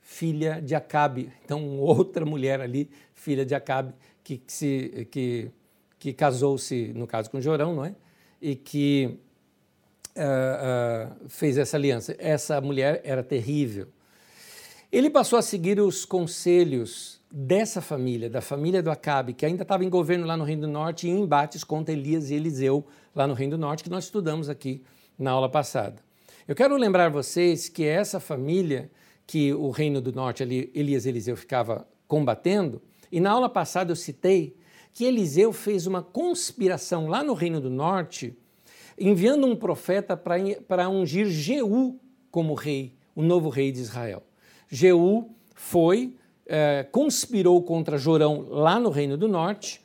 filha 0.00 0.62
de 0.62 0.74
Acabe. 0.74 1.32
Então, 1.44 1.78
outra 1.80 2.24
mulher 2.24 2.60
ali, 2.60 2.88
filha 3.14 3.44
de 3.44 3.54
Acabe, 3.54 3.92
que, 4.22 4.40
se, 4.46 5.08
que, 5.10 5.50
que 5.98 6.12
casou-se, 6.12 6.92
no 6.94 7.06
caso, 7.06 7.30
com 7.30 7.40
Jorão, 7.40 7.74
não 7.74 7.84
é? 7.84 7.94
E 8.40 8.54
que 8.54 9.18
uh, 10.16 11.24
uh, 11.24 11.28
fez 11.28 11.58
essa 11.58 11.76
aliança. 11.76 12.14
Essa 12.18 12.60
mulher 12.60 13.00
era 13.04 13.24
terrível. 13.24 13.88
Ele 14.92 15.10
passou 15.10 15.38
a 15.38 15.42
seguir 15.42 15.80
os 15.80 16.04
conselhos 16.04 17.17
dessa 17.30 17.80
família, 17.80 18.30
da 18.30 18.40
família 18.40 18.82
do 18.82 18.90
Acabe, 18.90 19.34
que 19.34 19.44
ainda 19.44 19.62
estava 19.62 19.84
em 19.84 19.88
governo 19.88 20.26
lá 20.26 20.36
no 20.36 20.44
Reino 20.44 20.62
do 20.62 20.68
Norte, 20.68 21.08
em 21.08 21.20
embates 21.20 21.62
contra 21.62 21.92
Elias 21.92 22.30
e 22.30 22.34
Eliseu, 22.34 22.86
lá 23.14 23.26
no 23.26 23.34
Reino 23.34 23.56
do 23.56 23.60
Norte, 23.60 23.84
que 23.84 23.90
nós 23.90 24.04
estudamos 24.04 24.48
aqui 24.48 24.82
na 25.18 25.32
aula 25.32 25.48
passada. 25.48 26.02
Eu 26.46 26.54
quero 26.54 26.76
lembrar 26.76 27.10
vocês 27.10 27.68
que 27.68 27.84
essa 27.84 28.18
família 28.18 28.90
que 29.26 29.52
o 29.52 29.70
Reino 29.70 30.00
do 30.00 30.10
Norte, 30.10 30.42
ali, 30.42 30.70
Elias 30.74 31.04
e 31.04 31.10
Eliseu 31.10 31.36
ficava 31.36 31.86
combatendo, 32.06 32.80
e 33.12 33.20
na 33.20 33.30
aula 33.30 33.48
passada 33.50 33.92
eu 33.92 33.96
citei 33.96 34.56
que 34.94 35.04
Eliseu 35.04 35.52
fez 35.52 35.86
uma 35.86 36.02
conspiração 36.02 37.06
lá 37.08 37.22
no 37.22 37.34
Reino 37.34 37.60
do 37.60 37.68
Norte, 37.68 38.36
enviando 38.98 39.46
um 39.46 39.54
profeta 39.54 40.16
para 40.16 40.88
ungir 40.88 41.26
Jeú 41.26 42.00
como 42.30 42.54
rei, 42.54 42.94
o 43.14 43.22
novo 43.22 43.50
rei 43.50 43.70
de 43.70 43.80
Israel. 43.80 44.22
Jeú 44.68 45.30
foi, 45.54 46.16
é, 46.48 46.86
conspirou 46.90 47.62
contra 47.62 47.98
Jorão 47.98 48.46
lá 48.48 48.80
no 48.80 48.88
Reino 48.88 49.18
do 49.18 49.28
Norte 49.28 49.80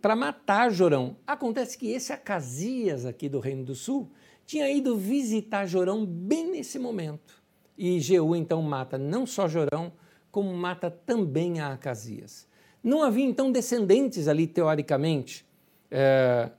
para 0.00 0.14
matar 0.14 0.70
Jorão. 0.70 1.16
Acontece 1.26 1.76
que 1.78 1.90
esse 1.90 2.12
Acasias 2.12 3.06
aqui 3.06 3.28
do 3.28 3.40
Reino 3.40 3.64
do 3.64 3.74
Sul 3.74 4.10
tinha 4.46 4.70
ido 4.70 4.96
visitar 4.96 5.66
Jorão 5.66 6.04
bem 6.04 6.50
nesse 6.50 6.78
momento. 6.78 7.42
E 7.76 7.98
Jeú 7.98 8.36
então 8.36 8.60
mata 8.60 8.98
não 8.98 9.26
só 9.26 9.48
Jorão, 9.48 9.92
como 10.30 10.52
mata 10.54 10.90
também 10.90 11.60
a 11.60 11.72
Acasias. 11.72 12.46
Não 12.82 13.02
havia 13.02 13.24
então 13.24 13.50
descendentes 13.50 14.28
ali, 14.28 14.46
teoricamente. 14.46 15.46
É, 15.90 16.50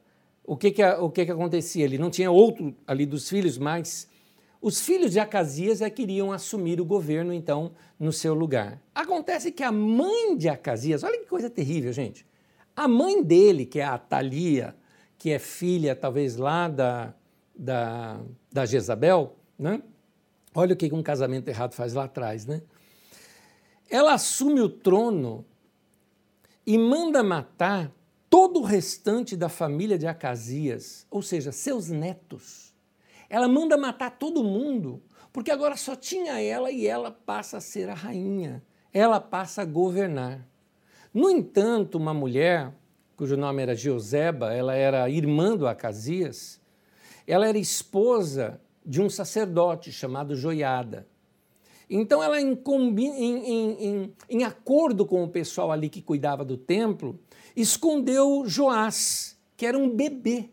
o 0.46 0.56
que 0.56 0.72
que, 0.72 0.84
o 0.84 1.10
que 1.10 1.26
que 1.26 1.32
acontecia? 1.32 1.84
Ele 1.84 1.98
não 1.98 2.10
tinha 2.10 2.32
outro 2.32 2.74
ali 2.88 3.06
dos 3.06 3.30
filhos, 3.30 3.58
mas 3.58 4.08
os 4.64 4.80
filhos 4.80 5.12
de 5.12 5.20
Acasias 5.20 5.82
é 5.82 5.90
que 5.90 5.98
queriam 5.98 6.32
assumir 6.32 6.80
o 6.80 6.86
governo, 6.86 7.34
então, 7.34 7.74
no 8.00 8.14
seu 8.14 8.34
lugar. 8.34 8.82
Acontece 8.96 9.52
que 9.52 9.62
a 9.62 9.74
mãe 9.74 10.38
de 10.38 10.48
Acasias, 10.48 11.04
olha 11.04 11.20
que 11.20 11.26
coisa 11.26 11.50
terrível, 11.50 11.92
gente. 11.92 12.26
A 12.74 12.88
mãe 12.88 13.22
dele, 13.22 13.66
que 13.66 13.82
é 13.82 13.84
a 13.84 13.96
Atalia, 13.96 14.74
que 15.18 15.32
é 15.32 15.38
filha, 15.38 15.94
talvez, 15.94 16.38
lá 16.38 16.70
da, 16.70 17.14
da, 17.54 18.22
da 18.50 18.66
Jezabel, 18.66 19.36
né? 19.60 19.84
Olha 20.56 20.74
o 20.74 20.78
que 20.78 20.94
um 20.94 21.04
casamento 21.04 21.50
errado 21.50 21.74
faz 21.74 21.94
lá 21.94 22.06
atrás, 22.06 22.46
né? 22.46 22.62
Ela 23.90 24.14
assume 24.14 24.62
o 24.62 24.70
trono 24.70 25.46
e 26.66 26.78
manda 26.78 27.22
matar 27.22 27.92
todo 28.30 28.62
o 28.62 28.64
restante 28.64 29.36
da 29.36 29.50
família 29.50 29.98
de 29.98 30.08
Acasias, 30.08 31.06
ou 31.12 31.22
seja, 31.22 31.52
seus 31.52 31.90
netos. 31.90 32.73
Ela 33.34 33.48
manda 33.48 33.76
matar 33.76 34.12
todo 34.12 34.44
mundo, 34.44 35.02
porque 35.34 35.50
agora 35.50 35.76
só 35.76 35.96
tinha 35.96 36.40
ela 36.40 36.70
e 36.70 36.86
ela 36.86 37.10
passa 37.10 37.58
a 37.58 37.60
ser 37.60 37.90
a 37.90 37.96
rainha. 37.96 38.64
Ela 38.94 39.20
passa 39.20 39.64
a 39.64 39.66
governar. 39.66 40.48
No 41.12 41.32
entanto, 41.32 41.98
uma 41.98 42.14
mulher, 42.14 42.72
cujo 43.18 43.36
nome 43.36 43.64
era 43.64 43.74
Joseba, 43.74 44.54
ela 44.54 44.76
era 44.76 45.10
irmã 45.10 45.58
do 45.58 45.66
Acasias, 45.66 46.62
ela 47.26 47.48
era 47.48 47.58
esposa 47.58 48.62
de 48.86 49.02
um 49.02 49.10
sacerdote 49.10 49.92
chamado 49.92 50.36
Joiada. 50.36 51.08
Então, 51.90 52.22
ela, 52.22 52.40
em, 52.40 52.54
em, 52.54 53.84
em, 53.84 54.14
em, 54.30 54.44
acordo 54.44 55.08
com 55.08 55.24
o 55.24 55.28
pessoal 55.28 55.72
ali 55.72 55.90
que 55.90 56.04
cuidava 56.04 56.46
do 56.46 56.56
templo, 56.56 57.20
escondeu 57.56 58.44
Joás, 58.46 59.36
que 59.58 59.66
era 59.66 59.76
um 59.76 59.90
bebê 59.90 60.52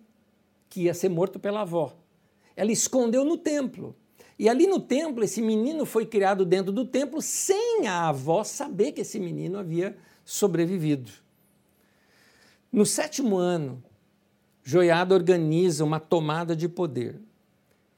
que 0.71 0.85
ia 0.85 0.95
ser 0.95 1.11
morto 1.11 1.39
pela 1.39 1.61
avó 1.61 2.01
ela 2.61 2.71
escondeu 2.71 3.25
no 3.25 3.39
templo. 3.39 3.97
E 4.39 4.47
ali 4.47 4.67
no 4.67 4.79
templo, 4.79 5.25
esse 5.25 5.41
menino 5.41 5.87
foi 5.87 6.05
criado 6.05 6.45
dentro 6.45 6.71
do 6.71 6.85
templo 6.85 7.23
sem 7.23 7.87
a 7.87 8.11
avó 8.11 8.45
saber 8.45 8.93
que 8.93 9.01
esse 9.01 9.19
menino 9.19 9.59
havia 9.59 9.97
sobrevivido. 10.27 11.11
No 12.71 12.85
sétimo 12.85 13.39
ano, 13.39 13.83
Joiada 14.63 15.15
organiza 15.15 15.83
uma 15.83 15.99
tomada 15.99 16.55
de 16.55 16.69
poder. 16.69 17.19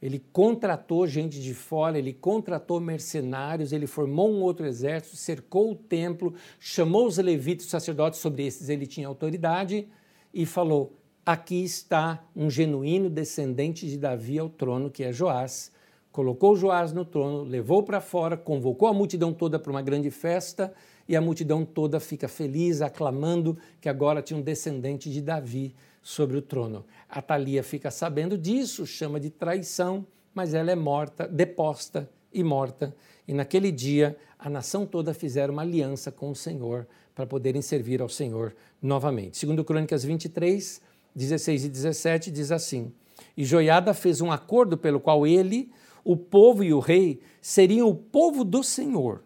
Ele 0.00 0.22
contratou 0.32 1.08
gente 1.08 1.42
de 1.42 1.54
fora, 1.54 1.98
ele 1.98 2.12
contratou 2.12 2.78
mercenários, 2.78 3.72
ele 3.72 3.88
formou 3.88 4.30
um 4.30 4.42
outro 4.42 4.64
exército, 4.64 5.16
cercou 5.16 5.72
o 5.72 5.76
templo, 5.76 6.34
chamou 6.60 7.08
os 7.08 7.18
levitas, 7.18 7.64
os 7.64 7.70
sacerdotes, 7.70 8.20
sobre 8.20 8.46
esses 8.46 8.68
ele 8.68 8.86
tinha 8.86 9.08
autoridade, 9.08 9.88
e 10.32 10.46
falou: 10.46 11.01
aqui 11.24 11.62
está 11.62 12.22
um 12.34 12.50
genuíno 12.50 13.08
descendente 13.08 13.86
de 13.86 13.96
Davi 13.96 14.38
ao 14.38 14.48
trono, 14.48 14.90
que 14.90 15.04
é 15.04 15.12
Joás. 15.12 15.70
Colocou 16.10 16.54
Joás 16.56 16.92
no 16.92 17.04
trono, 17.04 17.42
levou 17.42 17.82
para 17.82 18.00
fora, 18.00 18.36
convocou 18.36 18.88
a 18.88 18.92
multidão 18.92 19.32
toda 19.32 19.58
para 19.58 19.70
uma 19.70 19.80
grande 19.80 20.10
festa 20.10 20.72
e 21.08 21.16
a 21.16 21.20
multidão 21.20 21.64
toda 21.64 21.98
fica 21.98 22.28
feliz, 22.28 22.82
aclamando 22.82 23.56
que 23.80 23.88
agora 23.88 24.20
tinha 24.20 24.38
um 24.38 24.42
descendente 24.42 25.10
de 25.10 25.22
Davi 25.22 25.74
sobre 26.02 26.36
o 26.36 26.42
trono. 26.42 26.84
A 27.08 27.22
Thalia 27.22 27.62
fica 27.62 27.90
sabendo 27.90 28.36
disso, 28.36 28.86
chama 28.86 29.18
de 29.18 29.30
traição, 29.30 30.06
mas 30.34 30.52
ela 30.52 30.70
é 30.70 30.76
morta, 30.76 31.26
deposta 31.26 32.10
e 32.32 32.42
morta. 32.42 32.94
E 33.26 33.32
naquele 33.32 33.70
dia 33.70 34.16
a 34.38 34.50
nação 34.50 34.84
toda 34.84 35.14
fizeram 35.14 35.54
uma 35.54 35.62
aliança 35.62 36.10
com 36.10 36.30
o 36.30 36.36
Senhor 36.36 36.86
para 37.14 37.26
poderem 37.26 37.62
servir 37.62 38.02
ao 38.02 38.08
Senhor 38.08 38.54
novamente. 38.80 39.38
Segundo 39.38 39.64
Crônicas 39.64 40.04
23, 40.04 40.80
16 41.14 41.64
e 41.64 41.68
17 41.68 42.30
diz 42.30 42.50
assim: 42.50 42.92
E 43.36 43.44
Joiada 43.44 43.94
fez 43.94 44.20
um 44.20 44.30
acordo 44.30 44.76
pelo 44.76 45.00
qual 45.00 45.26
ele, 45.26 45.70
o 46.04 46.16
povo 46.16 46.64
e 46.64 46.72
o 46.72 46.80
rei 46.80 47.20
seriam 47.40 47.88
o 47.88 47.94
povo 47.94 48.44
do 48.44 48.62
Senhor. 48.62 49.22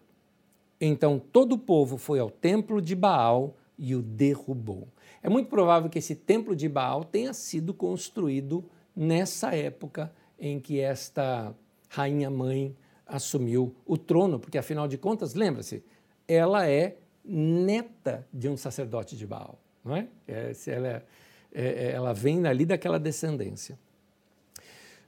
Então 0.79 1.19
todo 1.19 1.53
o 1.53 1.57
povo 1.57 1.97
foi 1.97 2.19
ao 2.19 2.29
templo 2.29 2.81
de 2.81 2.95
Baal 2.95 3.55
e 3.77 3.95
o 3.95 4.01
derrubou. 4.01 4.87
É 5.21 5.29
muito 5.29 5.49
provável 5.49 5.89
que 5.89 5.99
esse 5.99 6.15
templo 6.15 6.55
de 6.55 6.69
Baal 6.69 7.03
tenha 7.03 7.33
sido 7.33 7.73
construído 7.73 8.63
nessa 8.95 9.55
época 9.55 10.11
em 10.39 10.59
que 10.59 10.79
esta 10.79 11.53
rainha 11.89 12.29
mãe 12.29 12.75
assumiu 13.05 13.75
o 13.85 13.97
trono, 13.97 14.39
porque 14.39 14.57
afinal 14.57 14.87
de 14.87 14.97
contas, 14.97 15.33
lembra-se, 15.33 15.83
ela 16.27 16.67
é 16.67 16.97
neta 17.23 18.27
de 18.33 18.49
um 18.49 18.57
sacerdote 18.57 19.15
de 19.15 19.25
Baal, 19.25 19.59
não 19.83 19.95
é? 19.95 20.07
é 20.27 20.51
ela 20.67 20.87
é 20.87 21.03
é, 21.53 21.65
é, 21.65 21.91
ela 21.91 22.13
vem 22.13 22.45
ali 22.45 22.65
daquela 22.65 22.99
descendência. 22.99 23.77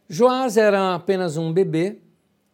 Joás 0.08 0.58
era 0.58 0.96
apenas 0.96 1.38
um 1.38 1.54
bebê 1.54 1.98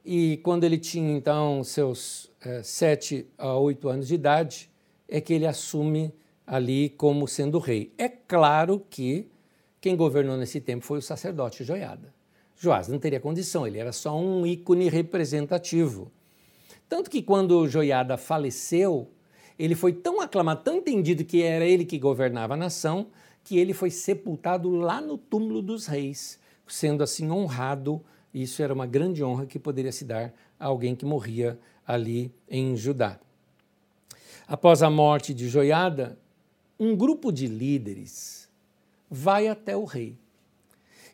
e 0.03 0.37
quando 0.43 0.63
ele 0.63 0.77
tinha 0.77 1.15
então 1.15 1.63
seus 1.63 2.29
é, 2.41 2.61
sete 2.61 3.25
a 3.37 3.57
oito 3.57 3.87
anos 3.89 4.07
de 4.07 4.15
idade, 4.15 4.69
é 5.07 5.21
que 5.21 5.33
ele 5.33 5.47
assume 5.47 6.13
ali 6.45 6.89
como 6.89 7.27
sendo 7.27 7.57
rei. 7.59 7.91
É 7.97 8.09
claro 8.09 8.85
que 8.89 9.27
quem 9.81 9.95
governou 9.95 10.37
nesse 10.37 10.59
tempo 10.59 10.85
foi 10.85 10.99
o 10.99 11.01
sacerdote 11.01 11.63
Joiada. 11.63 12.13
Joás 12.57 12.87
não 12.87 12.99
teria 12.99 13.19
condição, 13.19 13.65
ele 13.67 13.77
era 13.77 13.91
só 13.91 14.17
um 14.19 14.45
ícone 14.45 14.89
representativo. 14.89 16.11
Tanto 16.87 17.09
que 17.09 17.21
quando 17.21 17.67
Joiada 17.67 18.17
faleceu, 18.17 19.09
ele 19.57 19.75
foi 19.75 19.93
tão 19.93 20.21
aclamado, 20.21 20.63
tão 20.63 20.75
entendido 20.75 21.23
que 21.23 21.41
era 21.41 21.65
ele 21.65 21.85
que 21.85 21.97
governava 21.97 22.53
a 22.53 22.57
nação, 22.57 23.07
que 23.45 23.59
ele 23.59 23.73
foi 23.73 23.91
sepultado 23.91 24.71
lá 24.71 24.99
no 24.99 25.19
túmulo 25.19 25.61
dos 25.61 25.85
reis, 25.85 26.39
sendo 26.67 27.03
assim 27.03 27.29
honrado. 27.29 28.03
Isso 28.33 28.61
era 28.61 28.73
uma 28.73 28.87
grande 28.87 29.23
honra 29.23 29.45
que 29.45 29.59
poderia 29.59 29.91
se 29.91 30.03
dar 30.03 30.33
a 30.59 30.65
alguém 30.65 30.95
que 30.95 31.05
morria 31.05 31.57
ali 31.85 32.33
em 32.49 32.75
Judá. 32.75 33.19
Após 34.47 34.81
a 34.81 34.89
morte 34.89 35.31
de 35.31 35.47
Joiada, 35.47 36.17
um 36.79 36.95
grupo 36.95 37.31
de 37.31 37.45
líderes 37.45 38.49
vai 39.09 39.47
até 39.47 39.77
o 39.77 39.85
rei. 39.85 40.17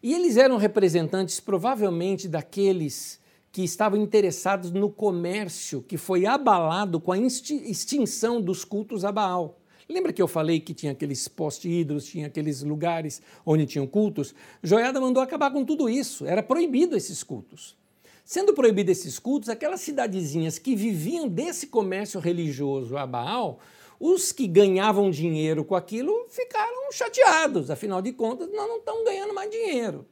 E 0.01 0.13
eles 0.13 0.37
eram 0.37 0.55
representantes 0.55 1.41
provavelmente 1.41 2.29
daqueles 2.29 3.19
que 3.51 3.61
estavam 3.61 3.99
interessados 3.99 4.71
no 4.71 4.89
comércio 4.89 5.81
que 5.81 5.97
foi 5.97 6.25
abalado 6.25 6.99
com 6.99 7.11
a 7.11 7.17
extinção 7.17 8.41
dos 8.41 8.63
cultos 8.63 9.03
a 9.03 9.11
Baal. 9.11 9.60
Lembra 9.91 10.13
que 10.13 10.21
eu 10.21 10.27
falei 10.27 10.61
que 10.61 10.73
tinha 10.73 10.93
aqueles 10.93 11.27
postes 11.27 12.05
tinha 12.05 12.27
aqueles 12.27 12.61
lugares 12.63 13.21
onde 13.45 13.65
tinham 13.65 13.85
cultos? 13.85 14.33
Joiada 14.63 15.01
mandou 15.01 15.21
acabar 15.21 15.51
com 15.51 15.65
tudo 15.65 15.89
isso, 15.89 16.25
era 16.25 16.41
proibido 16.41 16.95
esses 16.95 17.21
cultos. 17.23 17.75
Sendo 18.23 18.53
proibidos 18.53 18.97
esses 18.97 19.19
cultos, 19.19 19.49
aquelas 19.49 19.81
cidadezinhas 19.81 20.57
que 20.57 20.77
viviam 20.77 21.27
desse 21.27 21.67
comércio 21.67 22.21
religioso 22.21 22.95
a 22.95 23.05
Baal, 23.05 23.59
os 23.99 24.31
que 24.31 24.47
ganhavam 24.47 25.11
dinheiro 25.11 25.65
com 25.65 25.75
aquilo 25.75 26.25
ficaram 26.29 26.89
chateados, 26.93 27.69
afinal 27.69 28.01
de 28.01 28.13
contas, 28.13 28.49
nós 28.53 28.67
não 28.69 28.77
estamos 28.77 29.03
ganhando 29.03 29.33
mais 29.33 29.51
dinheiro. 29.51 30.05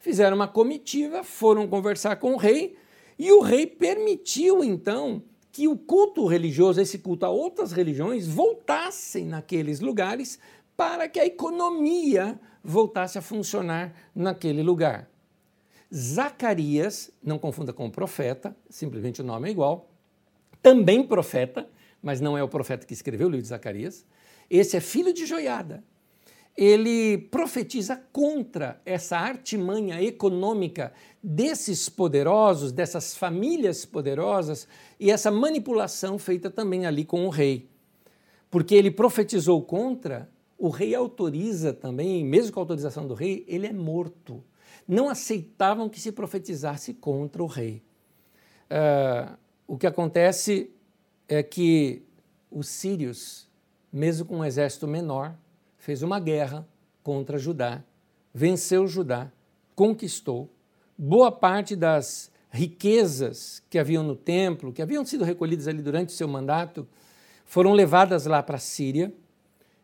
Fizeram 0.00 0.34
uma 0.34 0.48
comitiva, 0.48 1.22
foram 1.22 1.68
conversar 1.68 2.16
com 2.16 2.32
o 2.32 2.36
rei 2.36 2.76
E 3.16 3.30
o 3.30 3.40
rei 3.40 3.66
permitiu, 3.66 4.64
então, 4.64 5.22
que 5.52 5.66
o 5.66 5.76
culto 5.76 6.26
religioso, 6.26 6.80
esse 6.80 6.98
culto 6.98 7.26
a 7.26 7.30
outras 7.30 7.72
religiões, 7.72 8.26
voltassem 8.26 9.26
naqueles 9.26 9.80
lugares 9.80 10.38
para 10.76 11.08
que 11.08 11.18
a 11.18 11.26
economia 11.26 12.40
voltasse 12.62 13.18
a 13.18 13.22
funcionar 13.22 13.92
naquele 14.14 14.62
lugar. 14.62 15.10
Zacarias, 15.92 17.10
não 17.22 17.38
confunda 17.38 17.72
com 17.72 17.90
profeta, 17.90 18.56
simplesmente 18.68 19.20
o 19.20 19.24
nome 19.24 19.48
é 19.48 19.50
igual, 19.50 19.90
também 20.62 21.02
profeta, 21.02 21.68
mas 22.02 22.20
não 22.20 22.38
é 22.38 22.42
o 22.42 22.48
profeta 22.48 22.86
que 22.86 22.94
escreveu 22.94 23.26
o 23.26 23.30
livro 23.30 23.42
de 23.42 23.48
Zacarias. 23.48 24.06
Esse 24.48 24.76
é 24.76 24.80
filho 24.80 25.12
de 25.12 25.26
Joiada. 25.26 25.82
Ele 26.60 27.16
profetiza 27.16 27.96
contra 28.12 28.82
essa 28.84 29.16
artimanha 29.16 30.02
econômica 30.02 30.92
desses 31.22 31.88
poderosos, 31.88 32.70
dessas 32.70 33.16
famílias 33.16 33.86
poderosas 33.86 34.68
e 34.98 35.10
essa 35.10 35.30
manipulação 35.30 36.18
feita 36.18 36.50
também 36.50 36.84
ali 36.84 37.02
com 37.02 37.24
o 37.24 37.30
rei. 37.30 37.70
Porque 38.50 38.74
ele 38.74 38.90
profetizou 38.90 39.62
contra, 39.62 40.30
o 40.58 40.68
rei 40.68 40.94
autoriza 40.94 41.72
também, 41.72 42.22
mesmo 42.22 42.52
com 42.52 42.60
a 42.60 42.62
autorização 42.64 43.06
do 43.06 43.14
rei, 43.14 43.42
ele 43.48 43.66
é 43.66 43.72
morto. 43.72 44.44
Não 44.86 45.08
aceitavam 45.08 45.88
que 45.88 45.98
se 45.98 46.12
profetizasse 46.12 46.92
contra 46.92 47.42
o 47.42 47.46
rei. 47.46 47.82
Uh, 48.70 49.34
o 49.66 49.78
que 49.78 49.86
acontece 49.86 50.70
é 51.26 51.42
que 51.42 52.02
os 52.50 52.68
sírios, 52.68 53.48
mesmo 53.90 54.26
com 54.26 54.40
um 54.40 54.44
exército 54.44 54.86
menor, 54.86 55.34
fez 55.80 56.02
uma 56.02 56.20
guerra 56.20 56.68
contra 57.02 57.38
Judá, 57.38 57.82
venceu 58.34 58.86
Judá, 58.86 59.32
conquistou 59.74 60.54
boa 60.96 61.32
parte 61.32 61.74
das 61.74 62.30
riquezas 62.50 63.62
que 63.70 63.78
haviam 63.78 64.02
no 64.02 64.14
templo, 64.14 64.72
que 64.74 64.82
haviam 64.82 65.04
sido 65.06 65.24
recolhidas 65.24 65.66
ali 65.66 65.80
durante 65.82 66.10
o 66.10 66.12
seu 66.12 66.28
mandato, 66.28 66.86
foram 67.46 67.72
levadas 67.72 68.26
lá 68.26 68.42
para 68.42 68.56
a 68.56 68.60
Síria. 68.60 69.12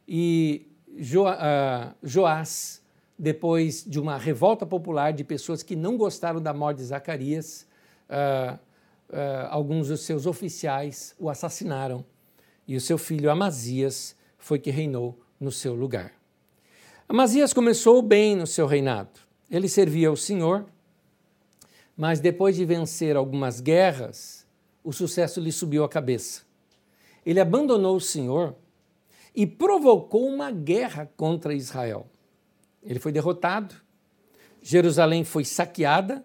E 0.07 0.70
jo, 0.99 1.24
uh, 1.24 1.94
Joás, 2.03 2.82
depois 3.18 3.82
de 3.82 3.99
uma 3.99 4.18
revolta 4.18 4.66
popular 4.66 5.14
de 5.14 5.24
pessoas 5.24 5.62
que 5.62 5.74
não 5.74 5.97
gostaram 5.97 6.42
da 6.42 6.53
morte 6.53 6.78
de 6.78 6.84
Zacarias, 6.84 7.66
uh, 8.11 8.55
uh, 8.55 9.49
alguns 9.49 9.88
dos 9.88 10.03
seus 10.03 10.26
oficiais 10.26 11.14
o 11.18 11.30
assassinaram. 11.30 12.05
E 12.68 12.76
o 12.76 12.80
seu 12.82 12.99
filho 12.99 13.30
Amazias 13.30 14.14
foi 14.36 14.59
que 14.59 14.70
reinou 14.70 15.18
no 15.41 15.53
seu 15.53 15.74
lugar. 15.74 16.12
Amazias 17.09 17.53
começou 17.53 18.03
bem 18.03 18.34
no 18.34 18.47
seu 18.47 18.66
reinado. 18.66 19.20
Ele 19.51 19.68
servia 19.68 20.09
ao 20.09 20.16
Senhor, 20.16 20.66
mas 21.97 22.20
depois 22.20 22.57
de 22.57 22.64
vencer 22.64 23.16
algumas 23.16 23.61
guerras, 23.61 24.47
o 24.82 24.93
sucesso 24.93 25.41
lhe 25.41 25.53
subiu 25.53 25.84
à 25.84 25.89
cabeça. 25.89 26.43
Ele 27.24 27.41
abandonou 27.41 27.97
o 27.97 28.01
Senhor 28.01 28.55
e 29.34 29.47
provocou 29.47 30.26
uma 30.26 30.51
guerra 30.51 31.11
contra 31.16 31.55
Israel. 31.55 32.07
Ele 32.82 32.99
foi 32.99 33.12
derrotado, 33.12 33.74
Jerusalém 34.62 35.22
foi 35.22 35.45
saqueada 35.45 36.24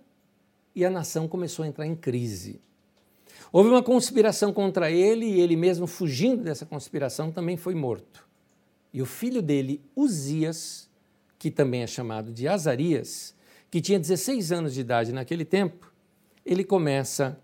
e 0.76 0.86
a 0.86 0.89
nação 0.89 1.28
começou 1.28 1.64
a 1.64 1.68
entrar 1.68 1.86
em 1.86 1.95
crise. 1.95 2.62
Houve 3.51 3.70
uma 3.70 3.84
conspiração 3.84 4.53
contra 4.53 4.89
ele 4.89 5.26
e 5.26 5.41
ele 5.41 5.55
mesmo, 5.55 5.86
fugindo 5.86 6.43
dessa 6.43 6.66
conspiração, 6.66 7.32
também 7.32 7.57
foi 7.57 7.76
morto. 7.76 8.30
E 8.93 9.01
o 9.01 9.05
filho 9.05 9.41
dele, 9.41 9.81
Uzias, 9.95 10.89
que 11.39 11.49
também 11.49 11.83
é 11.83 11.87
chamado 11.87 12.31
de 12.31 12.47
Azarias, 12.47 13.35
que 13.69 13.81
tinha 13.81 13.99
16 13.99 14.51
anos 14.51 14.73
de 14.73 14.81
idade 14.81 15.13
naquele 15.13 15.45
tempo, 15.45 15.91
ele 16.45 16.63
começa 16.63 17.39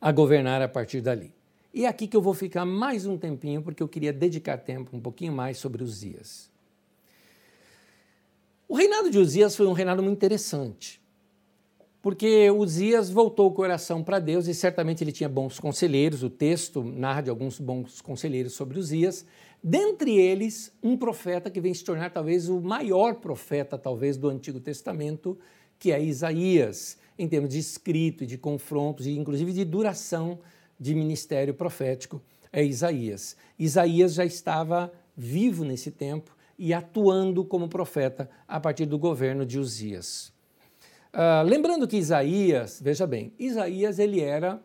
a 0.00 0.12
governar 0.12 0.60
a 0.60 0.68
partir 0.68 1.00
dali. 1.00 1.32
E 1.72 1.86
é 1.86 1.88
aqui 1.88 2.06
que 2.06 2.16
eu 2.16 2.22
vou 2.22 2.34
ficar 2.34 2.64
mais 2.64 3.06
um 3.06 3.16
tempinho, 3.16 3.62
porque 3.62 3.82
eu 3.82 3.88
queria 3.88 4.12
dedicar 4.12 4.58
tempo 4.58 4.96
um 4.96 5.00
pouquinho 5.00 5.32
mais 5.32 5.58
sobre 5.58 5.82
Uzias. 5.82 6.50
O 8.68 8.76
reinado 8.76 9.10
de 9.10 9.18
Uzias 9.18 9.56
foi 9.56 9.66
um 9.66 9.72
reinado 9.72 10.02
muito 10.02 10.16
interessante 10.16 11.02
porque 12.04 12.50
Uzias 12.50 13.08
voltou 13.08 13.46
o 13.46 13.50
coração 13.50 14.04
para 14.04 14.18
Deus 14.18 14.46
e 14.46 14.52
certamente 14.52 15.02
ele 15.02 15.10
tinha 15.10 15.26
bons 15.26 15.58
conselheiros. 15.58 16.22
O 16.22 16.28
texto 16.28 16.84
narra 16.84 17.22
de 17.22 17.30
alguns 17.30 17.58
bons 17.58 18.02
conselheiros 18.02 18.52
sobre 18.52 18.78
Uzias, 18.78 19.24
dentre 19.64 20.14
eles 20.14 20.70
um 20.82 20.94
profeta 20.94 21.50
que 21.50 21.58
vem 21.58 21.72
se 21.72 21.82
tornar 21.82 22.10
talvez 22.10 22.50
o 22.50 22.60
maior 22.60 23.14
profeta 23.14 23.78
talvez 23.78 24.18
do 24.18 24.28
Antigo 24.28 24.60
Testamento, 24.60 25.38
que 25.78 25.90
é 25.90 26.02
Isaías, 26.02 26.98
em 27.18 27.26
termos 27.26 27.48
de 27.48 27.58
escrito 27.58 28.24
e 28.24 28.26
de 28.26 28.36
confrontos 28.36 29.06
e 29.06 29.16
inclusive 29.16 29.54
de 29.54 29.64
duração 29.64 30.38
de 30.78 30.94
ministério 30.94 31.54
profético, 31.54 32.20
é 32.52 32.62
Isaías. 32.62 33.36
Isaías 33.58 34.12
já 34.12 34.24
estava 34.24 34.92
vivo 35.16 35.64
nesse 35.64 35.90
tempo 35.90 36.36
e 36.58 36.74
atuando 36.74 37.44
como 37.44 37.68
profeta 37.68 38.28
a 38.46 38.60
partir 38.60 38.86
do 38.86 38.98
governo 38.98 39.46
de 39.46 39.58
Uzias. 39.58 40.32
Uh, 41.12 41.42
lembrando 41.46 41.86
que 41.86 41.96
Isaías, 41.96 42.80
veja 42.82 43.06
bem, 43.06 43.32
Isaías 43.38 43.98
ele 43.98 44.20
era 44.20 44.60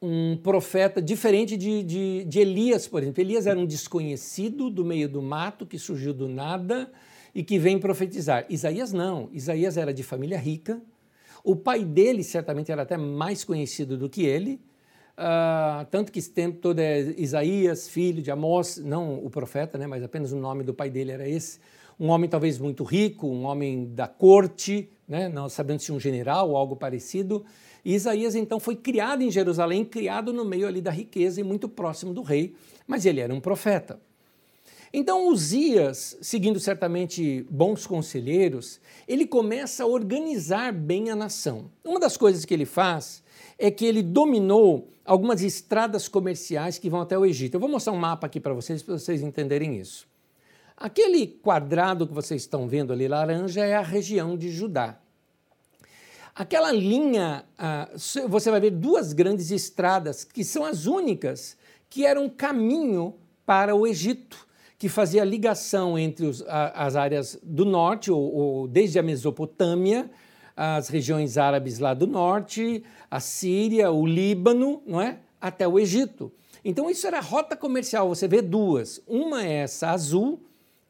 um 0.00 0.36
profeta 0.36 1.00
diferente 1.00 1.56
de, 1.56 1.82
de, 1.82 2.24
de, 2.24 2.38
Elias, 2.40 2.86
por 2.86 3.02
exemplo. 3.02 3.22
Elias 3.22 3.46
era 3.46 3.58
um 3.58 3.66
desconhecido 3.66 4.68
do 4.68 4.84
meio 4.84 5.08
do 5.08 5.22
mato 5.22 5.64
que 5.64 5.78
surgiu 5.78 6.12
do 6.12 6.28
nada 6.28 6.90
e 7.34 7.42
que 7.42 7.58
vem 7.58 7.78
profetizar. 7.78 8.46
Isaías 8.48 8.92
não. 8.92 9.28
Isaías 9.32 9.76
era 9.76 9.92
de 9.92 10.02
família 10.02 10.38
rica. 10.38 10.80
O 11.42 11.56
pai 11.56 11.84
dele 11.84 12.22
certamente 12.22 12.70
era 12.70 12.82
até 12.82 12.96
mais 12.96 13.44
conhecido 13.44 13.96
do 13.96 14.08
que 14.08 14.24
ele. 14.24 14.60
Uh, 15.16 15.86
tanto 15.90 16.12
que 16.12 16.18
esse 16.18 16.30
tempo 16.30 16.58
todo 16.58 16.78
é 16.78 17.00
Isaías, 17.16 17.88
filho 17.88 18.22
de 18.22 18.30
Amós, 18.30 18.76
não 18.76 19.24
o 19.24 19.30
profeta, 19.30 19.78
né, 19.78 19.86
mas 19.86 20.02
apenas 20.02 20.30
o 20.30 20.36
nome 20.36 20.62
do 20.62 20.74
pai 20.74 20.90
dele 20.90 21.10
era 21.10 21.26
esse 21.26 21.58
um 21.98 22.08
homem 22.08 22.28
talvez 22.28 22.58
muito 22.58 22.84
rico, 22.84 23.26
um 23.26 23.44
homem 23.44 23.86
da 23.94 24.06
corte, 24.06 24.88
né? 25.08 25.28
não 25.28 25.48
sabendo 25.48 25.80
se 25.80 25.90
um 25.90 25.98
general 25.98 26.50
ou 26.50 26.56
algo 26.56 26.76
parecido. 26.76 27.44
E 27.86 27.94
Isaías 27.94 28.34
então 28.34 28.58
foi 28.58 28.74
criado 28.74 29.22
em 29.22 29.30
Jerusalém, 29.30 29.84
criado 29.84 30.32
no 30.32 30.44
meio 30.44 30.66
ali 30.66 30.80
da 30.80 30.90
riqueza 30.90 31.40
e 31.40 31.44
muito 31.44 31.68
próximo 31.68 32.12
do 32.12 32.20
rei, 32.20 32.56
mas 32.84 33.06
ele 33.06 33.20
era 33.20 33.32
um 33.32 33.38
profeta. 33.38 34.00
Então 34.92 35.28
Uzias, 35.28 36.18
seguindo 36.20 36.58
certamente 36.58 37.46
bons 37.48 37.86
conselheiros, 37.86 38.80
ele 39.06 39.24
começa 39.24 39.84
a 39.84 39.86
organizar 39.86 40.72
bem 40.72 41.10
a 41.10 41.14
nação. 41.14 41.70
Uma 41.84 42.00
das 42.00 42.16
coisas 42.16 42.44
que 42.44 42.52
ele 42.52 42.66
faz 42.66 43.22
é 43.56 43.70
que 43.70 43.84
ele 43.84 44.02
dominou 44.02 44.88
algumas 45.04 45.40
estradas 45.40 46.08
comerciais 46.08 46.80
que 46.80 46.90
vão 46.90 47.02
até 47.02 47.16
o 47.16 47.24
Egito. 47.24 47.54
Eu 47.54 47.60
vou 47.60 47.68
mostrar 47.68 47.92
um 47.92 47.98
mapa 47.98 48.26
aqui 48.26 48.40
para 48.40 48.52
vocês, 48.52 48.82
para 48.82 48.98
vocês 48.98 49.22
entenderem 49.22 49.78
isso. 49.78 50.08
Aquele 50.76 51.24
quadrado 51.28 52.04
que 52.04 52.12
vocês 52.12 52.42
estão 52.42 52.66
vendo 52.66 52.92
ali, 52.92 53.06
laranja, 53.06 53.64
é 53.64 53.76
a 53.76 53.80
região 53.80 54.36
de 54.36 54.50
Judá. 54.50 54.98
Aquela 56.38 56.70
linha, 56.70 57.46
uh, 57.58 58.28
você 58.28 58.50
vai 58.50 58.60
ver 58.60 58.72
duas 58.72 59.14
grandes 59.14 59.50
estradas, 59.50 60.22
que 60.22 60.44
são 60.44 60.66
as 60.66 60.84
únicas 60.84 61.56
que 61.88 62.04
eram 62.04 62.28
caminho 62.28 63.14
para 63.46 63.74
o 63.74 63.86
Egito, 63.86 64.46
que 64.78 64.86
fazia 64.86 65.24
ligação 65.24 65.98
entre 65.98 66.30
as 66.74 66.94
áreas 66.94 67.38
do 67.42 67.64
norte, 67.64 68.10
ou 68.10 68.68
desde 68.68 68.98
a 68.98 69.02
Mesopotâmia, 69.02 70.10
as 70.54 70.88
regiões 70.88 71.38
árabes 71.38 71.78
lá 71.78 71.94
do 71.94 72.06
norte, 72.06 72.84
a 73.10 73.18
Síria, 73.18 73.90
o 73.90 74.06
Líbano, 74.06 74.82
não 74.86 75.00
é? 75.00 75.20
até 75.40 75.66
o 75.66 75.78
Egito. 75.78 76.30
Então 76.62 76.90
isso 76.90 77.06
era 77.06 77.18
rota 77.18 77.56
comercial, 77.56 78.08
você 78.10 78.28
vê 78.28 78.42
duas. 78.42 79.00
Uma 79.06 79.42
é 79.42 79.62
essa 79.62 79.88
azul, 79.88 80.42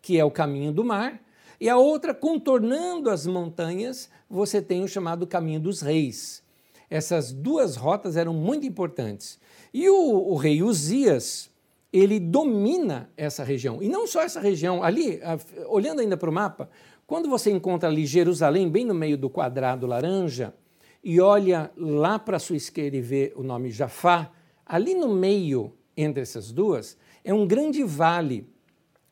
que 0.02 0.18
é 0.18 0.24
o 0.24 0.30
caminho 0.30 0.72
do 0.72 0.84
mar, 0.84 1.20
e 1.60 1.68
a 1.68 1.76
outra, 1.76 2.14
contornando 2.14 3.10
as 3.10 3.26
montanhas, 3.26 4.10
você 4.28 4.60
tem 4.60 4.82
o 4.82 4.88
chamado 4.88 5.26
caminho 5.26 5.60
dos 5.60 5.80
reis. 5.80 6.42
Essas 6.88 7.32
duas 7.32 7.76
rotas 7.76 8.16
eram 8.16 8.32
muito 8.32 8.66
importantes. 8.66 9.38
E 9.72 9.88
o, 9.88 10.30
o 10.30 10.36
rei 10.36 10.62
Uzias, 10.62 11.50
ele 11.92 12.20
domina 12.20 13.10
essa 13.16 13.42
região. 13.42 13.82
E 13.82 13.88
não 13.88 14.06
só 14.06 14.22
essa 14.22 14.40
região, 14.40 14.82
ali, 14.82 15.20
olhando 15.68 16.00
ainda 16.00 16.16
para 16.16 16.30
o 16.30 16.32
mapa, 16.32 16.68
quando 17.06 17.28
você 17.28 17.50
encontra 17.50 17.88
ali 17.88 18.04
Jerusalém, 18.04 18.68
bem 18.68 18.84
no 18.84 18.94
meio 18.94 19.16
do 19.16 19.30
quadrado 19.30 19.86
laranja, 19.86 20.54
e 21.02 21.20
olha 21.20 21.70
lá 21.76 22.18
para 22.18 22.36
a 22.36 22.40
sua 22.40 22.56
esquerda 22.56 22.96
e 22.96 23.00
vê 23.00 23.32
o 23.36 23.42
nome 23.42 23.70
Jafá, 23.70 24.30
ali 24.64 24.94
no 24.94 25.08
meio 25.08 25.72
entre 25.96 26.22
essas 26.22 26.52
duas, 26.52 26.96
é 27.24 27.32
um 27.32 27.46
grande 27.46 27.82
vale 27.82 28.48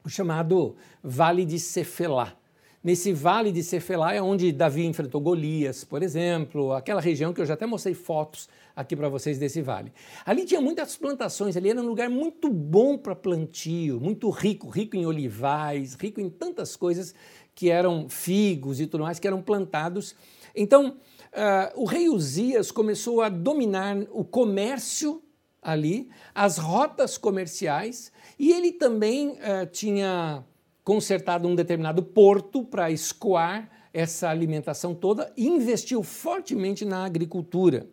o 0.04 0.08
chamado 0.08 0.76
Vale 1.02 1.44
de 1.44 1.58
Cefelá. 1.58 2.36
Nesse 2.82 3.14
Vale 3.14 3.50
de 3.50 3.62
Cefelá 3.62 4.12
é 4.12 4.20
onde 4.20 4.52
Davi 4.52 4.84
enfrentou 4.84 5.18
Golias, 5.18 5.84
por 5.84 6.02
exemplo, 6.02 6.74
aquela 6.74 7.00
região 7.00 7.32
que 7.32 7.40
eu 7.40 7.46
já 7.46 7.54
até 7.54 7.64
mostrei 7.64 7.94
fotos 7.94 8.46
aqui 8.76 8.94
para 8.94 9.08
vocês 9.08 9.38
desse 9.38 9.62
vale. 9.62 9.90
Ali 10.26 10.44
tinha 10.44 10.60
muitas 10.60 10.94
plantações, 10.94 11.56
ali 11.56 11.70
era 11.70 11.80
um 11.80 11.86
lugar 11.86 12.10
muito 12.10 12.50
bom 12.50 12.98
para 12.98 13.16
plantio, 13.16 13.98
muito 13.98 14.28
rico, 14.28 14.68
rico 14.68 14.96
em 14.96 15.06
olivais, 15.06 15.94
rico 15.94 16.20
em 16.20 16.28
tantas 16.28 16.76
coisas 16.76 17.14
que 17.54 17.70
eram 17.70 18.06
figos 18.10 18.80
e 18.80 18.86
tudo 18.86 19.04
mais 19.04 19.18
que 19.18 19.26
eram 19.26 19.40
plantados. 19.40 20.14
Então, 20.54 20.98
uh, 21.32 21.80
o 21.80 21.86
rei 21.86 22.10
Uzias 22.10 22.70
começou 22.70 23.22
a 23.22 23.30
dominar 23.30 23.96
o 24.10 24.22
comércio 24.22 25.22
ali, 25.64 26.10
as 26.34 26.58
rotas 26.58 27.16
comerciais, 27.16 28.12
e 28.38 28.52
ele 28.52 28.72
também 28.72 29.30
uh, 29.30 29.66
tinha 29.72 30.44
consertado 30.84 31.48
um 31.48 31.54
determinado 31.54 32.02
porto 32.02 32.62
para 32.62 32.90
escoar 32.90 33.70
essa 33.92 34.28
alimentação 34.28 34.94
toda 34.94 35.32
e 35.36 35.46
investiu 35.46 36.02
fortemente 36.02 36.84
na 36.84 37.04
agricultura. 37.04 37.88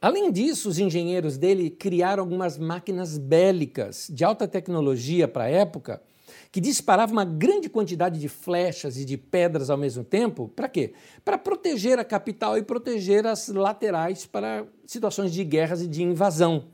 Além 0.00 0.30
disso, 0.30 0.68
os 0.68 0.78
engenheiros 0.78 1.38
dele 1.38 1.70
criaram 1.70 2.22
algumas 2.22 2.58
máquinas 2.58 3.16
bélicas 3.16 4.06
de 4.12 4.22
alta 4.22 4.46
tecnologia 4.46 5.26
para 5.26 5.44
a 5.44 5.48
época, 5.48 6.02
que 6.52 6.60
disparavam 6.60 7.14
uma 7.14 7.24
grande 7.24 7.70
quantidade 7.70 8.20
de 8.20 8.28
flechas 8.28 8.98
e 8.98 9.04
de 9.04 9.16
pedras 9.16 9.70
ao 9.70 9.78
mesmo 9.78 10.04
tempo. 10.04 10.48
Para 10.54 10.68
quê? 10.68 10.92
Para 11.24 11.38
proteger 11.38 11.98
a 11.98 12.04
capital 12.04 12.58
e 12.58 12.62
proteger 12.62 13.26
as 13.26 13.48
laterais 13.48 14.26
para 14.26 14.66
situações 14.86 15.32
de 15.32 15.42
guerras 15.42 15.80
e 15.80 15.88
de 15.88 16.02
invasão. 16.02 16.73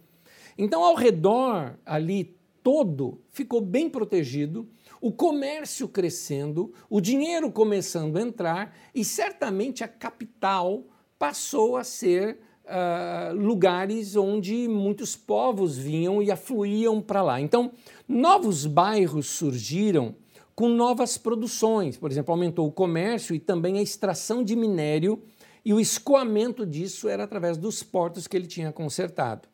Então, 0.62 0.84
ao 0.84 0.94
redor 0.94 1.78
ali 1.86 2.36
todo 2.62 3.18
ficou 3.30 3.62
bem 3.62 3.88
protegido, 3.88 4.68
o 5.00 5.10
comércio 5.10 5.88
crescendo, 5.88 6.70
o 6.90 7.00
dinheiro 7.00 7.50
começando 7.50 8.18
a 8.18 8.20
entrar 8.20 8.76
e 8.94 9.02
certamente 9.02 9.82
a 9.82 9.88
capital 9.88 10.84
passou 11.18 11.78
a 11.78 11.82
ser 11.82 12.40
uh, 12.66 13.34
lugares 13.34 14.16
onde 14.16 14.68
muitos 14.68 15.16
povos 15.16 15.78
vinham 15.78 16.22
e 16.22 16.30
afluíam 16.30 17.00
para 17.00 17.22
lá. 17.22 17.40
Então, 17.40 17.72
novos 18.06 18.66
bairros 18.66 19.28
surgiram 19.28 20.14
com 20.54 20.68
novas 20.68 21.16
produções. 21.16 21.96
Por 21.96 22.10
exemplo, 22.10 22.32
aumentou 22.32 22.68
o 22.68 22.72
comércio 22.72 23.34
e 23.34 23.40
também 23.40 23.78
a 23.78 23.82
extração 23.82 24.44
de 24.44 24.54
minério, 24.54 25.22
e 25.64 25.72
o 25.72 25.80
escoamento 25.80 26.66
disso 26.66 27.08
era 27.08 27.24
através 27.24 27.56
dos 27.56 27.82
portos 27.82 28.26
que 28.26 28.36
ele 28.36 28.46
tinha 28.46 28.70
consertado. 28.70 29.48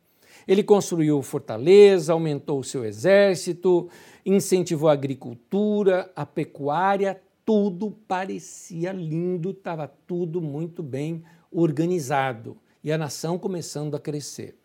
Ele 0.47 0.63
construiu 0.63 1.21
fortaleza, 1.23 2.13
aumentou 2.13 2.61
o 2.61 2.65
seu 2.65 2.85
exército, 2.85 3.89
incentivou 4.25 4.89
a 4.89 4.93
agricultura, 4.93 6.11
a 6.15 6.25
pecuária, 6.25 7.21
tudo 7.45 7.91
parecia 8.07 8.93
lindo, 8.93 9.51
estava 9.51 9.89
tudo 10.07 10.41
muito 10.41 10.83
bem 10.83 11.25
organizado 11.51 12.57
e 12.83 12.93
a 12.93 12.99
nação 12.99 13.39
começando 13.39 13.95
a 13.97 14.01
crescer. 14.01 14.57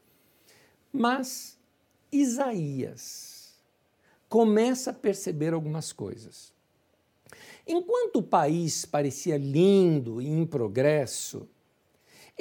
Mas 0.91 1.57
Isaías 2.11 3.55
começa 4.27 4.91
a 4.91 4.93
perceber 4.93 5.53
algumas 5.53 5.91
coisas. 5.91 6.51
Enquanto 7.67 8.17
o 8.17 8.23
país 8.23 8.85
parecia 8.85 9.37
lindo 9.37 10.21
e 10.21 10.27
em 10.27 10.45
progresso, 10.45 11.47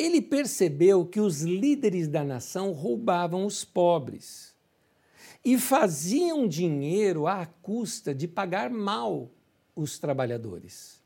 ele 0.01 0.23
percebeu 0.23 1.05
que 1.05 1.21
os 1.21 1.43
líderes 1.43 2.09
da 2.09 2.25
nação 2.25 2.73
roubavam 2.73 3.45
os 3.45 3.65
pobres 3.65 4.55
e 5.45 5.59
faziam 5.59 6.49
dinheiro 6.49 7.27
à 7.27 7.45
custa 7.45 8.15
de 8.15 8.27
pagar 8.27 8.71
mal 8.71 9.31
os 9.77 9.99
trabalhadores. 9.99 11.01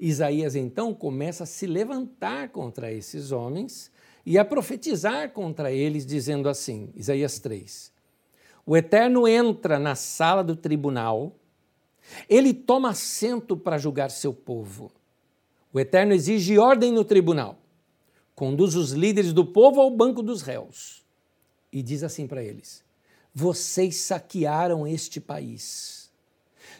Isaías 0.00 0.56
então 0.56 0.94
começa 0.94 1.44
a 1.44 1.46
se 1.46 1.66
levantar 1.66 2.48
contra 2.48 2.90
esses 2.90 3.32
homens 3.32 3.90
e 4.24 4.38
a 4.38 4.44
profetizar 4.44 5.32
contra 5.32 5.70
eles, 5.70 6.06
dizendo 6.06 6.48
assim: 6.48 6.90
Isaías 6.96 7.38
3: 7.38 7.92
O 8.64 8.74
Eterno 8.74 9.28
entra 9.28 9.78
na 9.78 9.94
sala 9.94 10.42
do 10.42 10.56
tribunal, 10.56 11.36
ele 12.30 12.54
toma 12.54 12.90
assento 12.90 13.58
para 13.58 13.76
julgar 13.76 14.10
seu 14.10 14.32
povo. 14.32 14.90
O 15.70 15.78
Eterno 15.78 16.14
exige 16.14 16.58
ordem 16.58 16.90
no 16.90 17.04
tribunal, 17.04 17.58
conduz 18.36 18.76
os 18.76 18.92
líderes 18.92 19.32
do 19.32 19.44
povo 19.44 19.80
ao 19.80 19.90
banco 19.90 20.22
dos 20.22 20.42
réus 20.42 21.04
e 21.72 21.82
diz 21.82 22.04
assim 22.04 22.28
para 22.28 22.44
eles: 22.44 22.84
Vocês 23.34 23.96
saquearam 23.96 24.86
este 24.86 25.20
país 25.20 26.06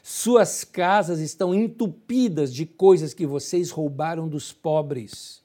suas 0.08 0.62
casas 0.62 1.18
estão 1.18 1.52
entupidas 1.52 2.54
de 2.54 2.64
coisas 2.64 3.12
que 3.12 3.26
vocês 3.26 3.72
roubaram 3.72 4.28
dos 4.28 4.52
pobres. 4.52 5.42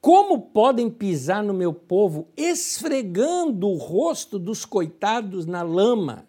Como 0.00 0.40
podem 0.40 0.88
pisar 0.88 1.42
no 1.42 1.52
meu 1.52 1.74
povo, 1.74 2.28
esfregando 2.36 3.68
o 3.68 3.76
rosto 3.76 4.38
dos 4.38 4.64
coitados 4.64 5.46
na 5.46 5.62
lama? 5.62 6.24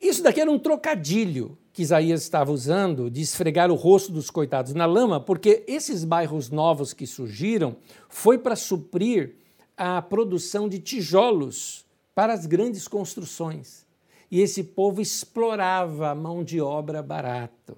Isso 0.00 0.20
daqui 0.20 0.40
era 0.40 0.50
um 0.50 0.58
trocadilho 0.58 1.56
que 1.80 1.84
Isaías 1.84 2.20
estava 2.20 2.52
usando 2.52 3.10
de 3.10 3.22
esfregar 3.22 3.70
o 3.70 3.74
rosto 3.74 4.12
dos 4.12 4.28
coitados 4.28 4.74
na 4.74 4.84
lama, 4.84 5.18
porque 5.18 5.64
esses 5.66 6.04
bairros 6.04 6.50
novos 6.50 6.92
que 6.92 7.06
surgiram 7.06 7.74
foi 8.06 8.36
para 8.36 8.54
suprir 8.54 9.36
a 9.78 10.02
produção 10.02 10.68
de 10.68 10.78
tijolos 10.78 11.86
para 12.14 12.34
as 12.34 12.44
grandes 12.44 12.86
construções 12.86 13.86
e 14.30 14.42
esse 14.42 14.62
povo 14.62 15.00
explorava 15.00 16.10
a 16.10 16.14
mão 16.14 16.44
de 16.44 16.60
obra 16.60 17.02
barata. 17.02 17.74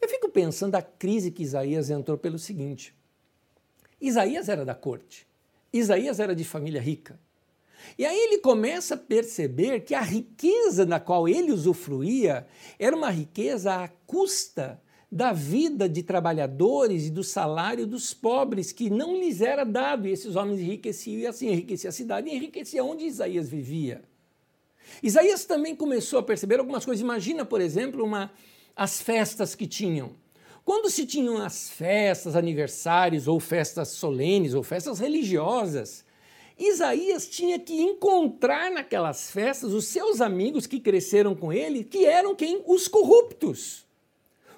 Eu 0.00 0.08
fico 0.08 0.30
pensando 0.30 0.76
a 0.76 0.80
crise 0.80 1.30
que 1.30 1.42
Isaías 1.42 1.90
entrou 1.90 2.16
pelo 2.16 2.38
seguinte: 2.38 2.94
Isaías 4.00 4.48
era 4.48 4.64
da 4.64 4.74
corte, 4.74 5.26
Isaías 5.70 6.18
era 6.18 6.34
de 6.34 6.44
família 6.44 6.80
rica. 6.80 7.20
E 7.98 8.04
aí 8.04 8.16
ele 8.16 8.38
começa 8.38 8.94
a 8.94 8.98
perceber 8.98 9.80
que 9.80 9.94
a 9.94 10.00
riqueza 10.00 10.84
na 10.84 10.98
qual 10.98 11.28
ele 11.28 11.52
usufruía 11.52 12.46
era 12.78 12.96
uma 12.96 13.10
riqueza 13.10 13.74
à 13.74 13.88
custa 13.88 14.80
da 15.10 15.32
vida 15.32 15.88
de 15.88 16.02
trabalhadores 16.02 17.06
e 17.06 17.10
do 17.10 17.22
salário 17.22 17.86
dos 17.86 18.12
pobres, 18.12 18.72
que 18.72 18.90
não 18.90 19.16
lhes 19.16 19.40
era 19.40 19.64
dado, 19.64 20.08
e 20.08 20.10
esses 20.10 20.34
homens 20.34 20.58
enriqueciam, 20.58 21.20
e 21.20 21.26
assim 21.26 21.48
enriquecia 21.48 21.90
a 21.90 21.92
cidade 21.92 22.28
e 22.28 22.34
enriquecia 22.34 22.82
onde 22.82 23.04
Isaías 23.04 23.48
vivia. 23.48 24.02
Isaías 25.02 25.44
também 25.44 25.76
começou 25.76 26.18
a 26.18 26.22
perceber 26.22 26.58
algumas 26.58 26.84
coisas. 26.84 27.00
Imagina, 27.00 27.44
por 27.44 27.60
exemplo, 27.60 28.04
uma, 28.04 28.32
as 28.74 29.00
festas 29.00 29.54
que 29.54 29.66
tinham. 29.66 30.12
Quando 30.64 30.90
se 30.90 31.06
tinham 31.06 31.38
as 31.38 31.70
festas, 31.70 32.34
aniversários, 32.34 33.28
ou 33.28 33.38
festas 33.38 33.88
solenes, 33.88 34.54
ou 34.54 34.62
festas 34.62 34.98
religiosas, 34.98 36.03
Isaías 36.58 37.26
tinha 37.26 37.58
que 37.58 37.74
encontrar 37.74 38.70
naquelas 38.70 39.30
festas 39.30 39.72
os 39.72 39.86
seus 39.86 40.20
amigos 40.20 40.66
que 40.66 40.78
cresceram 40.78 41.34
com 41.34 41.52
ele, 41.52 41.82
que 41.82 42.04
eram 42.04 42.34
quem? 42.34 42.62
Os 42.66 42.86
corruptos. 42.86 43.84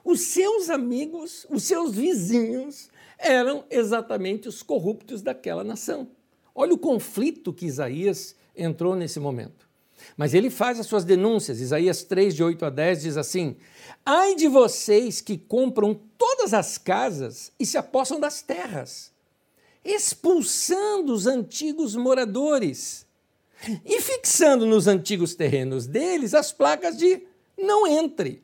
Os 0.04 0.20
seus 0.20 0.70
amigos, 0.70 1.46
os 1.50 1.64
seus 1.64 1.94
vizinhos, 1.94 2.90
eram 3.18 3.64
exatamente 3.70 4.46
os 4.46 4.62
corruptos 4.62 5.22
daquela 5.22 5.64
nação. 5.64 6.08
Olha 6.54 6.74
o 6.74 6.78
conflito 6.78 7.52
que 7.52 7.66
Isaías 7.66 8.36
entrou 8.54 8.94
nesse 8.94 9.18
momento. 9.18 9.66
Mas 10.16 10.34
ele 10.34 10.50
faz 10.50 10.78
as 10.78 10.86
suas 10.86 11.04
denúncias. 11.04 11.60
Isaías 11.60 12.02
3, 12.02 12.34
de 12.34 12.44
8 12.44 12.64
a 12.66 12.70
10 12.70 13.02
diz 13.02 13.16
assim: 13.16 13.56
Ai 14.04 14.34
de 14.34 14.46
vocês 14.46 15.20
que 15.20 15.36
compram 15.36 15.98
todas 16.16 16.54
as 16.54 16.78
casas 16.78 17.52
e 17.58 17.66
se 17.66 17.78
apossam 17.78 18.20
das 18.20 18.42
terras, 18.42 19.12
expulsando 19.86 21.12
os 21.12 21.26
antigos 21.26 21.94
moradores 21.94 23.06
e 23.84 24.00
fixando 24.00 24.66
nos 24.66 24.86
antigos 24.86 25.34
terrenos 25.34 25.86
deles 25.86 26.34
as 26.34 26.52
placas 26.52 26.96
de 26.96 27.22
não 27.56 27.86
entre, 27.86 28.42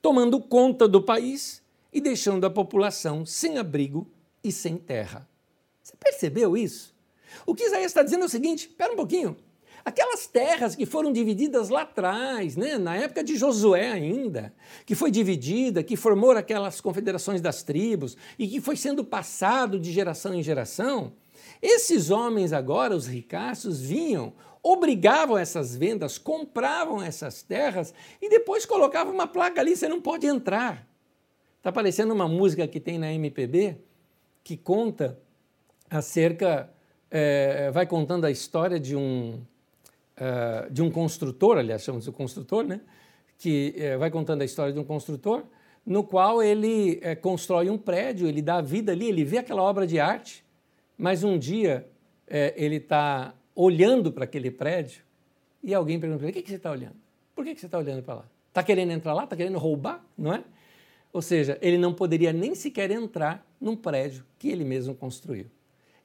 tomando 0.00 0.40
conta 0.40 0.88
do 0.88 1.02
país 1.02 1.62
e 1.92 2.00
deixando 2.00 2.46
a 2.46 2.50
população 2.50 3.26
sem 3.26 3.58
abrigo 3.58 4.08
e 4.42 4.50
sem 4.50 4.76
terra. 4.76 5.28
Você 5.82 5.94
percebeu 5.96 6.56
isso? 6.56 6.94
O 7.44 7.54
que 7.54 7.64
Isaías 7.64 7.90
está 7.90 8.02
dizendo 8.02 8.22
é 8.22 8.26
o 8.26 8.30
seguinte: 8.30 8.68
espera 8.68 8.92
um 8.92 8.96
pouquinho. 8.96 9.36
Aquelas 9.84 10.26
terras 10.26 10.74
que 10.76 10.84
foram 10.84 11.12
divididas 11.12 11.68
lá 11.68 11.82
atrás, 11.82 12.56
né, 12.56 12.76
na 12.78 12.96
época 12.96 13.24
de 13.24 13.36
Josué 13.36 13.90
ainda, 13.90 14.52
que 14.84 14.94
foi 14.94 15.10
dividida, 15.10 15.82
que 15.82 15.96
formou 15.96 16.32
aquelas 16.32 16.80
confederações 16.80 17.40
das 17.40 17.62
tribos 17.62 18.16
e 18.38 18.46
que 18.46 18.60
foi 18.60 18.76
sendo 18.76 19.04
passado 19.04 19.78
de 19.78 19.90
geração 19.90 20.34
em 20.34 20.42
geração, 20.42 21.12
esses 21.62 22.10
homens 22.10 22.52
agora, 22.52 22.96
os 22.96 23.06
ricaços, 23.06 23.80
vinham, 23.80 24.32
obrigavam 24.62 25.36
essas 25.36 25.76
vendas, 25.76 26.18
compravam 26.18 27.02
essas 27.02 27.42
terras 27.42 27.94
e 28.20 28.28
depois 28.28 28.64
colocavam 28.66 29.12
uma 29.12 29.26
placa 29.26 29.60
ali, 29.60 29.76
você 29.76 29.88
não 29.88 30.00
pode 30.00 30.26
entrar. 30.26 30.86
Está 31.58 31.70
parecendo 31.70 32.14
uma 32.14 32.28
música 32.28 32.66
que 32.66 32.80
tem 32.80 32.98
na 32.98 33.12
MPB 33.12 33.76
que 34.42 34.56
conta 34.56 35.18
acerca, 35.90 36.70
é, 37.10 37.70
vai 37.70 37.86
contando 37.86 38.24
a 38.24 38.30
história 38.30 38.80
de 38.80 38.96
um, 38.96 39.40
uh, 40.20 40.70
de 40.70 40.82
um 40.82 40.90
construtor, 40.90 41.58
aliás, 41.58 41.82
chamamos 41.82 42.04
de 42.04 42.12
construtor, 42.12 42.64
né? 42.64 42.80
que 43.38 43.74
uh, 43.76 43.98
vai 43.98 44.10
contando 44.10 44.42
a 44.42 44.44
história 44.44 44.72
de 44.72 44.78
um 44.78 44.84
construtor, 44.84 45.44
no 45.84 46.04
qual 46.04 46.42
ele 46.42 47.00
uh, 47.02 47.20
constrói 47.20 47.70
um 47.70 47.78
prédio, 47.78 48.28
ele 48.28 48.42
dá 48.42 48.60
vida 48.60 48.92
ali, 48.92 49.08
ele 49.08 49.24
vê 49.24 49.38
aquela 49.38 49.62
obra 49.62 49.86
de 49.86 49.98
arte, 49.98 50.44
mas 50.96 51.24
um 51.24 51.38
dia 51.38 51.86
ele 52.54 52.76
está 52.76 53.34
olhando 53.56 54.12
para 54.12 54.22
aquele 54.22 54.52
prédio 54.52 55.02
e 55.64 55.74
alguém 55.74 55.98
pergunta 55.98 56.20
para 56.20 56.28
ele, 56.28 56.32
o 56.32 56.34
que, 56.36 56.42
que 56.42 56.50
você 56.50 56.56
está 56.56 56.70
olhando? 56.70 56.94
Por 57.34 57.44
que, 57.44 57.54
que 57.54 57.60
você 57.60 57.66
está 57.66 57.78
olhando 57.78 58.02
para 58.04 58.14
lá? 58.14 58.24
Está 58.48 58.62
querendo 58.62 58.92
entrar 58.92 59.14
lá? 59.14 59.24
Está 59.24 59.34
querendo 59.34 59.58
roubar? 59.58 60.04
Não 60.16 60.32
é? 60.32 60.44
Ou 61.12 61.20
seja, 61.20 61.58
ele 61.60 61.76
não 61.76 61.92
poderia 61.92 62.32
nem 62.32 62.54
sequer 62.54 62.90
entrar 62.92 63.44
num 63.60 63.74
prédio 63.74 64.24
que 64.38 64.48
ele 64.48 64.62
mesmo 64.62 64.94
construiu. 64.94 65.46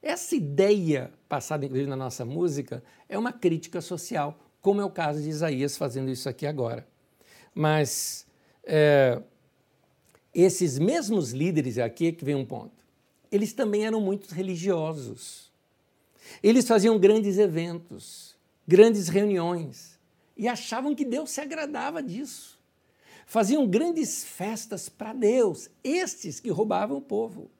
Essa 0.06 0.36
ideia, 0.36 1.12
passada 1.28 1.64
inclusive 1.64 1.90
na 1.90 1.96
nossa 1.96 2.24
música, 2.24 2.80
é 3.08 3.18
uma 3.18 3.32
crítica 3.32 3.80
social, 3.80 4.38
como 4.62 4.80
é 4.80 4.84
o 4.84 4.90
caso 4.90 5.20
de 5.20 5.28
Isaías 5.28 5.76
fazendo 5.76 6.08
isso 6.08 6.28
aqui 6.28 6.46
agora. 6.46 6.86
Mas 7.52 8.24
é, 8.62 9.20
esses 10.32 10.78
mesmos 10.78 11.32
líderes, 11.32 11.76
aqui 11.76 12.06
é 12.06 12.12
que 12.12 12.24
vem 12.24 12.36
um 12.36 12.46
ponto, 12.46 12.86
eles 13.32 13.52
também 13.52 13.84
eram 13.84 14.00
muito 14.00 14.32
religiosos. 14.32 15.50
Eles 16.40 16.68
faziam 16.68 16.96
grandes 17.00 17.36
eventos, 17.36 18.36
grandes 18.64 19.08
reuniões, 19.08 19.98
e 20.36 20.46
achavam 20.46 20.94
que 20.94 21.04
Deus 21.04 21.30
se 21.30 21.40
agradava 21.40 22.00
disso. 22.00 22.56
Faziam 23.26 23.66
grandes 23.66 24.22
festas 24.22 24.88
para 24.88 25.12
Deus, 25.12 25.68
estes 25.82 26.38
que 26.38 26.48
roubavam 26.48 26.96
o 26.96 27.02
povo. 27.02 27.50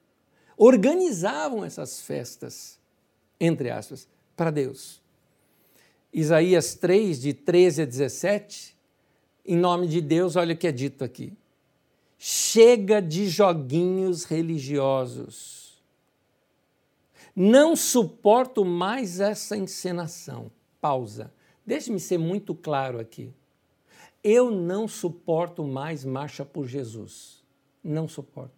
Organizavam 0.57 1.63
essas 1.63 2.01
festas, 2.01 2.79
entre 3.39 3.69
aspas, 3.69 4.07
para 4.35 4.49
Deus. 4.49 4.99
Isaías 6.11 6.73
3, 6.73 7.21
de 7.21 7.33
13 7.33 7.83
a 7.83 7.85
17, 7.85 8.75
em 9.45 9.55
nome 9.55 9.87
de 9.87 10.01
Deus, 10.01 10.35
olha 10.35 10.55
o 10.55 10.57
que 10.57 10.67
é 10.67 10.71
dito 10.71 11.03
aqui. 11.03 11.31
Chega 12.17 12.99
de 12.99 13.29
joguinhos 13.29 14.23
religiosos. 14.23 15.79
Não 17.35 17.75
suporto 17.75 18.65
mais 18.65 19.19
essa 19.19 19.55
encenação. 19.55 20.51
Pausa. 20.81 21.31
Deixe-me 21.63 21.99
ser 21.99 22.17
muito 22.17 22.55
claro 22.55 22.99
aqui. 22.99 23.31
Eu 24.23 24.49
não 24.49 24.87
suporto 24.87 25.63
mais 25.63 26.03
marcha 26.03 26.43
por 26.43 26.65
Jesus. 26.65 27.43
Não 27.83 28.07
suporto. 28.07 28.56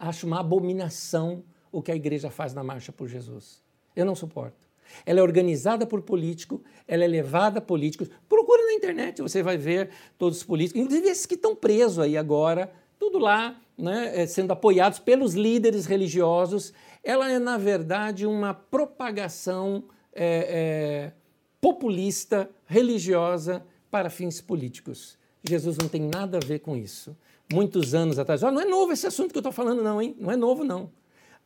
Acho 0.00 0.26
uma 0.26 0.40
abominação 0.40 1.44
o 1.70 1.82
que 1.82 1.92
a 1.92 1.94
igreja 1.94 2.30
faz 2.30 2.54
na 2.54 2.64
marcha 2.64 2.90
por 2.90 3.06
Jesus. 3.06 3.62
Eu 3.94 4.06
não 4.06 4.14
suporto. 4.14 4.66
Ela 5.04 5.20
é 5.20 5.22
organizada 5.22 5.86
por 5.86 6.00
político, 6.02 6.62
ela 6.88 7.04
é 7.04 7.06
levada 7.06 7.58
a 7.58 7.62
políticos. 7.62 8.08
Procura 8.26 8.64
na 8.64 8.72
internet, 8.72 9.20
você 9.20 9.42
vai 9.42 9.56
ver 9.56 9.90
todos 10.18 10.38
os 10.38 10.44
políticos, 10.44 10.80
inclusive 10.80 11.08
esses 11.08 11.26
que 11.26 11.34
estão 11.34 11.54
presos 11.54 11.98
aí 12.00 12.16
agora, 12.16 12.72
tudo 12.98 13.18
lá, 13.18 13.60
né, 13.78 14.22
eh, 14.22 14.26
sendo 14.26 14.52
apoiados 14.52 14.98
pelos 14.98 15.34
líderes 15.34 15.86
religiosos. 15.86 16.72
Ela 17.04 17.30
é, 17.30 17.38
na 17.38 17.56
verdade, 17.56 18.26
uma 18.26 18.52
propagação 18.52 19.84
é, 20.12 20.24
é, 20.48 21.12
populista, 21.60 22.50
religiosa, 22.66 23.64
para 23.90 24.10
fins 24.10 24.40
políticos. 24.40 25.18
Jesus 25.42 25.76
não 25.78 25.88
tem 25.88 26.02
nada 26.02 26.38
a 26.38 26.40
ver 26.44 26.60
com 26.60 26.76
isso. 26.76 27.16
Muitos 27.52 27.94
anos 27.94 28.18
atrás, 28.18 28.42
oh, 28.42 28.50
não 28.50 28.60
é 28.60 28.64
novo 28.64 28.92
esse 28.92 29.06
assunto 29.06 29.32
que 29.32 29.38
eu 29.38 29.40
estou 29.40 29.52
falando, 29.52 29.82
não, 29.82 30.00
hein? 30.00 30.14
Não 30.18 30.30
é 30.30 30.36
novo, 30.36 30.62
não. 30.62 30.90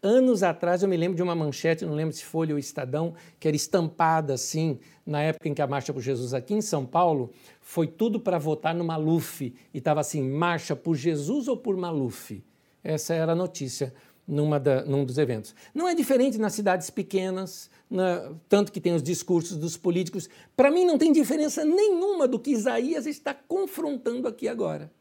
Anos 0.03 0.43
atrás 0.43 0.83
eu 0.83 0.89
me 0.89 0.99
lembro 0.99 1.17
de 1.17 1.23
uma 1.23 1.35
manchete, 1.35 1.87
não 1.87 1.95
lembro 1.95 2.15
se 2.15 2.23
Folha 2.23 2.55
ou 2.55 2.59
Estadão, 2.59 3.15
que 3.41 3.49
era 3.49 3.57
estampada 3.57 4.35
assim, 4.35 4.79
na 5.07 5.23
época 5.23 5.49
em 5.49 5.55
que 5.55 5.63
a 5.63 5.67
Marcha 5.67 5.95
por 5.95 6.03
Jesus 6.03 6.35
aqui 6.35 6.53
em 6.53 6.61
São 6.61 6.85
Paulo, 6.85 7.31
foi 7.63 7.87
tudo 7.87 8.21
para 8.21 8.39
votar 8.39 8.75
no 8.75 8.85
Maluf. 8.85 9.41
E 9.41 9.79
estava 9.79 10.01
assim, 10.01 10.23
Marcha 10.23 10.77
por 10.77 10.95
Jesus 10.95 11.49
ou 11.49 11.57
por 11.57 11.75
Maluf? 11.75 12.45
Essa 12.83 13.15
era 13.15 13.33
a 13.33 13.35
notícia 13.35 13.95
numa 14.29 14.61
da, 14.61 14.85
num 14.85 15.07
dos 15.07 15.17
eventos. 15.17 15.55
Não 15.75 15.89
é 15.89 15.95
diferente 15.95 16.37
nas 16.37 16.53
cidades 16.53 16.91
pequenas, 16.91 17.71
na, 17.89 18.31
tanto 18.47 18.73
que 18.73 18.83
tem 18.83 18.95
os 18.95 19.03
discursos 19.03 19.57
dos 19.57 19.79
políticos. 19.79 20.29
Para 20.55 20.71
mim 20.71 20.85
não 20.85 20.99
tem 20.99 21.13
diferença 21.13 21.65
nenhuma 21.65 22.29
do 22.29 22.39
que 22.39 22.51
Isaías 22.51 23.07
está 23.07 23.33
confrontando 23.33 24.29
aqui 24.29 24.49
agora. 24.49 24.93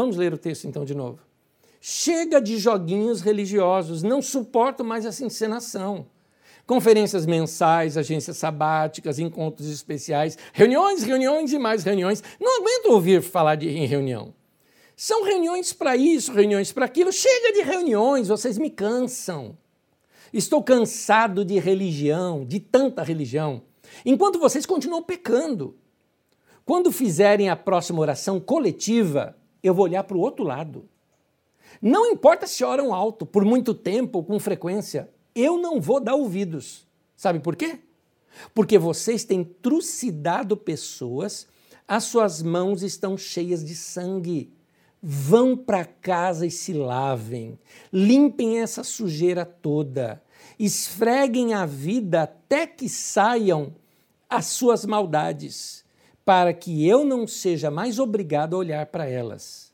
Vamos 0.00 0.16
ler 0.16 0.32
o 0.32 0.38
texto 0.38 0.66
então 0.66 0.82
de 0.82 0.94
novo. 0.94 1.18
Chega 1.78 2.40
de 2.40 2.56
joguinhos 2.56 3.20
religiosos, 3.20 4.02
não 4.02 4.22
suporto 4.22 4.82
mais 4.82 5.04
essa 5.04 5.22
encenação. 5.22 6.06
Conferências 6.66 7.26
mensais, 7.26 7.98
agências 7.98 8.38
sabáticas, 8.38 9.18
encontros 9.18 9.68
especiais, 9.68 10.38
reuniões, 10.54 11.02
reuniões 11.02 11.52
e 11.52 11.58
mais 11.58 11.84
reuniões. 11.84 12.24
Não 12.40 12.62
aguento 12.62 12.86
ouvir 12.86 13.20
falar 13.20 13.56
de, 13.56 13.68
em 13.68 13.84
reunião. 13.84 14.32
São 14.96 15.22
reuniões 15.22 15.74
para 15.74 15.94
isso, 15.98 16.32
reuniões 16.32 16.72
para 16.72 16.86
aquilo. 16.86 17.12
Chega 17.12 17.52
de 17.52 17.60
reuniões, 17.60 18.28
vocês 18.28 18.56
me 18.56 18.70
cansam. 18.70 19.54
Estou 20.32 20.62
cansado 20.62 21.44
de 21.44 21.58
religião, 21.58 22.46
de 22.46 22.58
tanta 22.58 23.02
religião. 23.02 23.60
Enquanto 24.06 24.38
vocês 24.38 24.64
continuam 24.64 25.02
pecando. 25.02 25.76
Quando 26.64 26.90
fizerem 26.90 27.50
a 27.50 27.56
próxima 27.56 28.00
oração 28.00 28.40
coletiva, 28.40 29.36
eu 29.62 29.74
vou 29.74 29.84
olhar 29.84 30.04
para 30.04 30.16
o 30.16 30.20
outro 30.20 30.44
lado. 30.44 30.88
Não 31.80 32.06
importa 32.06 32.46
se 32.46 32.64
oram 32.64 32.92
alto, 32.92 33.24
por 33.24 33.44
muito 33.44 33.74
tempo 33.74 34.22
com 34.22 34.38
frequência, 34.38 35.08
eu 35.34 35.58
não 35.58 35.80
vou 35.80 36.00
dar 36.00 36.14
ouvidos. 36.14 36.86
Sabe 37.16 37.38
por 37.40 37.56
quê? 37.56 37.78
Porque 38.54 38.78
vocês 38.78 39.24
têm 39.24 39.44
trucidado 39.44 40.56
pessoas, 40.56 41.46
as 41.86 42.04
suas 42.04 42.42
mãos 42.42 42.82
estão 42.82 43.16
cheias 43.16 43.64
de 43.64 43.74
sangue. 43.74 44.52
Vão 45.02 45.56
para 45.56 45.84
casa 45.84 46.46
e 46.46 46.50
se 46.50 46.74
lavem, 46.74 47.58
limpem 47.90 48.60
essa 48.60 48.84
sujeira 48.84 49.46
toda, 49.46 50.22
esfreguem 50.58 51.54
a 51.54 51.64
vida 51.64 52.24
até 52.24 52.66
que 52.66 52.86
saiam 52.86 53.74
as 54.28 54.46
suas 54.46 54.84
maldades, 54.84 55.84
para 56.30 56.54
que 56.54 56.86
eu 56.86 57.04
não 57.04 57.26
seja 57.26 57.72
mais 57.72 57.98
obrigado 57.98 58.54
a 58.54 58.58
olhar 58.60 58.86
para 58.86 59.04
elas. 59.04 59.72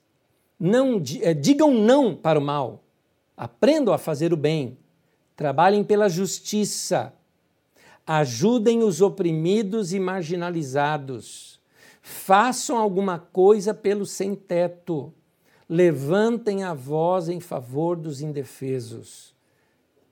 Não 0.58 1.02
é, 1.20 1.34
digam 1.34 1.74
não 1.74 2.16
para 2.16 2.38
o 2.38 2.42
mal, 2.42 2.82
aprendam 3.36 3.92
a 3.92 3.98
fazer 3.98 4.32
o 4.32 4.38
bem, 4.38 4.78
trabalhem 5.36 5.84
pela 5.84 6.08
justiça, 6.08 7.12
ajudem 8.06 8.82
os 8.82 9.02
oprimidos 9.02 9.92
e 9.92 10.00
marginalizados, 10.00 11.60
façam 12.00 12.78
alguma 12.78 13.18
coisa 13.18 13.74
pelo 13.74 14.06
sem-teto, 14.06 15.12
levantem 15.68 16.64
a 16.64 16.72
voz 16.72 17.28
em 17.28 17.38
favor 17.38 17.98
dos 17.98 18.22
indefesos. 18.22 19.34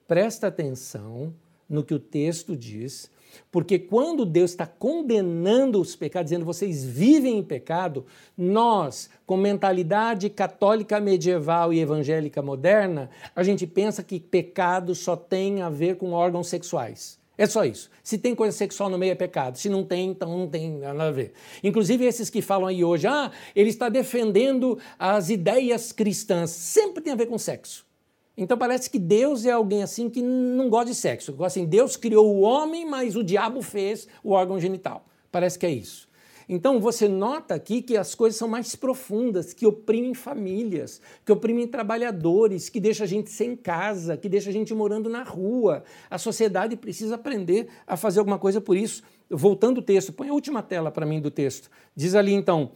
Presta 0.07 0.49
atenção 0.49 1.33
no 1.67 1.83
que 1.83 1.95
o 1.95 1.99
texto 1.99 2.55
diz, 2.55 3.11
porque 3.51 3.79
quando 3.79 4.25
Deus 4.25 4.51
está 4.51 4.67
condenando 4.67 5.81
os 5.81 5.95
pecados, 5.95 6.31
dizendo 6.31 6.45
vocês 6.45 6.85
vivem 6.85 7.39
em 7.39 7.43
pecado, 7.43 8.05
nós, 8.37 9.09
com 9.27 9.37
mentalidade 9.37 10.29
católica 10.29 10.99
medieval 10.99 11.73
e 11.73 11.81
evangélica 11.81 12.43
moderna, 12.43 13.11
a 13.35 13.43
gente 13.43 13.67
pensa 13.67 14.03
que 14.03 14.19
pecado 14.19 14.95
só 14.95 15.17
tem 15.17 15.63
a 15.63 15.71
ver 15.71 15.97
com 15.97 16.13
órgãos 16.13 16.49
sexuais. 16.49 17.19
É 17.37 17.47
só 17.47 17.65
isso. 17.65 17.91
Se 18.03 18.17
tem 18.17 18.35
coisa 18.35 18.57
sexual 18.57 18.89
no 18.89 18.99
meio 18.99 19.13
é 19.13 19.15
pecado. 19.17 19.59
Se 19.59 19.69
não 19.69 19.85
tem, 19.85 20.11
então 20.11 20.39
não 20.39 20.49
tem 20.49 20.71
nada 20.79 21.05
a 21.05 21.11
ver. 21.11 21.33
Inclusive 21.63 22.05
esses 22.05 22.31
que 22.31 22.41
falam 22.41 22.69
aí 22.69 22.85
hoje, 22.85 23.07
ah, 23.09 23.33
ele 23.57 23.71
está 23.71 23.89
defendendo 23.89 24.79
as 24.99 25.31
ideias 25.31 25.91
cristãs. 25.91 26.51
Sempre 26.51 27.03
tem 27.03 27.13
a 27.13 27.17
ver 27.17 27.27
com 27.27 27.37
sexo. 27.37 27.85
Então 28.37 28.59
parece 28.59 28.91
que 28.91 28.99
Deus 28.99 29.47
é 29.47 29.51
alguém 29.51 29.83
assim 29.83 30.11
que 30.11 30.21
não 30.21 30.69
gosta 30.69 30.87
de 30.87 30.95
sexo. 30.95 31.37
Assim, 31.45 31.65
Deus 31.65 31.97
criou 31.97 32.35
o 32.35 32.41
homem, 32.41 32.85
mas 32.85 33.15
o 33.15 33.23
diabo 33.23 33.63
fez 33.63 34.09
o 34.23 34.33
órgão 34.33 34.59
genital. 34.59 35.07
Parece 35.31 35.59
que 35.59 35.67
é 35.67 35.71
isso. 35.71 36.09
Então 36.49 36.79
você 36.79 37.09
nota 37.09 37.55
aqui 37.55 37.81
que 37.81 37.97
as 37.97 38.15
coisas 38.15 38.39
são 38.39 38.49
mais 38.49 38.77
profundas, 38.77 39.53
que 39.53 39.67
oprimem 39.67 40.15
famílias, 40.15 41.01
que 41.25 41.33
oprimem 41.33 41.67
trabalhadores, 41.67 42.69
que 42.69 42.81
deixa 42.81 43.05
a 43.05 43.07
gente 43.07 43.31
sem 43.31 43.57
casa, 43.57 44.17
que 44.17 44.29
deixa 44.29 44.51
a 44.51 44.53
gente 44.53 44.75
morando 44.75 45.09
na 45.09 45.23
rua. 45.23 45.85
A 46.11 46.19
sociedade 46.19 46.77
precisa 46.77 47.15
aprender 47.15 47.69
a 47.87 47.97
fazer 47.97 48.19
alguma 48.19 48.39
coisa 48.39 48.61
por 48.61 48.77
isso. 48.77 49.03
Voltando 49.31 49.79
o 49.79 49.83
texto, 49.83 50.13
põe 50.13 50.29
a 50.29 50.35
última 50.35 50.63
tela 50.63 50.91
para 50.91 51.07
mim 51.07 51.21
do 51.21 51.31
texto. 51.31 51.71
Diz 51.97 52.15
ali 52.15 52.35
então: 52.35 52.73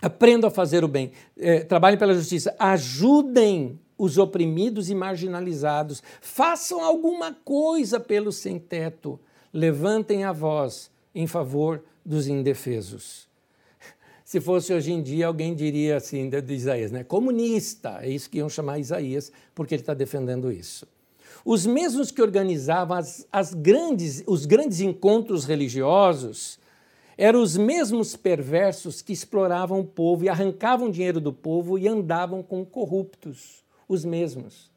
aprendam 0.00 0.48
a 0.48 0.50
fazer 0.50 0.84
o 0.84 0.88
bem, 0.88 1.12
é, 1.36 1.60
trabalhem 1.60 1.98
pela 1.98 2.14
justiça, 2.14 2.54
ajudem 2.58 3.80
os 4.02 4.18
oprimidos 4.18 4.90
e 4.90 4.96
marginalizados. 4.96 6.02
Façam 6.20 6.82
alguma 6.82 7.32
coisa 7.32 8.00
pelo 8.00 8.32
sem-teto. 8.32 9.18
Levantem 9.52 10.24
a 10.24 10.32
voz 10.32 10.90
em 11.14 11.24
favor 11.28 11.84
dos 12.04 12.26
indefesos. 12.26 13.28
Se 14.24 14.40
fosse 14.40 14.74
hoje 14.74 14.90
em 14.90 15.00
dia, 15.00 15.28
alguém 15.28 15.54
diria 15.54 15.98
assim 15.98 16.28
de 16.28 16.52
Isaías, 16.52 16.90
né? 16.90 17.04
Comunista, 17.04 18.00
é 18.02 18.08
isso 18.08 18.28
que 18.28 18.38
iam 18.38 18.48
chamar 18.48 18.80
Isaías, 18.80 19.30
porque 19.54 19.72
ele 19.72 19.82
está 19.82 19.94
defendendo 19.94 20.50
isso. 20.50 20.84
Os 21.44 21.64
mesmos 21.64 22.10
que 22.10 22.20
organizavam 22.20 22.96
as, 22.96 23.24
as 23.30 23.54
grandes, 23.54 24.24
os 24.26 24.46
grandes 24.46 24.80
encontros 24.80 25.44
religiosos 25.44 26.58
eram 27.16 27.40
os 27.40 27.56
mesmos 27.56 28.16
perversos 28.16 29.00
que 29.00 29.12
exploravam 29.12 29.78
o 29.78 29.84
povo 29.84 30.24
e 30.24 30.28
arrancavam 30.28 30.90
dinheiro 30.90 31.20
do 31.20 31.32
povo 31.32 31.78
e 31.78 31.86
andavam 31.86 32.42
com 32.42 32.64
corruptos 32.64 33.61
os 33.88 34.04
mesmos. 34.04 34.70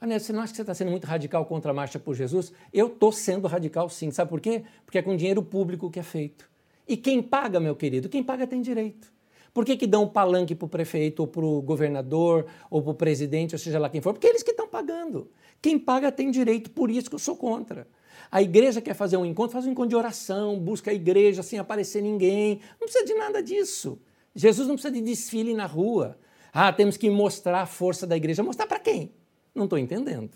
Anel, 0.00 0.20
você 0.20 0.32
não 0.32 0.40
acha 0.40 0.52
que 0.52 0.56
você 0.56 0.62
está 0.62 0.74
sendo 0.74 0.90
muito 0.90 1.06
radical 1.06 1.44
contra 1.46 1.70
a 1.70 1.74
marcha 1.74 1.98
por 1.98 2.14
Jesus? 2.14 2.52
Eu 2.72 2.88
estou 2.88 3.10
sendo 3.10 3.48
radical 3.48 3.88
sim. 3.88 4.10
Sabe 4.10 4.28
por 4.28 4.40
quê? 4.40 4.62
Porque 4.84 4.98
é 4.98 5.02
com 5.02 5.16
dinheiro 5.16 5.42
público 5.42 5.90
que 5.90 5.98
é 5.98 6.02
feito. 6.02 6.48
E 6.86 6.96
quem 6.96 7.22
paga, 7.22 7.58
meu 7.58 7.74
querido? 7.74 8.08
Quem 8.08 8.22
paga 8.22 8.46
tem 8.46 8.60
direito. 8.60 9.10
Por 9.52 9.64
que, 9.64 9.74
que 9.74 9.86
dão 9.86 10.02
o 10.02 10.10
palanque 10.10 10.54
para 10.54 10.66
o 10.66 10.68
prefeito, 10.68 11.20
ou 11.20 11.26
para 11.26 11.42
o 11.42 11.62
governador, 11.62 12.44
ou 12.68 12.82
para 12.82 12.90
o 12.90 12.94
presidente, 12.94 13.54
ou 13.54 13.58
seja 13.58 13.78
lá 13.78 13.88
quem 13.88 14.02
for? 14.02 14.12
Porque 14.12 14.26
eles 14.26 14.42
que 14.42 14.50
estão 14.50 14.68
pagando. 14.68 15.30
Quem 15.62 15.78
paga 15.78 16.12
tem 16.12 16.30
direito, 16.30 16.70
por 16.70 16.90
isso 16.90 17.08
que 17.08 17.14
eu 17.14 17.18
sou 17.18 17.34
contra. 17.34 17.88
A 18.30 18.42
igreja 18.42 18.82
quer 18.82 18.92
fazer 18.92 19.16
um 19.16 19.24
encontro, 19.24 19.52
faz 19.52 19.64
um 19.64 19.70
encontro 19.70 19.88
de 19.88 19.96
oração, 19.96 20.58
busca 20.58 20.90
a 20.90 20.94
igreja 20.94 21.42
sem 21.42 21.58
aparecer 21.58 22.02
ninguém. 22.02 22.60
Não 22.78 22.86
precisa 22.86 23.06
de 23.06 23.14
nada 23.14 23.42
disso. 23.42 23.98
Jesus 24.34 24.68
não 24.68 24.74
precisa 24.74 24.92
de 24.92 25.00
desfile 25.00 25.54
na 25.54 25.64
rua. 25.64 26.18
Ah, 26.58 26.72
temos 26.72 26.96
que 26.96 27.10
mostrar 27.10 27.60
a 27.60 27.66
força 27.66 28.06
da 28.06 28.16
igreja. 28.16 28.42
Mostrar 28.42 28.66
para 28.66 28.78
quem? 28.78 29.12
Não 29.54 29.64
estou 29.64 29.78
entendendo. 29.78 30.30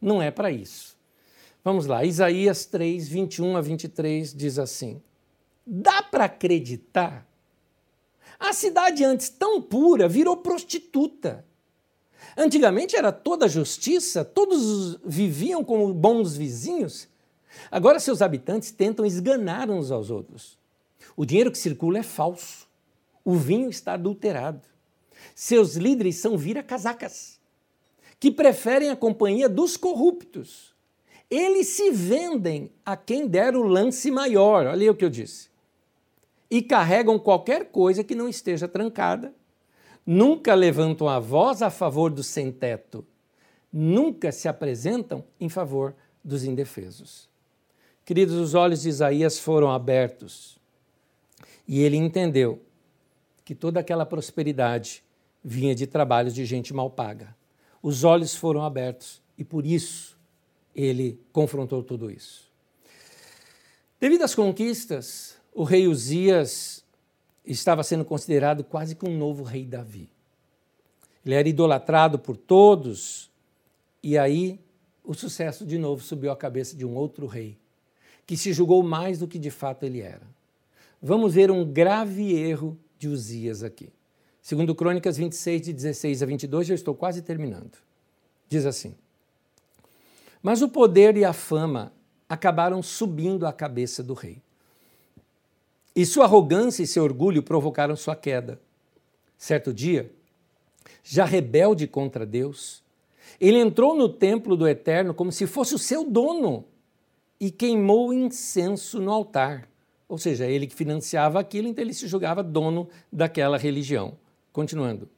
Não 0.00 0.22
é 0.22 0.30
para 0.30 0.50
isso. 0.50 0.96
Vamos 1.62 1.84
lá, 1.84 2.02
Isaías 2.06 2.64
3, 2.64 3.06
21 3.06 3.54
a 3.54 3.60
23 3.60 4.32
diz 4.32 4.58
assim: 4.58 5.02
Dá 5.66 6.02
para 6.02 6.24
acreditar? 6.24 7.28
A 8.40 8.54
cidade 8.54 9.04
antes 9.04 9.28
tão 9.28 9.60
pura 9.60 10.08
virou 10.08 10.38
prostituta. 10.38 11.44
Antigamente 12.34 12.96
era 12.96 13.12
toda 13.12 13.46
justiça, 13.46 14.24
todos 14.24 14.98
viviam 15.04 15.62
como 15.62 15.92
bons 15.92 16.34
vizinhos. 16.34 17.06
Agora 17.70 18.00
seus 18.00 18.22
habitantes 18.22 18.70
tentam 18.70 19.04
esganar 19.04 19.68
uns 19.68 19.90
aos 19.90 20.08
outros. 20.08 20.56
O 21.14 21.26
dinheiro 21.26 21.52
que 21.52 21.58
circula 21.58 21.98
é 21.98 22.02
falso. 22.02 22.66
O 23.22 23.34
vinho 23.34 23.68
está 23.68 23.92
adulterado. 23.92 24.77
Seus 25.34 25.76
líderes 25.76 26.16
são 26.16 26.36
vira-casacas, 26.36 27.38
que 28.18 28.30
preferem 28.30 28.90
a 28.90 28.96
companhia 28.96 29.48
dos 29.48 29.76
corruptos. 29.76 30.74
Eles 31.30 31.68
se 31.68 31.90
vendem 31.90 32.70
a 32.84 32.96
quem 32.96 33.26
der 33.26 33.54
o 33.54 33.62
lance 33.62 34.10
maior. 34.10 34.66
Olha 34.66 34.82
aí 34.82 34.90
o 34.90 34.94
que 34.94 35.04
eu 35.04 35.10
disse. 35.10 35.48
E 36.50 36.62
carregam 36.62 37.18
qualquer 37.18 37.66
coisa 37.66 38.02
que 38.02 38.14
não 38.14 38.28
esteja 38.28 38.66
trancada. 38.66 39.34
Nunca 40.06 40.54
levantam 40.54 41.08
a 41.08 41.18
voz 41.18 41.60
a 41.60 41.68
favor 41.68 42.10
do 42.10 42.22
sem-teto. 42.22 43.06
Nunca 43.70 44.32
se 44.32 44.48
apresentam 44.48 45.22
em 45.38 45.50
favor 45.50 45.94
dos 46.24 46.44
indefesos. 46.44 47.28
Queridos, 48.06 48.36
os 48.36 48.54
olhos 48.54 48.80
de 48.80 48.88
Isaías 48.88 49.38
foram 49.38 49.70
abertos 49.70 50.58
e 51.68 51.82
ele 51.82 51.98
entendeu 51.98 52.62
que 53.44 53.54
toda 53.54 53.80
aquela 53.80 54.06
prosperidade 54.06 55.04
vinha 55.48 55.74
de 55.74 55.86
trabalhos 55.86 56.34
de 56.34 56.44
gente 56.44 56.74
mal 56.74 56.90
paga. 56.90 57.34
Os 57.82 58.04
olhos 58.04 58.34
foram 58.34 58.62
abertos 58.62 59.22
e 59.36 59.42
por 59.42 59.64
isso 59.64 60.18
ele 60.74 61.18
confrontou 61.32 61.82
tudo 61.82 62.10
isso. 62.10 62.50
Devido 63.98 64.22
às 64.22 64.34
conquistas, 64.34 65.38
o 65.54 65.64
rei 65.64 65.88
Uzias 65.88 66.84
estava 67.44 67.82
sendo 67.82 68.04
considerado 68.04 68.62
quase 68.62 68.94
que 68.94 69.08
um 69.08 69.16
novo 69.16 69.42
rei 69.42 69.64
Davi. 69.64 70.10
Ele 71.24 71.34
era 71.34 71.48
idolatrado 71.48 72.18
por 72.18 72.36
todos 72.36 73.30
e 74.02 74.18
aí 74.18 74.60
o 75.02 75.14
sucesso 75.14 75.64
de 75.64 75.78
novo 75.78 76.02
subiu 76.02 76.30
à 76.30 76.36
cabeça 76.36 76.76
de 76.76 76.84
um 76.84 76.94
outro 76.94 77.26
rei, 77.26 77.56
que 78.26 78.36
se 78.36 78.52
julgou 78.52 78.82
mais 78.82 79.18
do 79.18 79.26
que 79.26 79.38
de 79.38 79.50
fato 79.50 79.84
ele 79.84 80.00
era. 80.00 80.26
Vamos 81.00 81.32
ver 81.32 81.50
um 81.50 81.64
grave 81.64 82.34
erro 82.34 82.78
de 82.98 83.08
Uzias 83.08 83.62
aqui. 83.62 83.90
Segundo 84.48 84.74
Crônicas 84.74 85.18
26, 85.18 85.60
de 85.60 85.72
16 85.74 86.22
a 86.22 86.26
22, 86.26 86.68
já 86.68 86.74
estou 86.74 86.94
quase 86.94 87.20
terminando. 87.20 87.76
Diz 88.48 88.64
assim: 88.64 88.94
Mas 90.42 90.62
o 90.62 90.70
poder 90.70 91.18
e 91.18 91.24
a 91.26 91.34
fama 91.34 91.92
acabaram 92.26 92.82
subindo 92.82 93.46
à 93.46 93.52
cabeça 93.52 94.02
do 94.02 94.14
rei. 94.14 94.40
E 95.94 96.06
sua 96.06 96.24
arrogância 96.24 96.82
e 96.82 96.86
seu 96.86 97.04
orgulho 97.04 97.42
provocaram 97.42 97.94
sua 97.94 98.16
queda. 98.16 98.58
Certo 99.36 99.70
dia, 99.70 100.10
já 101.04 101.26
rebelde 101.26 101.86
contra 101.86 102.24
Deus, 102.24 102.82
ele 103.38 103.58
entrou 103.58 103.94
no 103.94 104.08
templo 104.08 104.56
do 104.56 104.66
Eterno 104.66 105.12
como 105.12 105.30
se 105.30 105.46
fosse 105.46 105.74
o 105.74 105.78
seu 105.78 106.08
dono 106.10 106.64
e 107.38 107.50
queimou 107.50 108.14
incenso 108.14 108.98
no 108.98 109.12
altar. 109.12 109.68
Ou 110.08 110.16
seja, 110.16 110.46
ele 110.46 110.66
que 110.66 110.74
financiava 110.74 111.38
aquilo, 111.38 111.68
então 111.68 111.84
ele 111.84 111.92
se 111.92 112.06
julgava 112.06 112.42
dono 112.42 112.88
daquela 113.12 113.58
religião. 113.58 114.16
Continuando. 114.58 115.08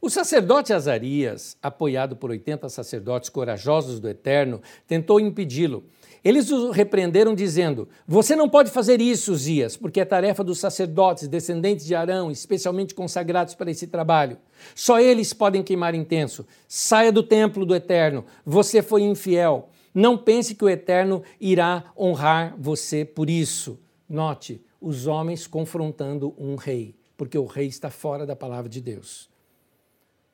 O 0.00 0.08
sacerdote 0.08 0.72
Azarias, 0.72 1.54
apoiado 1.62 2.16
por 2.16 2.30
80 2.30 2.66
sacerdotes 2.70 3.28
corajosos 3.28 4.00
do 4.00 4.08
Eterno, 4.08 4.62
tentou 4.88 5.20
impedi-lo. 5.20 5.84
Eles 6.24 6.50
o 6.50 6.70
repreenderam, 6.70 7.34
dizendo: 7.34 7.86
Você 8.08 8.34
não 8.34 8.48
pode 8.48 8.70
fazer 8.70 8.98
isso, 8.98 9.36
Zias, 9.36 9.76
porque 9.76 10.00
é 10.00 10.04
tarefa 10.06 10.42
dos 10.42 10.58
sacerdotes, 10.58 11.28
descendentes 11.28 11.84
de 11.84 11.94
Arão, 11.94 12.30
especialmente 12.30 12.94
consagrados 12.94 13.54
para 13.54 13.70
esse 13.70 13.86
trabalho. 13.86 14.38
Só 14.74 14.98
eles 14.98 15.34
podem 15.34 15.62
queimar 15.62 15.94
intenso. 15.94 16.46
Saia 16.66 17.12
do 17.12 17.22
templo 17.22 17.66
do 17.66 17.76
Eterno. 17.76 18.24
Você 18.46 18.80
foi 18.80 19.02
infiel. 19.02 19.68
Não 19.92 20.16
pense 20.16 20.54
que 20.54 20.64
o 20.64 20.70
Eterno 20.70 21.22
irá 21.38 21.84
honrar 21.94 22.54
você 22.58 23.04
por 23.04 23.28
isso. 23.28 23.78
Note, 24.08 24.64
os 24.80 25.06
homens 25.06 25.46
confrontando 25.46 26.34
um 26.38 26.54
rei, 26.54 26.94
porque 27.20 27.36
o 27.36 27.44
rei 27.44 27.66
está 27.66 27.90
fora 27.90 28.24
da 28.24 28.34
palavra 28.34 28.66
de 28.66 28.80
Deus. 28.80 29.28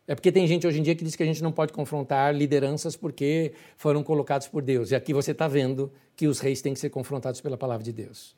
É 0.06 0.14
porque 0.14 0.30
tem 0.30 0.46
gente 0.46 0.68
hoje 0.68 0.78
em 0.78 0.84
dia 0.84 0.94
que 0.94 1.02
diz 1.02 1.16
que 1.16 1.22
a 1.24 1.26
gente 1.26 1.42
não 1.42 1.50
pode 1.50 1.72
confrontar 1.72 2.32
lideranças 2.32 2.94
porque 2.94 3.54
foram 3.76 4.04
colocados 4.04 4.46
por 4.46 4.62
Deus. 4.62 4.92
E 4.92 4.94
aqui 4.94 5.12
você 5.12 5.32
está 5.32 5.48
vendo 5.48 5.92
que 6.14 6.28
os 6.28 6.38
reis 6.38 6.62
têm 6.62 6.72
que 6.72 6.78
ser 6.78 6.90
confrontados 6.90 7.40
pela 7.40 7.56
palavra 7.56 7.82
de 7.82 7.92
Deus. 7.92 8.36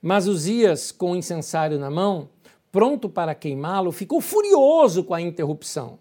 Mas 0.00 0.28
Uzias, 0.28 0.92
com 0.92 1.10
o 1.10 1.16
incensário 1.16 1.76
na 1.76 1.90
mão, 1.90 2.28
pronto 2.70 3.08
para 3.08 3.34
queimá-lo, 3.34 3.90
ficou 3.90 4.20
furioso 4.20 5.02
com 5.02 5.12
a 5.12 5.20
interrupção. 5.20 5.98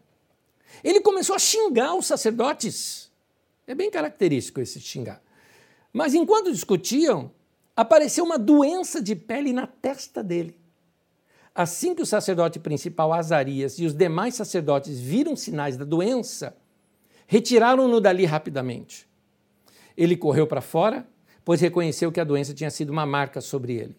Ele 0.84 1.02
começou 1.02 1.36
a 1.36 1.40
xingar 1.40 1.96
os 1.96 2.06
sacerdotes. 2.06 3.12
É 3.66 3.74
bem 3.74 3.90
característico 3.90 4.62
esse 4.62 4.80
xingar. 4.80 5.24
Mas 5.92 6.14
enquanto 6.14 6.52
discutiam, 6.52 7.32
apareceu 7.76 8.24
uma 8.24 8.38
doença 8.38 9.02
de 9.02 9.16
pele 9.16 9.52
na 9.52 9.66
testa 9.66 10.24
dele. 10.24 10.62
Assim 11.56 11.94
que 11.94 12.02
o 12.02 12.06
sacerdote 12.06 12.60
principal 12.60 13.14
Azarias 13.14 13.78
e 13.78 13.86
os 13.86 13.94
demais 13.94 14.34
sacerdotes 14.34 15.00
viram 15.00 15.36
sinais 15.36 15.78
da 15.78 15.86
doença, 15.86 16.58
retiraram-no 17.28 18.02
dali 18.02 18.26
rapidamente. 18.26 19.08
Ele 19.96 20.18
correu 20.18 20.48
para 20.48 20.62
fora, 20.62 21.06
pois 21.46 21.62
reconheceu 21.62 22.12
que 22.12 22.20
a 22.20 22.24
doença 22.24 22.54
tinha 22.54 22.72
sido 22.72 22.90
uma 22.90 23.06
marca 23.06 23.40
sobre 23.40 23.74
ele. 23.74 23.96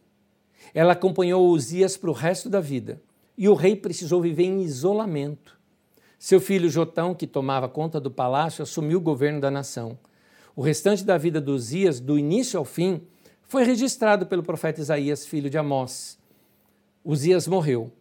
Ela 0.72 0.94
acompanhou 0.94 1.46
Uzias 1.48 1.96
para 1.96 2.11
o 2.11 2.14
resto 2.14 2.48
da 2.48 2.61
vida, 2.61 3.00
e 3.38 3.48
o 3.48 3.55
rei 3.55 3.76
precisou 3.76 4.20
viver 4.20 4.44
em 4.44 4.62
isolamento. 4.62 5.57
Seu 6.18 6.40
filho 6.40 6.68
Jotão, 6.68 7.14
que 7.14 7.26
tomava 7.26 7.68
conta 7.68 8.00
do 8.00 8.11
palácio, 8.11 8.62
assumiu 8.62 8.98
o 8.98 9.02
governo 9.02 9.40
da 9.40 9.50
nação. 9.50 9.96
O 10.57 10.62
restante 10.62 11.05
da 11.05 11.18
vida 11.18 11.40
de 11.40 11.50
Uzias, 11.50 12.00
do 12.00 12.18
início 12.18 12.59
ao 12.59 12.64
fim, 12.64 13.02
foi 13.42 13.62
registrado 13.62 14.26
pelo 14.26 14.42
profeta 14.42 14.80
Isaías, 14.80 15.26
filho 15.26 15.50
de 15.50 15.59
Amós. 15.59 16.18
Uzias 17.05 17.46
morreu 17.46 17.92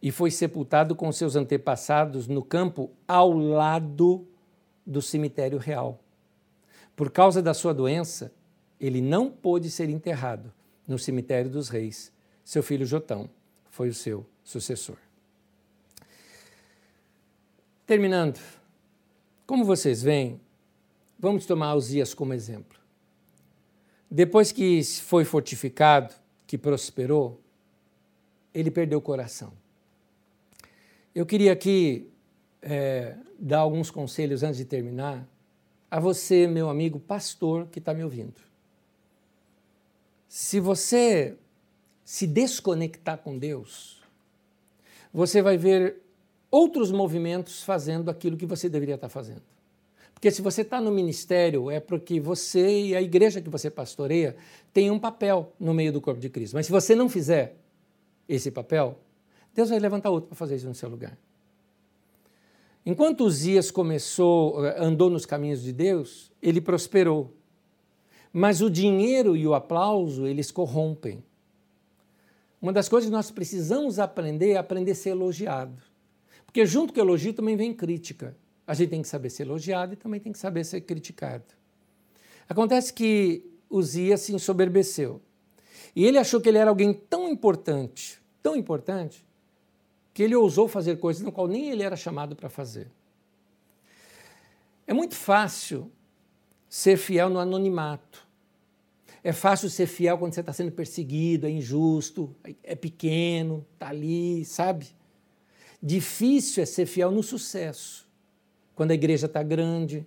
e 0.00 0.12
foi 0.12 0.30
sepultado 0.30 0.94
com 0.94 1.10
seus 1.10 1.34
antepassados 1.34 2.28
no 2.28 2.42
campo 2.42 2.90
ao 3.08 3.32
lado 3.32 4.26
do 4.86 5.02
cemitério 5.02 5.58
real. 5.58 5.98
Por 6.94 7.10
causa 7.10 7.42
da 7.42 7.52
sua 7.52 7.74
doença, 7.74 8.32
ele 8.78 9.00
não 9.00 9.30
pôde 9.30 9.70
ser 9.70 9.88
enterrado 9.88 10.52
no 10.86 10.98
cemitério 10.98 11.50
dos 11.50 11.68
reis. 11.68 12.12
Seu 12.44 12.62
filho 12.62 12.86
Jotão 12.86 13.28
foi 13.70 13.88
o 13.88 13.94
seu 13.94 14.24
sucessor. 14.44 14.96
Terminando, 17.86 18.38
como 19.46 19.64
vocês 19.64 20.02
veem, 20.02 20.40
vamos 21.18 21.44
tomar 21.44 21.74
Uzias 21.74 22.14
como 22.14 22.32
exemplo. 22.32 22.78
Depois 24.10 24.52
que 24.52 24.82
foi 24.84 25.24
fortificado, 25.24 26.14
que 26.46 26.56
prosperou, 26.56 27.40
ele 28.54 28.70
perdeu 28.70 28.98
o 28.98 29.02
coração. 29.02 29.52
Eu 31.14 31.26
queria 31.26 31.52
aqui 31.52 32.08
é, 32.62 33.16
dar 33.38 33.58
alguns 33.58 33.90
conselhos 33.90 34.42
antes 34.42 34.56
de 34.56 34.64
terminar 34.64 35.28
a 35.90 36.00
você, 36.00 36.46
meu 36.46 36.68
amigo 36.68 36.98
pastor 36.98 37.66
que 37.66 37.78
está 37.78 37.92
me 37.92 38.02
ouvindo. 38.02 38.40
Se 40.28 40.58
você 40.58 41.36
se 42.04 42.26
desconectar 42.26 43.18
com 43.18 43.38
Deus, 43.38 44.02
você 45.12 45.40
vai 45.40 45.56
ver 45.56 46.02
outros 46.50 46.90
movimentos 46.90 47.62
fazendo 47.62 48.10
aquilo 48.10 48.36
que 48.36 48.46
você 48.46 48.68
deveria 48.68 48.96
estar 48.96 49.08
tá 49.08 49.12
fazendo. 49.12 49.42
Porque 50.12 50.30
se 50.30 50.42
você 50.42 50.62
está 50.62 50.80
no 50.80 50.90
ministério, 50.90 51.70
é 51.70 51.78
porque 51.78 52.18
você 52.18 52.86
e 52.86 52.96
a 52.96 53.02
igreja 53.02 53.40
que 53.40 53.50
você 53.50 53.70
pastoreia 53.70 54.34
tem 54.72 54.90
um 54.90 54.98
papel 54.98 55.52
no 55.60 55.74
meio 55.74 55.92
do 55.92 56.00
corpo 56.00 56.20
de 56.20 56.28
Cristo. 56.30 56.54
Mas 56.54 56.66
se 56.66 56.72
você 56.72 56.94
não 56.94 57.08
fizer, 57.08 57.56
esse 58.28 58.50
papel, 58.50 58.98
Deus 59.54 59.70
vai 59.70 59.78
levantar 59.78 60.10
outro 60.10 60.28
para 60.28 60.36
fazer 60.36 60.56
isso 60.56 60.66
no 60.66 60.74
seu 60.74 60.88
lugar. 60.88 61.16
Enquanto 62.84 63.24
Uzias 63.24 63.70
começou, 63.70 64.64
eh, 64.64 64.76
andou 64.78 65.08
nos 65.08 65.24
caminhos 65.24 65.62
de 65.62 65.72
Deus, 65.72 66.30
ele 66.42 66.60
prosperou. 66.60 67.32
Mas 68.32 68.60
o 68.60 68.68
dinheiro 68.68 69.36
e 69.36 69.46
o 69.46 69.54
aplauso, 69.54 70.26
eles 70.26 70.50
corrompem. 70.50 71.22
uma 72.60 72.72
das 72.72 72.88
coisas 72.88 73.10
que 73.10 73.14
nós 73.14 73.30
precisamos 73.30 73.98
aprender 73.98 74.52
é 74.52 74.56
aprender 74.56 74.92
a 74.92 74.94
ser 74.94 75.10
elogiado. 75.10 75.82
Porque 76.46 76.64
junto 76.64 76.94
com 76.94 77.00
o 77.00 77.02
elogio 77.02 77.34
também 77.34 77.56
vem 77.56 77.74
crítica. 77.74 78.34
A 78.66 78.72
gente 78.72 78.88
tem 78.88 79.02
que 79.02 79.08
saber 79.08 79.28
ser 79.28 79.42
elogiado 79.42 79.92
e 79.92 79.96
também 79.96 80.18
tem 80.18 80.32
que 80.32 80.38
saber 80.38 80.64
ser 80.64 80.80
criticado. 80.80 81.44
Acontece 82.48 82.92
que 82.92 83.44
Uzias 83.68 84.20
se 84.22 84.34
ensoberbeceu. 84.34 85.20
E 85.94 86.04
ele 86.04 86.18
achou 86.18 86.40
que 86.40 86.48
ele 86.48 86.58
era 86.58 86.70
alguém 86.70 86.92
tão 86.92 87.28
importante, 87.28 88.20
tão 88.42 88.56
importante, 88.56 89.24
que 90.12 90.22
ele 90.22 90.34
ousou 90.34 90.68
fazer 90.68 90.98
coisas 90.98 91.22
no 91.22 91.32
qual 91.32 91.46
nem 91.46 91.70
ele 91.70 91.82
era 91.82 91.96
chamado 91.96 92.34
para 92.34 92.48
fazer. 92.48 92.90
É 94.86 94.92
muito 94.92 95.14
fácil 95.14 95.90
ser 96.68 96.96
fiel 96.96 97.30
no 97.30 97.38
anonimato. 97.38 98.26
É 99.22 99.32
fácil 99.32 99.70
ser 99.70 99.86
fiel 99.86 100.18
quando 100.18 100.34
você 100.34 100.40
está 100.40 100.52
sendo 100.52 100.70
perseguido, 100.72 101.46
é 101.46 101.50
injusto, 101.50 102.34
é 102.62 102.74
pequeno, 102.74 103.64
está 103.72 103.88
ali, 103.88 104.44
sabe? 104.44 104.88
Difícil 105.82 106.62
é 106.62 106.66
ser 106.66 106.86
fiel 106.86 107.10
no 107.10 107.22
sucesso, 107.22 108.06
quando 108.74 108.90
a 108.90 108.94
igreja 108.94 109.26
está 109.26 109.42
grande, 109.42 110.06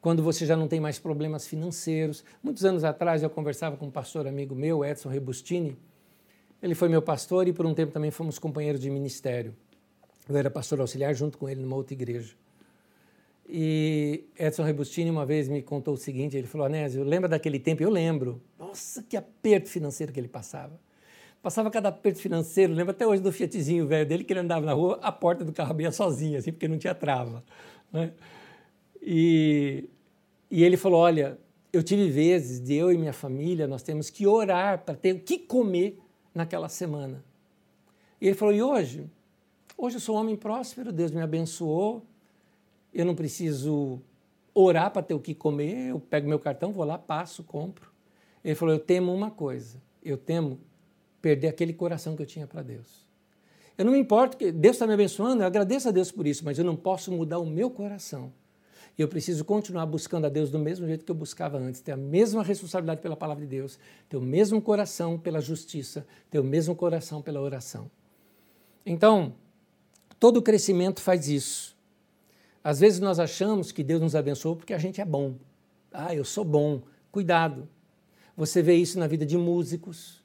quando 0.00 0.22
você 0.22 0.46
já 0.46 0.56
não 0.56 0.68
tem 0.68 0.80
mais 0.80 0.98
problemas 0.98 1.46
financeiros. 1.46 2.24
Muitos 2.42 2.64
anos 2.64 2.84
atrás 2.84 3.22
eu 3.22 3.30
conversava 3.30 3.76
com 3.76 3.86
um 3.86 3.90
pastor 3.90 4.26
amigo 4.26 4.54
meu, 4.54 4.84
Edson 4.84 5.08
Rebustini. 5.08 5.76
Ele 6.62 6.74
foi 6.74 6.88
meu 6.88 7.02
pastor 7.02 7.46
e 7.48 7.52
por 7.52 7.66
um 7.66 7.74
tempo 7.74 7.92
também 7.92 8.10
fomos 8.10 8.38
companheiros 8.38 8.80
de 8.80 8.90
ministério. 8.90 9.54
Eu 10.28 10.36
era 10.36 10.50
pastor 10.50 10.80
auxiliar 10.80 11.14
junto 11.14 11.38
com 11.38 11.48
ele 11.48 11.60
numa 11.60 11.76
outra 11.76 11.94
igreja. 11.94 12.34
E 13.48 14.24
Edson 14.38 14.62
Rebustini 14.62 15.10
uma 15.10 15.24
vez 15.24 15.48
me 15.48 15.62
contou 15.62 15.94
o 15.94 15.96
seguinte, 15.96 16.36
ele 16.36 16.46
falou, 16.46 16.66
Anésio, 16.66 17.02
lembra 17.02 17.28
daquele 17.28 17.58
tempo? 17.58 17.82
Eu 17.82 17.88
lembro. 17.88 18.42
Nossa, 18.58 19.02
que 19.02 19.16
aperto 19.16 19.70
financeiro 19.70 20.12
que 20.12 20.20
ele 20.20 20.28
passava. 20.28 20.78
Passava 21.40 21.70
cada 21.70 21.88
aperto 21.88 22.18
financeiro, 22.18 22.74
lembro 22.74 22.90
até 22.90 23.06
hoje 23.06 23.22
do 23.22 23.32
Fiatzinho 23.32 23.86
velho 23.86 24.06
dele, 24.06 24.24
que 24.24 24.32
ele 24.32 24.40
andava 24.40 24.66
na 24.66 24.72
rua, 24.72 24.98
a 25.00 25.10
porta 25.10 25.44
do 25.44 25.52
carro 25.52 25.70
abria 25.70 25.90
sozinha, 25.90 26.40
assim, 26.40 26.52
porque 26.52 26.68
não 26.68 26.76
tinha 26.76 26.94
trava. 26.94 27.42
Né? 27.92 28.12
E, 29.02 29.88
e 30.50 30.62
ele 30.64 30.76
falou, 30.76 31.00
olha, 31.00 31.38
eu 31.72 31.82
tive 31.82 32.08
vezes 32.08 32.60
de 32.60 32.74
eu 32.74 32.92
e 32.92 32.98
minha 32.98 33.12
família, 33.12 33.66
nós 33.66 33.82
temos 33.82 34.10
que 34.10 34.26
orar 34.26 34.84
para 34.84 34.94
ter 34.94 35.14
o 35.14 35.20
que 35.20 35.38
comer 35.38 35.98
naquela 36.34 36.68
semana. 36.68 37.24
E 38.20 38.26
ele 38.26 38.34
falou, 38.34 38.54
e 38.54 38.62
hoje? 38.62 39.08
Hoje 39.76 39.96
eu 39.96 40.00
sou 40.00 40.16
um 40.16 40.18
homem 40.18 40.36
próspero, 40.36 40.92
Deus 40.92 41.12
me 41.12 41.20
abençoou, 41.20 42.04
eu 42.92 43.04
não 43.04 43.14
preciso 43.14 44.00
orar 44.52 44.90
para 44.90 45.02
ter 45.02 45.14
o 45.14 45.20
que 45.20 45.34
comer, 45.34 45.90
eu 45.90 46.00
pego 46.00 46.28
meu 46.28 46.38
cartão, 46.38 46.72
vou 46.72 46.84
lá, 46.84 46.98
passo, 46.98 47.44
compro. 47.44 47.90
Ele 48.44 48.54
falou: 48.54 48.74
Eu 48.74 48.80
temo 48.80 49.14
uma 49.14 49.30
coisa, 49.30 49.80
eu 50.02 50.16
temo 50.16 50.58
perder 51.22 51.48
aquele 51.48 51.72
coração 51.72 52.16
que 52.16 52.22
eu 52.22 52.26
tinha 52.26 52.46
para 52.46 52.62
Deus. 52.62 53.06
Eu 53.76 53.84
não 53.84 53.92
me 53.92 53.98
importo 53.98 54.36
que 54.36 54.50
Deus 54.50 54.74
está 54.74 54.86
me 54.86 54.94
abençoando, 54.94 55.42
eu 55.42 55.46
agradeço 55.46 55.88
a 55.88 55.92
Deus 55.92 56.10
por 56.10 56.26
isso, 56.26 56.44
mas 56.44 56.58
eu 56.58 56.64
não 56.64 56.74
posso 56.74 57.12
mudar 57.12 57.38
o 57.38 57.46
meu 57.46 57.70
coração. 57.70 58.32
E 58.98 59.02
eu 59.02 59.06
preciso 59.06 59.44
continuar 59.44 59.86
buscando 59.86 60.24
a 60.24 60.28
Deus 60.28 60.50
do 60.50 60.58
mesmo 60.58 60.84
jeito 60.84 61.04
que 61.04 61.10
eu 61.10 61.14
buscava 61.14 61.56
antes, 61.56 61.80
ter 61.80 61.92
a 61.92 61.96
mesma 61.96 62.42
responsabilidade 62.42 63.00
pela 63.00 63.16
palavra 63.16 63.44
de 63.44 63.48
Deus, 63.48 63.78
ter 64.08 64.16
o 64.16 64.20
mesmo 64.20 64.60
coração 64.60 65.16
pela 65.16 65.40
justiça, 65.40 66.04
ter 66.28 66.40
o 66.40 66.44
mesmo 66.44 66.74
coração 66.74 67.22
pela 67.22 67.40
oração. 67.40 67.88
Então, 68.84 69.34
todo 70.18 70.42
crescimento 70.42 71.00
faz 71.00 71.28
isso. 71.28 71.76
Às 72.62 72.80
vezes 72.80 72.98
nós 72.98 73.20
achamos 73.20 73.70
que 73.70 73.84
Deus 73.84 74.00
nos 74.00 74.16
abençoou 74.16 74.56
porque 74.56 74.74
a 74.74 74.78
gente 74.78 75.00
é 75.00 75.04
bom. 75.04 75.36
Ah, 75.92 76.12
eu 76.12 76.24
sou 76.24 76.44
bom. 76.44 76.82
Cuidado. 77.12 77.68
Você 78.36 78.62
vê 78.62 78.74
isso 78.74 78.98
na 78.98 79.06
vida 79.06 79.24
de 79.24 79.36
músicos, 79.36 80.24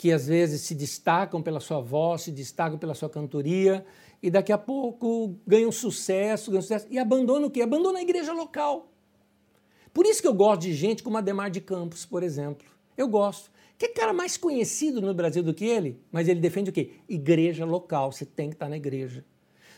que 0.00 0.10
às 0.10 0.26
vezes 0.26 0.62
se 0.62 0.74
destacam 0.74 1.42
pela 1.42 1.60
sua 1.60 1.78
voz, 1.78 2.22
se 2.22 2.32
destacam 2.32 2.78
pela 2.78 2.94
sua 2.94 3.10
cantoria, 3.10 3.84
e 4.22 4.30
daqui 4.30 4.50
a 4.50 4.56
pouco 4.56 5.36
ganham 5.46 5.70
sucesso, 5.70 6.50
ganham 6.50 6.62
sucesso, 6.62 6.86
e 6.88 6.98
abandonam 6.98 7.48
o 7.48 7.50
quê? 7.50 7.60
Abandonam 7.60 8.00
a 8.00 8.02
igreja 8.02 8.32
local. 8.32 8.90
Por 9.92 10.06
isso 10.06 10.22
que 10.22 10.26
eu 10.26 10.32
gosto 10.32 10.62
de 10.62 10.72
gente 10.72 11.02
como 11.02 11.18
Ademar 11.18 11.50
de 11.50 11.60
Campos, 11.60 12.06
por 12.06 12.22
exemplo. 12.22 12.66
Eu 12.96 13.08
gosto. 13.08 13.50
Que 13.76 13.88
cara 13.88 14.14
mais 14.14 14.38
conhecido 14.38 15.02
no 15.02 15.12
Brasil 15.12 15.42
do 15.42 15.52
que 15.52 15.66
ele? 15.66 16.00
Mas 16.10 16.28
ele 16.28 16.40
defende 16.40 16.70
o 16.70 16.72
quê? 16.72 16.92
Igreja 17.06 17.66
local. 17.66 18.10
Você 18.10 18.24
tem 18.24 18.48
que 18.48 18.54
estar 18.54 18.70
na 18.70 18.78
igreja. 18.78 19.22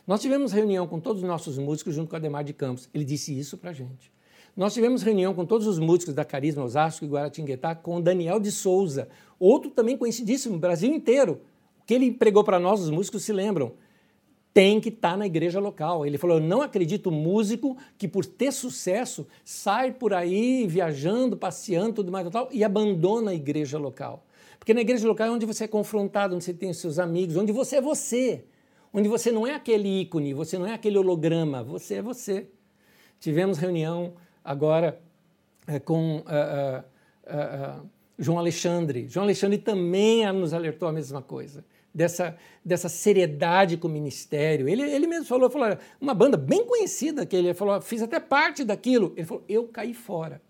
Nós 0.06 0.20
tivemos 0.20 0.52
reunião 0.52 0.86
com 0.86 1.00
todos 1.00 1.20
os 1.20 1.28
nossos 1.28 1.58
músicos 1.58 1.96
junto 1.96 2.08
com 2.08 2.14
Ademar 2.14 2.44
de 2.44 2.52
Campos. 2.52 2.88
Ele 2.94 3.04
disse 3.04 3.36
isso 3.36 3.58
para 3.58 3.70
a 3.70 3.72
gente. 3.72 4.12
Nós 4.57 4.74
tivemos 4.74 5.03
reunião 5.03 5.34
com 5.34 5.46
todos 5.46 5.66
os 5.66 5.78
músicos 5.78 6.14
da 6.14 6.24
Carisma 6.24 6.62
Osasco 6.64 7.05
e 7.05 7.09
Guaratinguetá 7.09 7.74
com 7.74 7.96
o 7.96 8.03
Daniel 8.03 8.38
de 8.38 8.50
Souza, 8.50 9.09
outro 9.38 9.70
também 9.70 9.96
conhecidíssimo, 9.96 10.59
Brasil 10.59 10.92
inteiro. 10.92 11.40
O 11.80 11.86
que 11.86 11.94
ele 11.94 12.12
pregou 12.12 12.44
para 12.44 12.61
nós, 12.61 12.80
os 12.80 12.90
músicos 12.90 13.22
se 13.24 13.32
lembram. 13.32 13.72
Tem 14.53 14.78
que 14.78 14.90
estar 14.90 15.12
tá 15.12 15.16
na 15.16 15.26
igreja 15.26 15.59
local. 15.59 16.05
Ele 16.05 16.18
falou: 16.18 16.36
Eu 16.36 16.42
não 16.42 16.61
acredito 16.61 17.11
músico 17.11 17.76
que, 17.96 18.07
por 18.07 18.26
ter 18.26 18.53
sucesso, 18.53 19.26
sai 19.44 19.92
por 19.92 20.12
aí 20.12 20.66
viajando, 20.66 21.36
passeando, 21.36 21.94
tudo 21.94 22.12
mais 22.12 22.28
tal, 22.28 22.48
e 22.53 22.62
abandona 22.62 23.30
a 23.30 23.34
igreja 23.34 23.78
local. 23.78 24.26
Porque 24.59 24.74
na 24.74 24.82
igreja 24.82 25.09
local 25.09 25.28
é 25.28 25.30
onde 25.30 25.46
você 25.46 25.64
é 25.64 25.68
confrontado, 25.68 26.34
onde 26.34 26.44
você 26.44 26.53
tem 26.53 26.70
os 26.70 26.76
seus 26.76 26.98
amigos, 26.98 27.36
onde 27.36 27.50
você 27.50 27.76
é 27.76 27.80
você 27.80 28.44
onde 28.92 29.09
você 29.09 29.32
não 29.32 29.46
é 29.46 29.55
aquele 29.55 30.03
ícone, 30.03 30.34
você 30.34 30.59
não 30.59 30.66
é 30.66 30.74
aquele 30.74 30.98
holograma, 30.98 31.62
você 31.62 31.94
é 31.94 32.03
você. 32.03 32.46
Tivemos 33.18 33.59
reunião 33.59 34.12
agora 34.45 35.01
é, 35.66 35.78
com 35.78 36.18
uh, 36.18 36.20
uh, 36.20 37.82
uh, 37.82 37.90
João 38.18 38.38
Alexandre. 38.38 39.07
João 39.09 39.24
Alexandre 39.24 39.59
também 39.59 40.30
nos 40.32 40.53
alertou 40.53 40.88
a 40.88 40.93
mesma 40.93 41.22
coisa, 41.22 41.64
dessa, 41.95 42.36
dessa 42.64 42.88
seriedade 42.88 43.76
com 43.76 43.88
o 43.88 43.90
ministério. 43.90 44.68
Ele, 44.68 44.82
ele 44.82 45.07
mesmo 45.07 45.26
falou, 45.26 45.51
falou, 45.51 45.76
uma 46.01 46.14
banda 46.14 46.36
bem 46.36 46.64
conhecida, 46.64 47.24
que 47.24 47.36
ele 47.36 47.55
falou, 47.55 47.80
fiz 47.80 48.03
até 48.03 48.18
parte 48.18 48.64
daquilo. 48.64 49.12
Ele 49.16 49.26
falou, 49.26 49.45
eu 49.49 49.68
caí 49.68 49.95
fora 49.95 50.40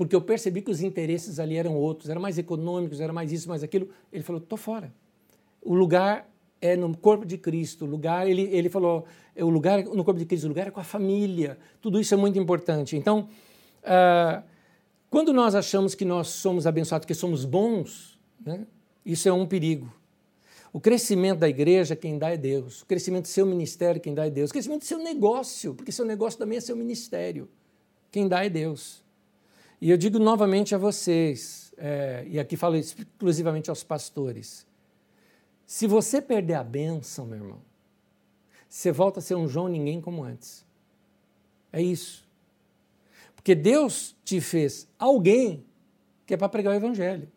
porque 0.00 0.16
eu 0.16 0.22
percebi 0.22 0.62
que 0.62 0.70
os 0.70 0.80
interesses 0.80 1.38
ali 1.38 1.56
eram 1.56 1.76
outros, 1.76 2.08
eram 2.08 2.22
mais 2.22 2.38
econômicos, 2.38 3.02
era 3.02 3.12
mais 3.12 3.32
isso, 3.32 3.46
mais 3.46 3.62
aquilo. 3.62 3.90
Ele 4.10 4.22
falou: 4.22 4.40
estou 4.40 4.56
fora. 4.56 4.90
O 5.60 5.74
lugar 5.74 6.26
é 6.60 6.76
no 6.76 6.96
corpo 6.96 7.24
de 7.24 7.38
Cristo, 7.38 7.86
lugar, 7.86 8.28
ele, 8.28 8.42
ele 8.42 8.68
falou, 8.68 9.06
é 9.34 9.42
o 9.42 9.48
lugar 9.48 9.82
no 9.84 10.04
corpo 10.04 10.18
de 10.18 10.26
Cristo, 10.26 10.44
o 10.44 10.48
lugar 10.48 10.66
é 10.66 10.70
com 10.70 10.80
a 10.80 10.84
família, 10.84 11.58
tudo 11.80 12.00
isso 12.00 12.12
é 12.12 12.16
muito 12.16 12.38
importante. 12.38 12.96
Então, 12.96 13.28
uh, 13.82 14.42
quando 15.08 15.32
nós 15.32 15.54
achamos 15.54 15.94
que 15.94 16.04
nós 16.04 16.28
somos 16.28 16.66
abençoados, 16.66 17.06
que 17.06 17.14
somos 17.14 17.44
bons, 17.44 18.18
né, 18.44 18.66
isso 19.04 19.28
é 19.28 19.32
um 19.32 19.46
perigo. 19.46 19.92
O 20.72 20.78
crescimento 20.78 21.38
da 21.40 21.48
igreja, 21.48 21.96
quem 21.96 22.16
dá 22.16 22.30
é 22.30 22.36
Deus. 22.36 22.82
O 22.82 22.86
crescimento 22.86 23.22
do 23.22 23.28
seu 23.28 23.44
ministério, 23.44 24.00
quem 24.00 24.14
dá 24.14 24.26
é 24.26 24.30
Deus. 24.30 24.50
O 24.50 24.52
crescimento 24.52 24.82
do 24.82 24.86
seu 24.86 24.98
negócio, 24.98 25.74
porque 25.74 25.90
seu 25.90 26.04
negócio 26.04 26.38
também 26.38 26.58
é 26.58 26.60
seu 26.60 26.76
ministério. 26.76 27.48
Quem 28.12 28.28
dá 28.28 28.44
é 28.44 28.48
Deus. 28.48 29.02
E 29.80 29.90
eu 29.90 29.96
digo 29.96 30.18
novamente 30.18 30.74
a 30.74 30.78
vocês, 30.78 31.72
é, 31.76 32.24
e 32.28 32.38
aqui 32.38 32.56
falo 32.56 32.76
exclusivamente 32.76 33.70
aos 33.70 33.82
pastores, 33.82 34.66
se 35.70 35.86
você 35.86 36.20
perder 36.20 36.54
a 36.54 36.64
bênção, 36.64 37.24
meu 37.24 37.38
irmão, 37.38 37.60
você 38.68 38.90
volta 38.90 39.20
a 39.20 39.22
ser 39.22 39.36
um 39.36 39.46
João 39.46 39.68
ninguém 39.68 40.00
como 40.00 40.24
antes. 40.24 40.66
É 41.72 41.80
isso. 41.80 42.28
Porque 43.36 43.54
Deus 43.54 44.16
te 44.24 44.40
fez 44.40 44.88
alguém 44.98 45.64
que 46.26 46.34
é 46.34 46.36
para 46.36 46.48
pregar 46.48 46.74
o 46.74 46.76
Evangelho. 46.76 47.30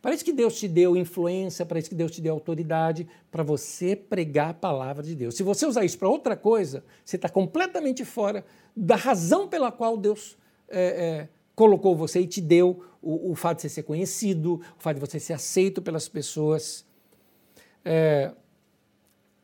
Parece 0.00 0.24
que 0.24 0.32
Deus 0.32 0.58
te 0.58 0.66
deu 0.66 0.96
influência, 0.96 1.66
parece 1.66 1.90
que 1.90 1.94
Deus 1.94 2.10
te 2.10 2.22
deu 2.22 2.32
autoridade 2.32 3.06
para 3.30 3.42
você 3.42 3.94
pregar 3.94 4.48
a 4.48 4.54
palavra 4.54 5.02
de 5.02 5.14
Deus. 5.14 5.34
Se 5.34 5.42
você 5.42 5.66
usar 5.66 5.84
isso 5.84 5.98
para 5.98 6.08
outra 6.08 6.34
coisa, 6.34 6.82
você 7.04 7.16
está 7.16 7.28
completamente 7.28 8.02
fora 8.02 8.46
da 8.74 8.96
razão 8.96 9.46
pela 9.46 9.70
qual 9.70 9.98
Deus 9.98 10.38
é, 10.68 10.80
é, 10.80 11.28
colocou 11.54 11.94
você 11.94 12.20
e 12.20 12.26
te 12.26 12.40
deu 12.40 12.82
o, 13.02 13.32
o 13.32 13.34
fato 13.34 13.56
de 13.56 13.62
você 13.64 13.68
ser 13.68 13.82
conhecido, 13.82 14.54
o 14.54 14.80
fato 14.80 14.94
de 14.94 15.00
você 15.00 15.20
ser 15.20 15.34
aceito 15.34 15.82
pelas 15.82 16.08
pessoas 16.08 16.86
é, 17.84 18.32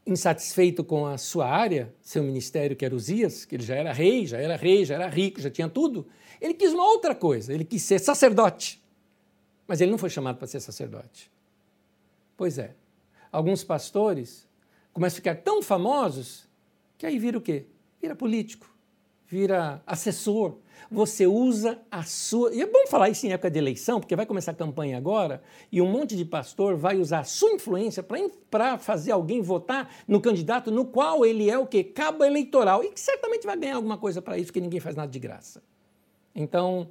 insatisfeito 0.07 0.83
com 0.83 1.07
a 1.07 1.19
sua 1.19 1.49
área, 1.49 1.95
seu 2.01 2.23
ministério, 2.23 2.77
que 2.77 2.85
era 2.85 2.95
Uzias, 2.95 3.45
que 3.45 3.57
ele 3.57 3.63
já 3.63 3.75
era 3.75 3.93
rei, 3.93 4.27
já 4.27 4.39
era 4.39 4.57
rei, 4.57 4.85
já 4.85 4.95
era 4.95 5.09
rico, 5.09 5.41
já 5.41 5.51
tinha 5.51 5.69
tudo, 5.69 6.07
ele 6.41 6.55
quis 6.55 6.73
uma 6.73 6.85
outra 6.85 7.15
coisa, 7.15 7.53
ele 7.53 7.65
quis 7.65 7.83
ser 7.83 7.99
sacerdote. 7.99 8.83
Mas 9.67 9.81
ele 9.81 9.91
não 9.91 9.99
foi 9.99 10.11
chamado 10.11 10.37
para 10.37 10.47
ser 10.47 10.61
sacerdote. 10.61 11.31
Pois 12.37 12.59
é. 12.59 12.75
Alguns 13.31 13.63
pastores 13.63 14.49
começam 14.93 15.17
a 15.17 15.21
ficar 15.21 15.37
tão 15.37 15.63
famosos 15.63 16.49
que 16.99 17.07
aí 17.07 17.19
vira 17.19 17.39
o 17.39 17.41
quê? 17.41 17.67
Vira 18.01 18.17
político, 18.17 18.69
vira 19.27 19.83
assessor, 19.87 20.57
você 20.91 21.27
usa 21.27 21.79
a 21.91 22.03
sua. 22.05 22.55
E 22.55 22.63
é 22.63 22.67
bom 22.67 22.87
falar 22.87 23.09
isso 23.09 23.27
em 23.27 23.33
época 23.33 23.51
de 23.51 23.59
eleição, 23.59 23.99
porque 23.99 24.15
vai 24.15 24.27
começar 24.27 24.53
a 24.53 24.55
campanha 24.55 24.97
agora 24.97 25.43
e 25.73 25.83
um 25.83 25.91
monte 25.91 26.17
de 26.17 26.25
pastor 26.25 26.77
vai 26.77 26.97
usar 26.97 27.21
a 27.21 27.25
sua 27.25 27.53
influência 27.53 28.05
para 28.51 28.79
fazer 28.79 29.13
alguém 29.13 29.43
votar 29.43 29.91
no 30.07 30.21
candidato 30.21 30.71
no 30.71 30.85
qual 30.85 31.27
ele 31.27 31.51
é 31.51 31.59
o 31.59 31.67
quê? 31.67 31.83
Cabo 31.83 32.25
eleitoral. 32.25 32.85
E 32.85 32.91
que 32.91 33.01
certamente 33.01 33.47
vai 33.47 33.57
ganhar 33.57 33.77
alguma 33.77 33.99
coisa 33.99 34.23
para 34.23 34.37
isso, 34.37 34.47
porque 34.47 34.61
ninguém 34.61 34.81
faz 34.81 34.95
nada 34.95 35.11
de 35.11 35.19
graça. 35.19 35.63
Então, 36.35 36.89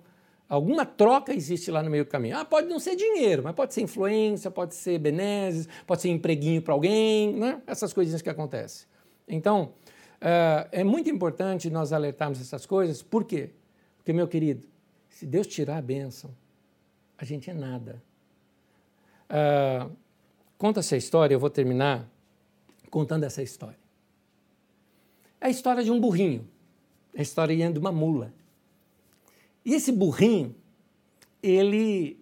Alguma 0.50 0.84
troca 0.84 1.32
existe 1.32 1.70
lá 1.70 1.84
no 1.84 1.92
meio 1.92 2.04
do 2.04 2.10
caminho. 2.10 2.36
Ah, 2.36 2.44
pode 2.44 2.68
não 2.68 2.80
ser 2.80 2.96
dinheiro, 2.96 3.44
mas 3.44 3.54
pode 3.54 3.72
ser 3.72 3.82
influência, 3.82 4.50
pode 4.50 4.74
ser 4.74 4.98
benesses, 4.98 5.70
pode 5.86 6.02
ser 6.02 6.10
empreguinho 6.10 6.60
para 6.60 6.74
alguém, 6.74 7.36
né? 7.36 7.62
essas 7.68 7.94
coisinhas 7.94 8.24
que 8.24 8.30
acontecem. 8.32 8.88
Então, 9.28 9.74
uh, 10.16 10.68
é 10.72 10.84
muito 10.84 11.08
importante 11.08 11.70
nós 11.70 11.94
alertarmos 11.94 12.42
essas 12.42 12.66
coisas. 12.66 13.04
Por 13.04 13.26
quê? 13.26 13.52
Porque, 14.10 14.18
meu 14.18 14.28
querido, 14.28 14.68
se 15.08 15.24
Deus 15.24 15.46
tirar 15.46 15.78
a 15.78 15.82
bênção, 15.84 16.36
a 17.16 17.24
gente 17.24 17.48
é 17.48 17.54
nada. 17.54 18.02
Uh, 19.30 19.96
conta 20.58 20.80
essa 20.80 20.98
história, 20.98 21.36
eu 21.36 21.40
vou 21.40 21.52
terminar 21.52 22.10
contando 22.90 23.24
essa 23.24 23.44
história. 23.44 23.78
É 25.40 25.46
a 25.46 25.50
história 25.52 25.84
de 25.84 25.92
um 25.92 26.00
burrinho, 26.00 26.50
é 27.14 27.20
a 27.20 27.22
história 27.22 27.72
de 27.72 27.78
uma 27.78 27.92
mula. 27.92 28.34
E 29.64 29.76
esse 29.76 29.92
burrinho, 29.92 30.56
ele 31.44 32.20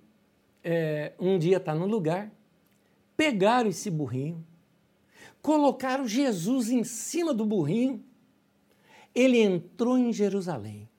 é, 0.65 1.13
um 1.17 1.39
dia 1.39 1.55
está 1.55 1.73
no 1.73 1.85
lugar, 1.85 2.29
pegaram 3.15 3.69
esse 3.69 3.89
burrinho, 3.89 4.45
colocaram 5.41 6.05
Jesus 6.05 6.69
em 6.69 6.83
cima 6.83 7.33
do 7.33 7.45
burrinho, 7.45 8.03
ele 9.15 9.39
entrou 9.39 9.97
em 9.97 10.11
Jerusalém. 10.11 10.89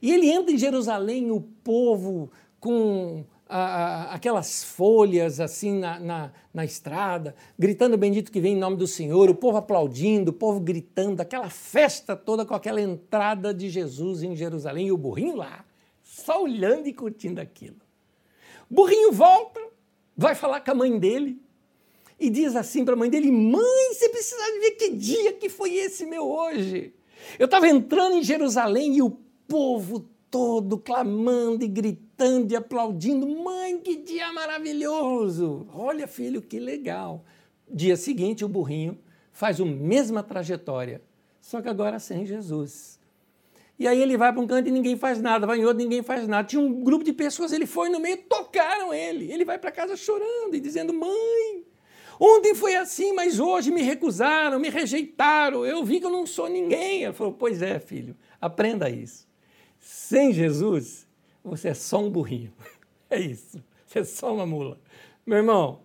E 0.00 0.12
ele 0.12 0.30
entra 0.30 0.52
em 0.52 0.58
Jerusalém, 0.58 1.30
o 1.30 1.40
povo 1.40 2.30
com 2.58 3.24
aquelas 3.50 4.62
folhas 4.62 5.40
assim 5.40 5.80
na, 5.80 5.98
na, 5.98 6.32
na, 6.54 6.64
estrada, 6.64 7.34
gritando 7.58 7.98
bendito 7.98 8.30
que 8.30 8.40
vem 8.40 8.54
em 8.54 8.58
nome 8.58 8.76
do 8.76 8.86
Senhor, 8.86 9.28
o 9.28 9.34
povo 9.34 9.58
aplaudindo, 9.58 10.30
o 10.30 10.34
povo 10.34 10.60
gritando, 10.60 11.20
aquela 11.20 11.50
festa 11.50 12.14
toda 12.14 12.46
com 12.46 12.54
aquela 12.54 12.80
entrada 12.80 13.52
de 13.52 13.68
Jesus 13.68 14.22
em 14.22 14.36
Jerusalém 14.36 14.86
e 14.86 14.92
o 14.92 14.96
burrinho 14.96 15.34
lá, 15.34 15.64
só 16.00 16.44
olhando 16.44 16.86
e 16.86 16.92
curtindo 16.92 17.40
aquilo. 17.40 17.80
Burrinho 18.70 19.10
volta, 19.10 19.60
vai 20.16 20.36
falar 20.36 20.60
com 20.60 20.70
a 20.70 20.74
mãe 20.74 20.96
dele 20.96 21.42
e 22.20 22.30
diz 22.30 22.54
assim 22.54 22.84
para 22.84 22.94
a 22.94 22.96
mãe 22.96 23.10
dele: 23.10 23.32
Mãe, 23.32 23.94
você 23.94 24.08
precisa 24.10 24.60
ver 24.60 24.72
que 24.72 24.90
dia 24.90 25.32
que 25.32 25.48
foi 25.48 25.74
esse 25.74 26.06
meu 26.06 26.24
hoje. 26.30 26.94
Eu 27.36 27.46
estava 27.46 27.66
entrando 27.68 28.14
em 28.14 28.22
Jerusalém 28.22 28.96
e 28.96 29.02
o 29.02 29.18
povo 29.50 30.08
todo 30.30 30.78
clamando 30.78 31.64
e 31.64 31.68
gritando 31.68 32.52
e 32.52 32.56
aplaudindo. 32.56 33.26
Mãe, 33.26 33.78
que 33.78 33.96
dia 33.96 34.32
maravilhoso! 34.32 35.66
Olha, 35.74 36.06
filho, 36.06 36.40
que 36.40 36.60
legal. 36.60 37.24
Dia 37.68 37.96
seguinte, 37.96 38.44
o 38.44 38.48
burrinho 38.48 38.96
faz 39.32 39.60
a 39.60 39.64
mesma 39.64 40.22
trajetória, 40.22 41.02
só 41.40 41.60
que 41.60 41.68
agora 41.68 41.98
sem 41.98 42.24
Jesus. 42.24 43.00
E 43.76 43.88
aí 43.88 44.00
ele 44.00 44.16
vai 44.16 44.32
para 44.32 44.40
um 44.40 44.46
canto 44.46 44.68
e 44.68 44.70
ninguém 44.70 44.96
faz 44.96 45.20
nada, 45.20 45.46
vai 45.46 45.58
em 45.58 45.64
outro 45.64 45.82
ninguém 45.82 46.02
faz 46.02 46.28
nada. 46.28 46.46
Tinha 46.46 46.60
um 46.60 46.84
grupo 46.84 47.02
de 47.02 47.12
pessoas, 47.12 47.52
ele 47.52 47.66
foi 47.66 47.88
no 47.88 47.98
meio, 47.98 48.18
tocaram 48.18 48.94
ele. 48.94 49.32
Ele 49.32 49.44
vai 49.44 49.58
para 49.58 49.72
casa 49.72 49.96
chorando 49.96 50.54
e 50.54 50.60
dizendo: 50.60 50.92
Mãe, 50.92 51.64
ontem 52.20 52.54
foi 52.54 52.76
assim, 52.76 53.12
mas 53.14 53.40
hoje 53.40 53.70
me 53.70 53.82
recusaram, 53.82 54.60
me 54.60 54.68
rejeitaram, 54.68 55.64
eu 55.64 55.82
vi 55.82 55.98
que 55.98 56.06
eu 56.06 56.10
não 56.10 56.26
sou 56.26 56.48
ninguém. 56.48 57.04
Ele 57.04 57.12
falou: 57.14 57.32
Pois 57.32 57.62
é, 57.62 57.80
filho, 57.80 58.14
aprenda 58.38 58.90
isso. 58.90 59.29
Sem 59.80 60.32
Jesus, 60.32 61.08
você 61.42 61.70
é 61.70 61.74
só 61.74 61.98
um 61.98 62.10
burrinho. 62.10 62.52
É 63.12 63.18
isso. 63.18 63.60
Você 63.84 63.98
é 63.98 64.04
só 64.04 64.32
uma 64.32 64.46
mula. 64.46 64.78
Meu 65.26 65.38
irmão, 65.38 65.80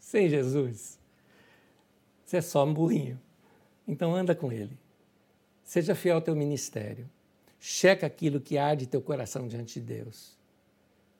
sem 0.00 0.28
Jesus, 0.28 0.98
você 2.24 2.38
é 2.38 2.40
só 2.40 2.64
um 2.64 2.74
burrinho. 2.74 3.16
Então 3.86 4.12
anda 4.12 4.34
com 4.34 4.50
ele. 4.50 4.76
Seja 5.62 5.94
fiel 5.94 6.16
ao 6.16 6.20
teu 6.20 6.34
ministério. 6.34 7.08
Checa 7.60 8.08
aquilo 8.08 8.40
que 8.40 8.58
arde 8.58 8.88
teu 8.88 9.00
coração 9.00 9.46
diante 9.46 9.78
de 9.78 9.86
Deus. 9.86 10.36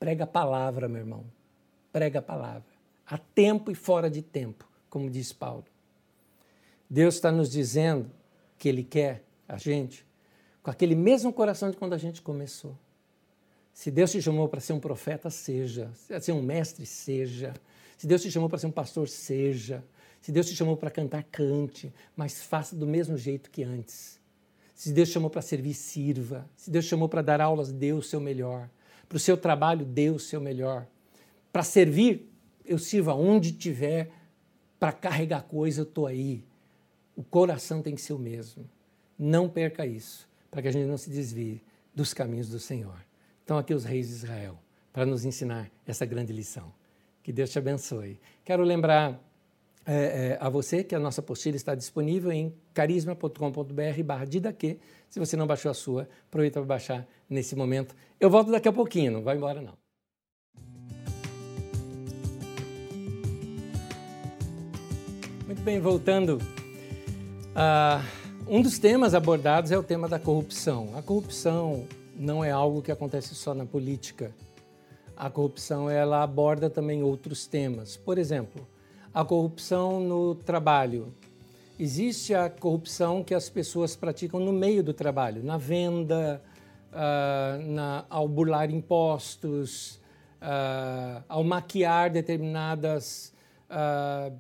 Prega 0.00 0.24
a 0.24 0.26
palavra, 0.26 0.88
meu 0.88 1.02
irmão. 1.02 1.24
Prega 1.92 2.18
a 2.18 2.22
palavra. 2.22 2.66
A 3.06 3.16
tempo 3.16 3.70
e 3.70 3.76
fora 3.76 4.10
de 4.10 4.20
tempo, 4.20 4.68
como 4.90 5.08
diz 5.08 5.32
Paulo. 5.32 5.66
Deus 6.90 7.14
está 7.14 7.30
nos 7.30 7.48
dizendo 7.48 8.10
que 8.58 8.68
Ele 8.68 8.82
quer 8.82 9.22
a 9.46 9.56
gente 9.56 10.04
com 10.68 10.72
aquele 10.72 10.94
mesmo 10.94 11.32
coração 11.32 11.70
de 11.70 11.78
quando 11.78 11.94
a 11.94 11.98
gente 11.98 12.20
começou. 12.20 12.76
Se 13.72 13.90
Deus 13.90 14.12
te 14.12 14.20
chamou 14.20 14.50
para 14.50 14.60
ser 14.60 14.74
um 14.74 14.78
profeta, 14.78 15.30
seja. 15.30 15.90
Se 15.94 16.20
ser 16.20 16.32
um 16.32 16.42
mestre, 16.42 16.84
seja. 16.84 17.54
Se 17.96 18.06
Deus 18.06 18.20
te 18.20 18.30
chamou 18.30 18.50
para 18.50 18.58
ser 18.58 18.66
um 18.66 18.70
pastor, 18.70 19.08
seja. 19.08 19.82
Se 20.20 20.30
Deus 20.30 20.46
te 20.46 20.54
chamou 20.54 20.76
para 20.76 20.90
cantar, 20.90 21.22
cante, 21.22 21.90
mas 22.14 22.42
faça 22.42 22.76
do 22.76 22.86
mesmo 22.86 23.16
jeito 23.16 23.50
que 23.50 23.62
antes. 23.62 24.20
Se 24.74 24.92
Deus 24.92 25.08
te 25.08 25.14
chamou 25.14 25.30
para 25.30 25.40
servir, 25.40 25.72
sirva. 25.72 26.46
Se 26.54 26.70
Deus 26.70 26.84
te 26.84 26.90
chamou 26.90 27.08
para 27.08 27.22
dar 27.22 27.40
aulas, 27.40 27.72
dê 27.72 27.94
o 27.94 28.02
seu 28.02 28.20
melhor. 28.20 28.68
Para 29.08 29.16
o 29.16 29.20
seu 29.20 29.38
trabalho, 29.38 29.86
dê 29.86 30.10
o 30.10 30.18
seu 30.18 30.38
melhor. 30.38 30.86
Para 31.50 31.62
servir, 31.62 32.30
eu 32.62 32.78
sirvo 32.78 33.10
aonde 33.10 33.52
tiver. 33.52 34.10
Para 34.78 34.92
carregar 34.92 35.44
coisa, 35.44 35.80
eu 35.80 35.84
estou 35.84 36.06
aí. 36.06 36.44
O 37.16 37.24
coração 37.24 37.80
tem 37.80 37.94
que 37.94 38.02
ser 38.02 38.12
o 38.12 38.18
mesmo. 38.18 38.68
Não 39.18 39.48
perca 39.48 39.86
isso 39.86 40.27
para 40.50 40.62
que 40.62 40.68
a 40.68 40.72
gente 40.72 40.86
não 40.86 40.96
se 40.96 41.10
desvie 41.10 41.62
dos 41.94 42.14
caminhos 42.14 42.48
do 42.48 42.58
Senhor. 42.58 42.96
Então, 43.44 43.58
aqui 43.58 43.74
os 43.74 43.84
reis 43.84 44.08
de 44.08 44.14
Israel, 44.14 44.58
para 44.92 45.06
nos 45.06 45.24
ensinar 45.24 45.70
essa 45.86 46.04
grande 46.04 46.32
lição. 46.32 46.72
Que 47.22 47.32
Deus 47.32 47.50
te 47.50 47.58
abençoe. 47.58 48.18
Quero 48.44 48.62
lembrar 48.62 49.20
é, 49.86 49.94
é, 49.94 50.38
a 50.38 50.48
você 50.48 50.84
que 50.84 50.94
a 50.94 50.98
nossa 50.98 51.20
apostila 51.22 51.56
está 51.56 51.74
disponível 51.74 52.30
em 52.30 52.54
carisma.com.br 52.74 54.02
barra. 54.04 54.26
Se 55.08 55.18
você 55.18 55.36
não 55.36 55.46
baixou 55.46 55.70
a 55.70 55.74
sua, 55.74 56.08
aproveita 56.26 56.60
para 56.60 56.66
baixar 56.66 57.06
nesse 57.28 57.56
momento. 57.56 57.94
Eu 58.20 58.28
volto 58.28 58.50
daqui 58.50 58.68
a 58.68 58.72
pouquinho, 58.72 59.12
não 59.12 59.22
vai 59.22 59.36
embora 59.36 59.62
não. 59.62 59.72
Muito 65.46 65.62
bem, 65.62 65.80
voltando. 65.80 66.36
Uh, 67.56 68.27
um 68.48 68.62
dos 68.62 68.78
temas 68.78 69.14
abordados 69.14 69.70
é 69.70 69.78
o 69.78 69.82
tema 69.82 70.08
da 70.08 70.18
corrupção. 70.18 70.90
A 70.96 71.02
corrupção 71.02 71.86
não 72.16 72.42
é 72.42 72.50
algo 72.50 72.80
que 72.80 72.90
acontece 72.90 73.34
só 73.34 73.52
na 73.52 73.66
política. 73.66 74.32
A 75.14 75.28
corrupção 75.28 75.90
ela 75.90 76.22
aborda 76.22 76.70
também 76.70 77.02
outros 77.02 77.46
temas. 77.46 77.96
Por 77.96 78.16
exemplo, 78.16 78.66
a 79.12 79.22
corrupção 79.22 80.00
no 80.00 80.34
trabalho. 80.34 81.12
Existe 81.78 82.34
a 82.34 82.48
corrupção 82.48 83.22
que 83.22 83.34
as 83.34 83.50
pessoas 83.50 83.94
praticam 83.94 84.40
no 84.40 84.52
meio 84.52 84.82
do 84.82 84.94
trabalho, 84.94 85.44
na 85.44 85.58
venda, 85.58 86.42
uh, 86.90 87.70
na, 87.70 88.04
ao 88.08 88.26
burlar 88.26 88.70
impostos, 88.70 90.00
uh, 90.42 91.22
ao 91.28 91.44
maquiar 91.44 92.10
determinadas 92.10 93.32
uh, 93.70 94.32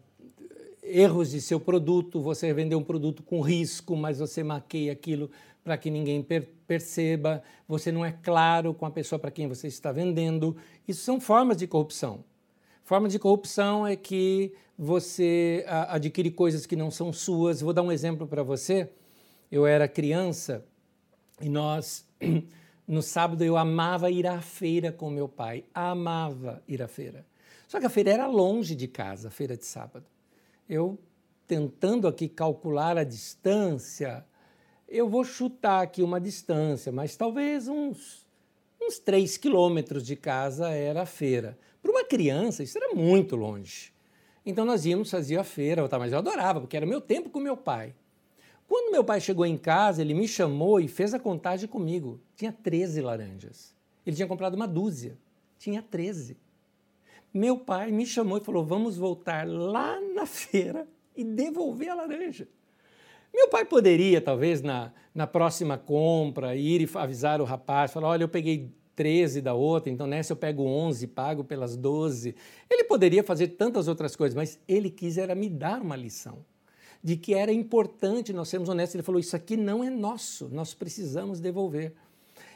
erros 0.90 1.30
de 1.30 1.40
seu 1.40 1.60
produto, 1.60 2.20
você 2.20 2.52
vendeu 2.52 2.78
um 2.78 2.82
produto 2.82 3.22
com 3.22 3.40
risco, 3.40 3.96
mas 3.96 4.18
você 4.18 4.42
maqueia 4.42 4.92
aquilo 4.92 5.30
para 5.62 5.76
que 5.76 5.90
ninguém 5.90 6.22
per 6.22 6.48
perceba, 6.66 7.42
você 7.66 7.90
não 7.90 8.04
é 8.04 8.12
claro 8.12 8.74
com 8.74 8.84
a 8.84 8.90
pessoa 8.90 9.18
para 9.18 9.30
quem 9.30 9.48
você 9.48 9.66
está 9.68 9.90
vendendo. 9.90 10.54
Isso 10.86 11.02
são 11.02 11.18
formas 11.18 11.56
de 11.56 11.66
corrupção. 11.66 12.22
Forma 12.84 13.08
de 13.08 13.18
corrupção 13.18 13.86
é 13.86 13.96
que 13.96 14.52
você 14.78 15.64
adquire 15.88 16.30
coisas 16.30 16.66
que 16.66 16.76
não 16.76 16.90
são 16.90 17.10
suas. 17.10 17.62
Vou 17.62 17.72
dar 17.72 17.82
um 17.82 17.90
exemplo 17.90 18.26
para 18.26 18.42
você. 18.42 18.90
Eu 19.50 19.66
era 19.66 19.88
criança 19.88 20.62
e 21.40 21.48
nós, 21.48 22.06
no 22.86 23.00
sábado, 23.00 23.42
eu 23.42 23.56
amava 23.56 24.10
ir 24.10 24.26
à 24.26 24.42
feira 24.42 24.92
com 24.92 25.08
meu 25.08 25.26
pai. 25.26 25.64
Amava 25.72 26.62
ir 26.68 26.82
à 26.82 26.88
feira. 26.88 27.24
Só 27.66 27.80
que 27.80 27.86
a 27.86 27.90
feira 27.90 28.10
era 28.10 28.26
longe 28.26 28.74
de 28.74 28.88
casa, 28.88 29.28
a 29.28 29.30
feira 29.30 29.56
de 29.56 29.64
sábado 29.64 30.04
eu 30.68 30.98
tentando 31.46 32.06
aqui 32.06 32.28
calcular 32.28 32.98
a 32.98 33.04
distância, 33.04 34.24
eu 34.86 35.08
vou 35.08 35.24
chutar 35.24 35.82
aqui 35.82 36.02
uma 36.02 36.20
distância, 36.20 36.92
mas 36.92 37.16
talvez 37.16 37.68
uns, 37.68 38.26
uns 38.80 38.98
3 38.98 39.36
quilômetros 39.38 40.04
de 40.04 40.14
casa 40.14 40.68
era 40.70 41.02
a 41.02 41.06
feira. 41.06 41.58
Para 41.80 41.90
uma 41.90 42.04
criança, 42.04 42.62
isso 42.62 42.76
era 42.76 42.94
muito 42.94 43.34
longe. 43.34 43.92
Então 44.44 44.64
nós 44.64 44.84
íamos 44.84 45.10
fazer 45.10 45.36
a 45.36 45.44
feira, 45.44 45.88
mas 45.98 46.12
eu 46.12 46.18
adorava, 46.18 46.60
porque 46.60 46.76
era 46.76 46.86
meu 46.86 47.00
tempo 47.00 47.30
com 47.30 47.40
meu 47.40 47.56
pai. 47.56 47.94
Quando 48.66 48.92
meu 48.92 49.02
pai 49.02 49.20
chegou 49.20 49.46
em 49.46 49.56
casa, 49.56 50.02
ele 50.02 50.12
me 50.12 50.28
chamou 50.28 50.78
e 50.78 50.88
fez 50.88 51.14
a 51.14 51.18
contagem 51.18 51.66
comigo. 51.66 52.20
Tinha 52.36 52.52
13 52.52 53.00
laranjas. 53.00 53.74
Ele 54.04 54.14
tinha 54.14 54.28
comprado 54.28 54.54
uma 54.54 54.68
dúzia. 54.68 55.16
Tinha 55.58 55.82
13 55.82 56.36
meu 57.38 57.56
pai 57.56 57.92
me 57.92 58.04
chamou 58.04 58.38
e 58.38 58.40
falou: 58.40 58.64
vamos 58.64 58.96
voltar 58.96 59.46
lá 59.46 60.00
na 60.14 60.26
feira 60.26 60.86
e 61.16 61.22
devolver 61.22 61.88
a 61.88 61.94
laranja. 61.94 62.48
Meu 63.32 63.48
pai 63.48 63.64
poderia, 63.64 64.20
talvez, 64.20 64.62
na, 64.62 64.92
na 65.14 65.26
próxima 65.26 65.78
compra, 65.78 66.56
ir 66.56 66.80
e 66.80 66.90
avisar 66.94 67.40
o 67.40 67.44
rapaz, 67.44 67.92
falar: 67.92 68.08
olha, 68.08 68.24
eu 68.24 68.28
peguei 68.28 68.72
13 68.96 69.40
da 69.40 69.54
outra, 69.54 69.92
então 69.92 70.06
nessa 70.06 70.32
eu 70.32 70.36
pego 70.36 70.64
11 70.64 71.06
pago 71.08 71.44
pelas 71.44 71.76
12. 71.76 72.34
Ele 72.68 72.84
poderia 72.84 73.22
fazer 73.22 73.48
tantas 73.48 73.86
outras 73.86 74.16
coisas, 74.16 74.34
mas 74.34 74.58
ele 74.66 74.90
quis 74.90 75.16
era 75.16 75.34
me 75.34 75.48
dar 75.48 75.80
uma 75.80 75.94
lição 75.94 76.44
de 77.02 77.16
que 77.16 77.34
era 77.34 77.52
importante 77.52 78.32
nós 78.32 78.48
sermos 78.48 78.68
honestos. 78.68 78.96
Ele 78.96 79.04
falou: 79.04 79.20
Isso 79.20 79.36
aqui 79.36 79.56
não 79.56 79.84
é 79.84 79.90
nosso, 79.90 80.48
nós 80.48 80.74
precisamos 80.74 81.38
devolver. 81.38 81.94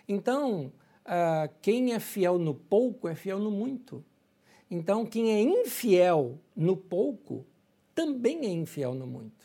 Então, 0.08 0.72
uh, 1.06 1.52
quem 1.60 1.92
é 1.92 2.00
fiel 2.00 2.38
no 2.38 2.54
pouco 2.54 3.06
é 3.06 3.14
fiel 3.14 3.38
no 3.38 3.50
muito. 3.50 4.04
Então, 4.74 5.04
quem 5.04 5.30
é 5.30 5.42
infiel 5.42 6.38
no 6.56 6.74
pouco 6.74 7.44
também 7.94 8.46
é 8.46 8.48
infiel 8.48 8.94
no 8.94 9.06
muito. 9.06 9.44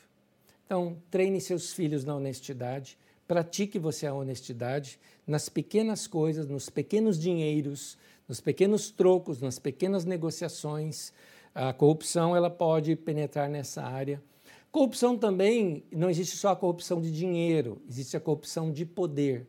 Então, 0.66 0.96
treine 1.12 1.42
seus 1.42 1.74
filhos 1.74 2.06
na 2.06 2.16
honestidade, 2.16 2.98
pratique 3.28 3.78
você 3.78 4.08
a 4.08 4.14
honestidade 4.14 4.98
nas 5.28 5.50
pequenas 5.50 6.08
coisas, 6.08 6.48
nos 6.48 6.70
pequenos 6.70 7.20
dinheiros, 7.20 7.98
nos 8.26 8.40
pequenos 8.40 8.90
trocos, 8.90 9.42
nas 9.42 9.60
pequenas 9.60 10.06
negociações. 10.06 11.12
A 11.54 11.74
corrupção 11.74 12.34
ela 12.34 12.50
pode 12.50 12.96
penetrar 12.96 13.50
nessa 13.50 13.84
área. 13.84 14.24
Corrupção 14.72 15.18
também, 15.18 15.84
não 15.92 16.10
existe 16.10 16.38
só 16.38 16.52
a 16.52 16.56
corrupção 16.56 17.02
de 17.02 17.12
dinheiro, 17.12 17.82
existe 17.90 18.16
a 18.16 18.22
corrupção 18.22 18.72
de 18.72 18.86
poder. 18.86 19.46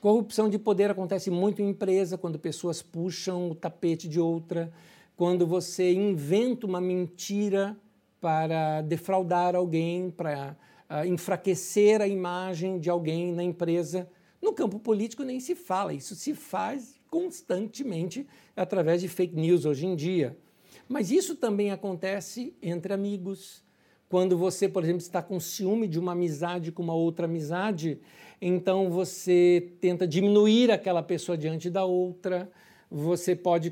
Corrupção 0.00 0.48
de 0.48 0.58
poder 0.58 0.90
acontece 0.90 1.30
muito 1.30 1.62
em 1.62 1.68
empresa, 1.68 2.18
quando 2.18 2.36
pessoas 2.36 2.82
puxam 2.82 3.52
o 3.52 3.54
tapete 3.54 4.08
de 4.08 4.18
outra, 4.18 4.72
quando 5.20 5.46
você 5.46 5.92
inventa 5.92 6.66
uma 6.66 6.80
mentira 6.80 7.76
para 8.22 8.80
defraudar 8.80 9.54
alguém, 9.54 10.10
para 10.10 10.56
uh, 10.88 11.06
enfraquecer 11.06 12.00
a 12.00 12.08
imagem 12.08 12.78
de 12.78 12.88
alguém 12.88 13.30
na 13.30 13.44
empresa. 13.44 14.08
No 14.40 14.54
campo 14.54 14.78
político 14.78 15.22
nem 15.22 15.38
se 15.38 15.54
fala, 15.54 15.92
isso 15.92 16.14
se 16.14 16.32
faz 16.32 16.98
constantemente 17.10 18.26
através 18.56 19.02
de 19.02 19.08
fake 19.08 19.36
news 19.36 19.66
hoje 19.66 19.84
em 19.84 19.94
dia. 19.94 20.38
Mas 20.88 21.10
isso 21.10 21.36
também 21.36 21.70
acontece 21.70 22.56
entre 22.62 22.94
amigos. 22.94 23.62
Quando 24.08 24.38
você, 24.38 24.70
por 24.70 24.82
exemplo, 24.82 25.02
está 25.02 25.20
com 25.20 25.38
ciúme 25.38 25.86
de 25.86 25.98
uma 25.98 26.12
amizade 26.12 26.72
com 26.72 26.82
uma 26.82 26.94
outra 26.94 27.26
amizade, 27.26 28.00
então 28.40 28.88
você 28.88 29.70
tenta 29.82 30.08
diminuir 30.08 30.70
aquela 30.70 31.02
pessoa 31.02 31.36
diante 31.36 31.68
da 31.68 31.84
outra, 31.84 32.50
você 32.90 33.36
pode 33.36 33.70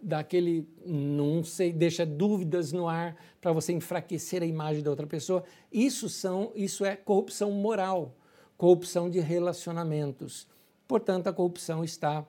dar 0.00 0.20
aquele, 0.20 0.66
não 0.84 1.42
sei, 1.42 1.72
deixa 1.72 2.04
dúvidas 2.06 2.72
no 2.72 2.88
ar 2.88 3.16
para 3.40 3.52
você 3.52 3.72
enfraquecer 3.72 4.42
a 4.42 4.46
imagem 4.46 4.82
da 4.82 4.90
outra 4.90 5.06
pessoa. 5.06 5.44
Isso 5.72 6.08
são, 6.08 6.52
isso 6.54 6.84
é 6.84 6.96
corrupção 6.96 7.50
moral, 7.52 8.14
corrupção 8.56 9.10
de 9.10 9.20
relacionamentos. 9.20 10.46
Portanto, 10.86 11.26
a 11.26 11.32
corrupção 11.32 11.84
está 11.84 12.26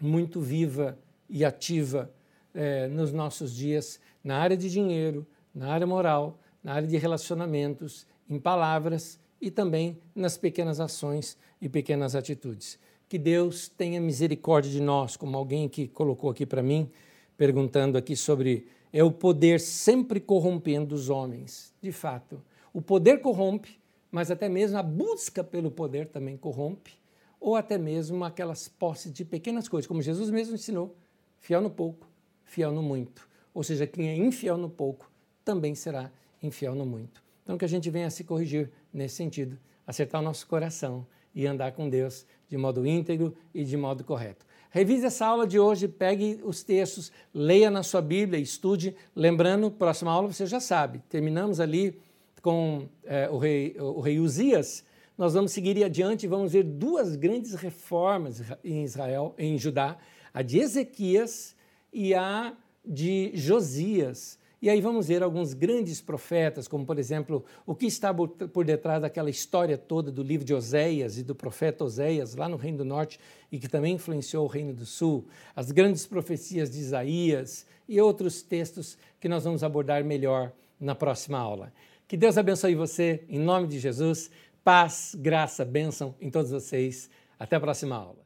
muito 0.00 0.40
viva 0.40 0.98
e 1.28 1.44
ativa 1.44 2.12
é, 2.54 2.86
nos 2.88 3.12
nossos 3.12 3.54
dias 3.54 4.00
na 4.22 4.38
área 4.38 4.56
de 4.56 4.70
dinheiro, 4.70 5.26
na 5.54 5.72
área 5.72 5.86
moral, 5.86 6.38
na 6.62 6.74
área 6.74 6.86
de 6.86 6.96
relacionamentos, 6.96 8.06
em 8.28 8.38
palavras 8.38 9.18
e 9.40 9.50
também 9.50 9.98
nas 10.14 10.36
pequenas 10.36 10.78
ações 10.78 11.36
e 11.60 11.68
pequenas 11.68 12.14
atitudes. 12.14 12.78
Que 13.12 13.18
Deus 13.18 13.68
tenha 13.68 14.00
misericórdia 14.00 14.70
de 14.70 14.80
nós, 14.80 15.18
como 15.18 15.36
alguém 15.36 15.68
que 15.68 15.86
colocou 15.86 16.30
aqui 16.30 16.46
para 16.46 16.62
mim, 16.62 16.90
perguntando 17.36 17.98
aqui 17.98 18.16
sobre 18.16 18.66
é 18.90 19.04
o 19.04 19.12
poder 19.12 19.60
sempre 19.60 20.18
corrompendo 20.18 20.94
os 20.94 21.10
homens. 21.10 21.74
De 21.82 21.92
fato, 21.92 22.42
o 22.72 22.80
poder 22.80 23.20
corrompe, 23.20 23.78
mas 24.10 24.30
até 24.30 24.48
mesmo 24.48 24.78
a 24.78 24.82
busca 24.82 25.44
pelo 25.44 25.70
poder 25.70 26.06
também 26.06 26.38
corrompe, 26.38 26.92
ou 27.38 27.54
até 27.54 27.76
mesmo 27.76 28.24
aquelas 28.24 28.66
posses 28.66 29.12
de 29.12 29.26
pequenas 29.26 29.68
coisas, 29.68 29.86
como 29.86 30.00
Jesus 30.00 30.30
mesmo 30.30 30.54
ensinou: 30.54 30.96
fiel 31.38 31.60
no 31.60 31.68
pouco, 31.68 32.08
fiel 32.46 32.72
no 32.72 32.82
muito. 32.82 33.28
Ou 33.52 33.62
seja, 33.62 33.86
quem 33.86 34.08
é 34.08 34.16
infiel 34.16 34.56
no 34.56 34.70
pouco 34.70 35.12
também 35.44 35.74
será 35.74 36.10
infiel 36.42 36.74
no 36.74 36.86
muito. 36.86 37.22
Então, 37.42 37.58
que 37.58 37.64
a 37.66 37.68
gente 37.68 37.90
venha 37.90 38.06
a 38.06 38.10
se 38.10 38.24
corrigir 38.24 38.70
nesse 38.90 39.16
sentido, 39.16 39.58
acertar 39.86 40.22
o 40.22 40.24
nosso 40.24 40.46
coração 40.46 41.06
e 41.34 41.46
andar 41.46 41.72
com 41.72 41.88
Deus 41.88 42.26
de 42.48 42.56
modo 42.56 42.86
íntegro 42.86 43.34
e 43.54 43.64
de 43.64 43.76
modo 43.76 44.04
correto. 44.04 44.44
Revise 44.70 45.06
essa 45.06 45.26
aula 45.26 45.46
de 45.46 45.58
hoje, 45.58 45.86
pegue 45.86 46.40
os 46.44 46.62
textos, 46.62 47.12
leia 47.34 47.70
na 47.70 47.82
sua 47.82 48.00
Bíblia, 48.00 48.40
estude. 48.40 48.96
Lembrando, 49.14 49.70
próxima 49.70 50.10
aula 50.10 50.32
você 50.32 50.46
já 50.46 50.60
sabe, 50.60 51.02
terminamos 51.08 51.60
ali 51.60 52.00
com 52.40 52.88
é, 53.04 53.28
o, 53.30 53.38
rei, 53.38 53.76
o 53.78 54.00
rei 54.00 54.18
Uzias. 54.18 54.84
Nós 55.16 55.34
vamos 55.34 55.52
seguir 55.52 55.82
adiante 55.84 56.24
e 56.24 56.28
vamos 56.28 56.52
ver 56.52 56.64
duas 56.64 57.16
grandes 57.16 57.54
reformas 57.54 58.42
em 58.64 58.82
Israel, 58.82 59.34
em 59.36 59.58
Judá, 59.58 59.96
a 60.32 60.42
de 60.42 60.58
Ezequias 60.58 61.54
e 61.92 62.14
a 62.14 62.54
de 62.84 63.30
Josias. 63.34 64.38
E 64.62 64.70
aí 64.70 64.80
vamos 64.80 65.08
ver 65.08 65.24
alguns 65.24 65.54
grandes 65.54 66.00
profetas, 66.00 66.68
como 66.68 66.86
por 66.86 66.96
exemplo, 66.96 67.44
o 67.66 67.74
que 67.74 67.84
está 67.84 68.14
por 68.14 68.64
detrás 68.64 69.02
daquela 69.02 69.28
história 69.28 69.76
toda 69.76 70.12
do 70.12 70.22
livro 70.22 70.46
de 70.46 70.54
Oséias 70.54 71.18
e 71.18 71.24
do 71.24 71.34
profeta 71.34 71.82
Oséias, 71.82 72.36
lá 72.36 72.48
no 72.48 72.56
Reino 72.56 72.78
do 72.78 72.84
Norte, 72.84 73.18
e 73.50 73.58
que 73.58 73.68
também 73.68 73.94
influenciou 73.94 74.44
o 74.44 74.48
Reino 74.48 74.72
do 74.72 74.86
Sul, 74.86 75.26
as 75.56 75.72
grandes 75.72 76.06
profecias 76.06 76.70
de 76.70 76.78
Isaías 76.78 77.66
e 77.88 78.00
outros 78.00 78.40
textos 78.40 78.96
que 79.18 79.28
nós 79.28 79.42
vamos 79.42 79.64
abordar 79.64 80.04
melhor 80.04 80.52
na 80.78 80.94
próxima 80.94 81.38
aula. 81.38 81.72
Que 82.06 82.16
Deus 82.16 82.38
abençoe 82.38 82.76
você, 82.76 83.24
em 83.28 83.40
nome 83.40 83.66
de 83.66 83.80
Jesus. 83.80 84.30
Paz, 84.62 85.16
graça, 85.18 85.64
bênção 85.64 86.14
em 86.20 86.30
todos 86.30 86.52
vocês. 86.52 87.10
Até 87.36 87.56
a 87.56 87.60
próxima 87.60 87.96
aula. 87.96 88.21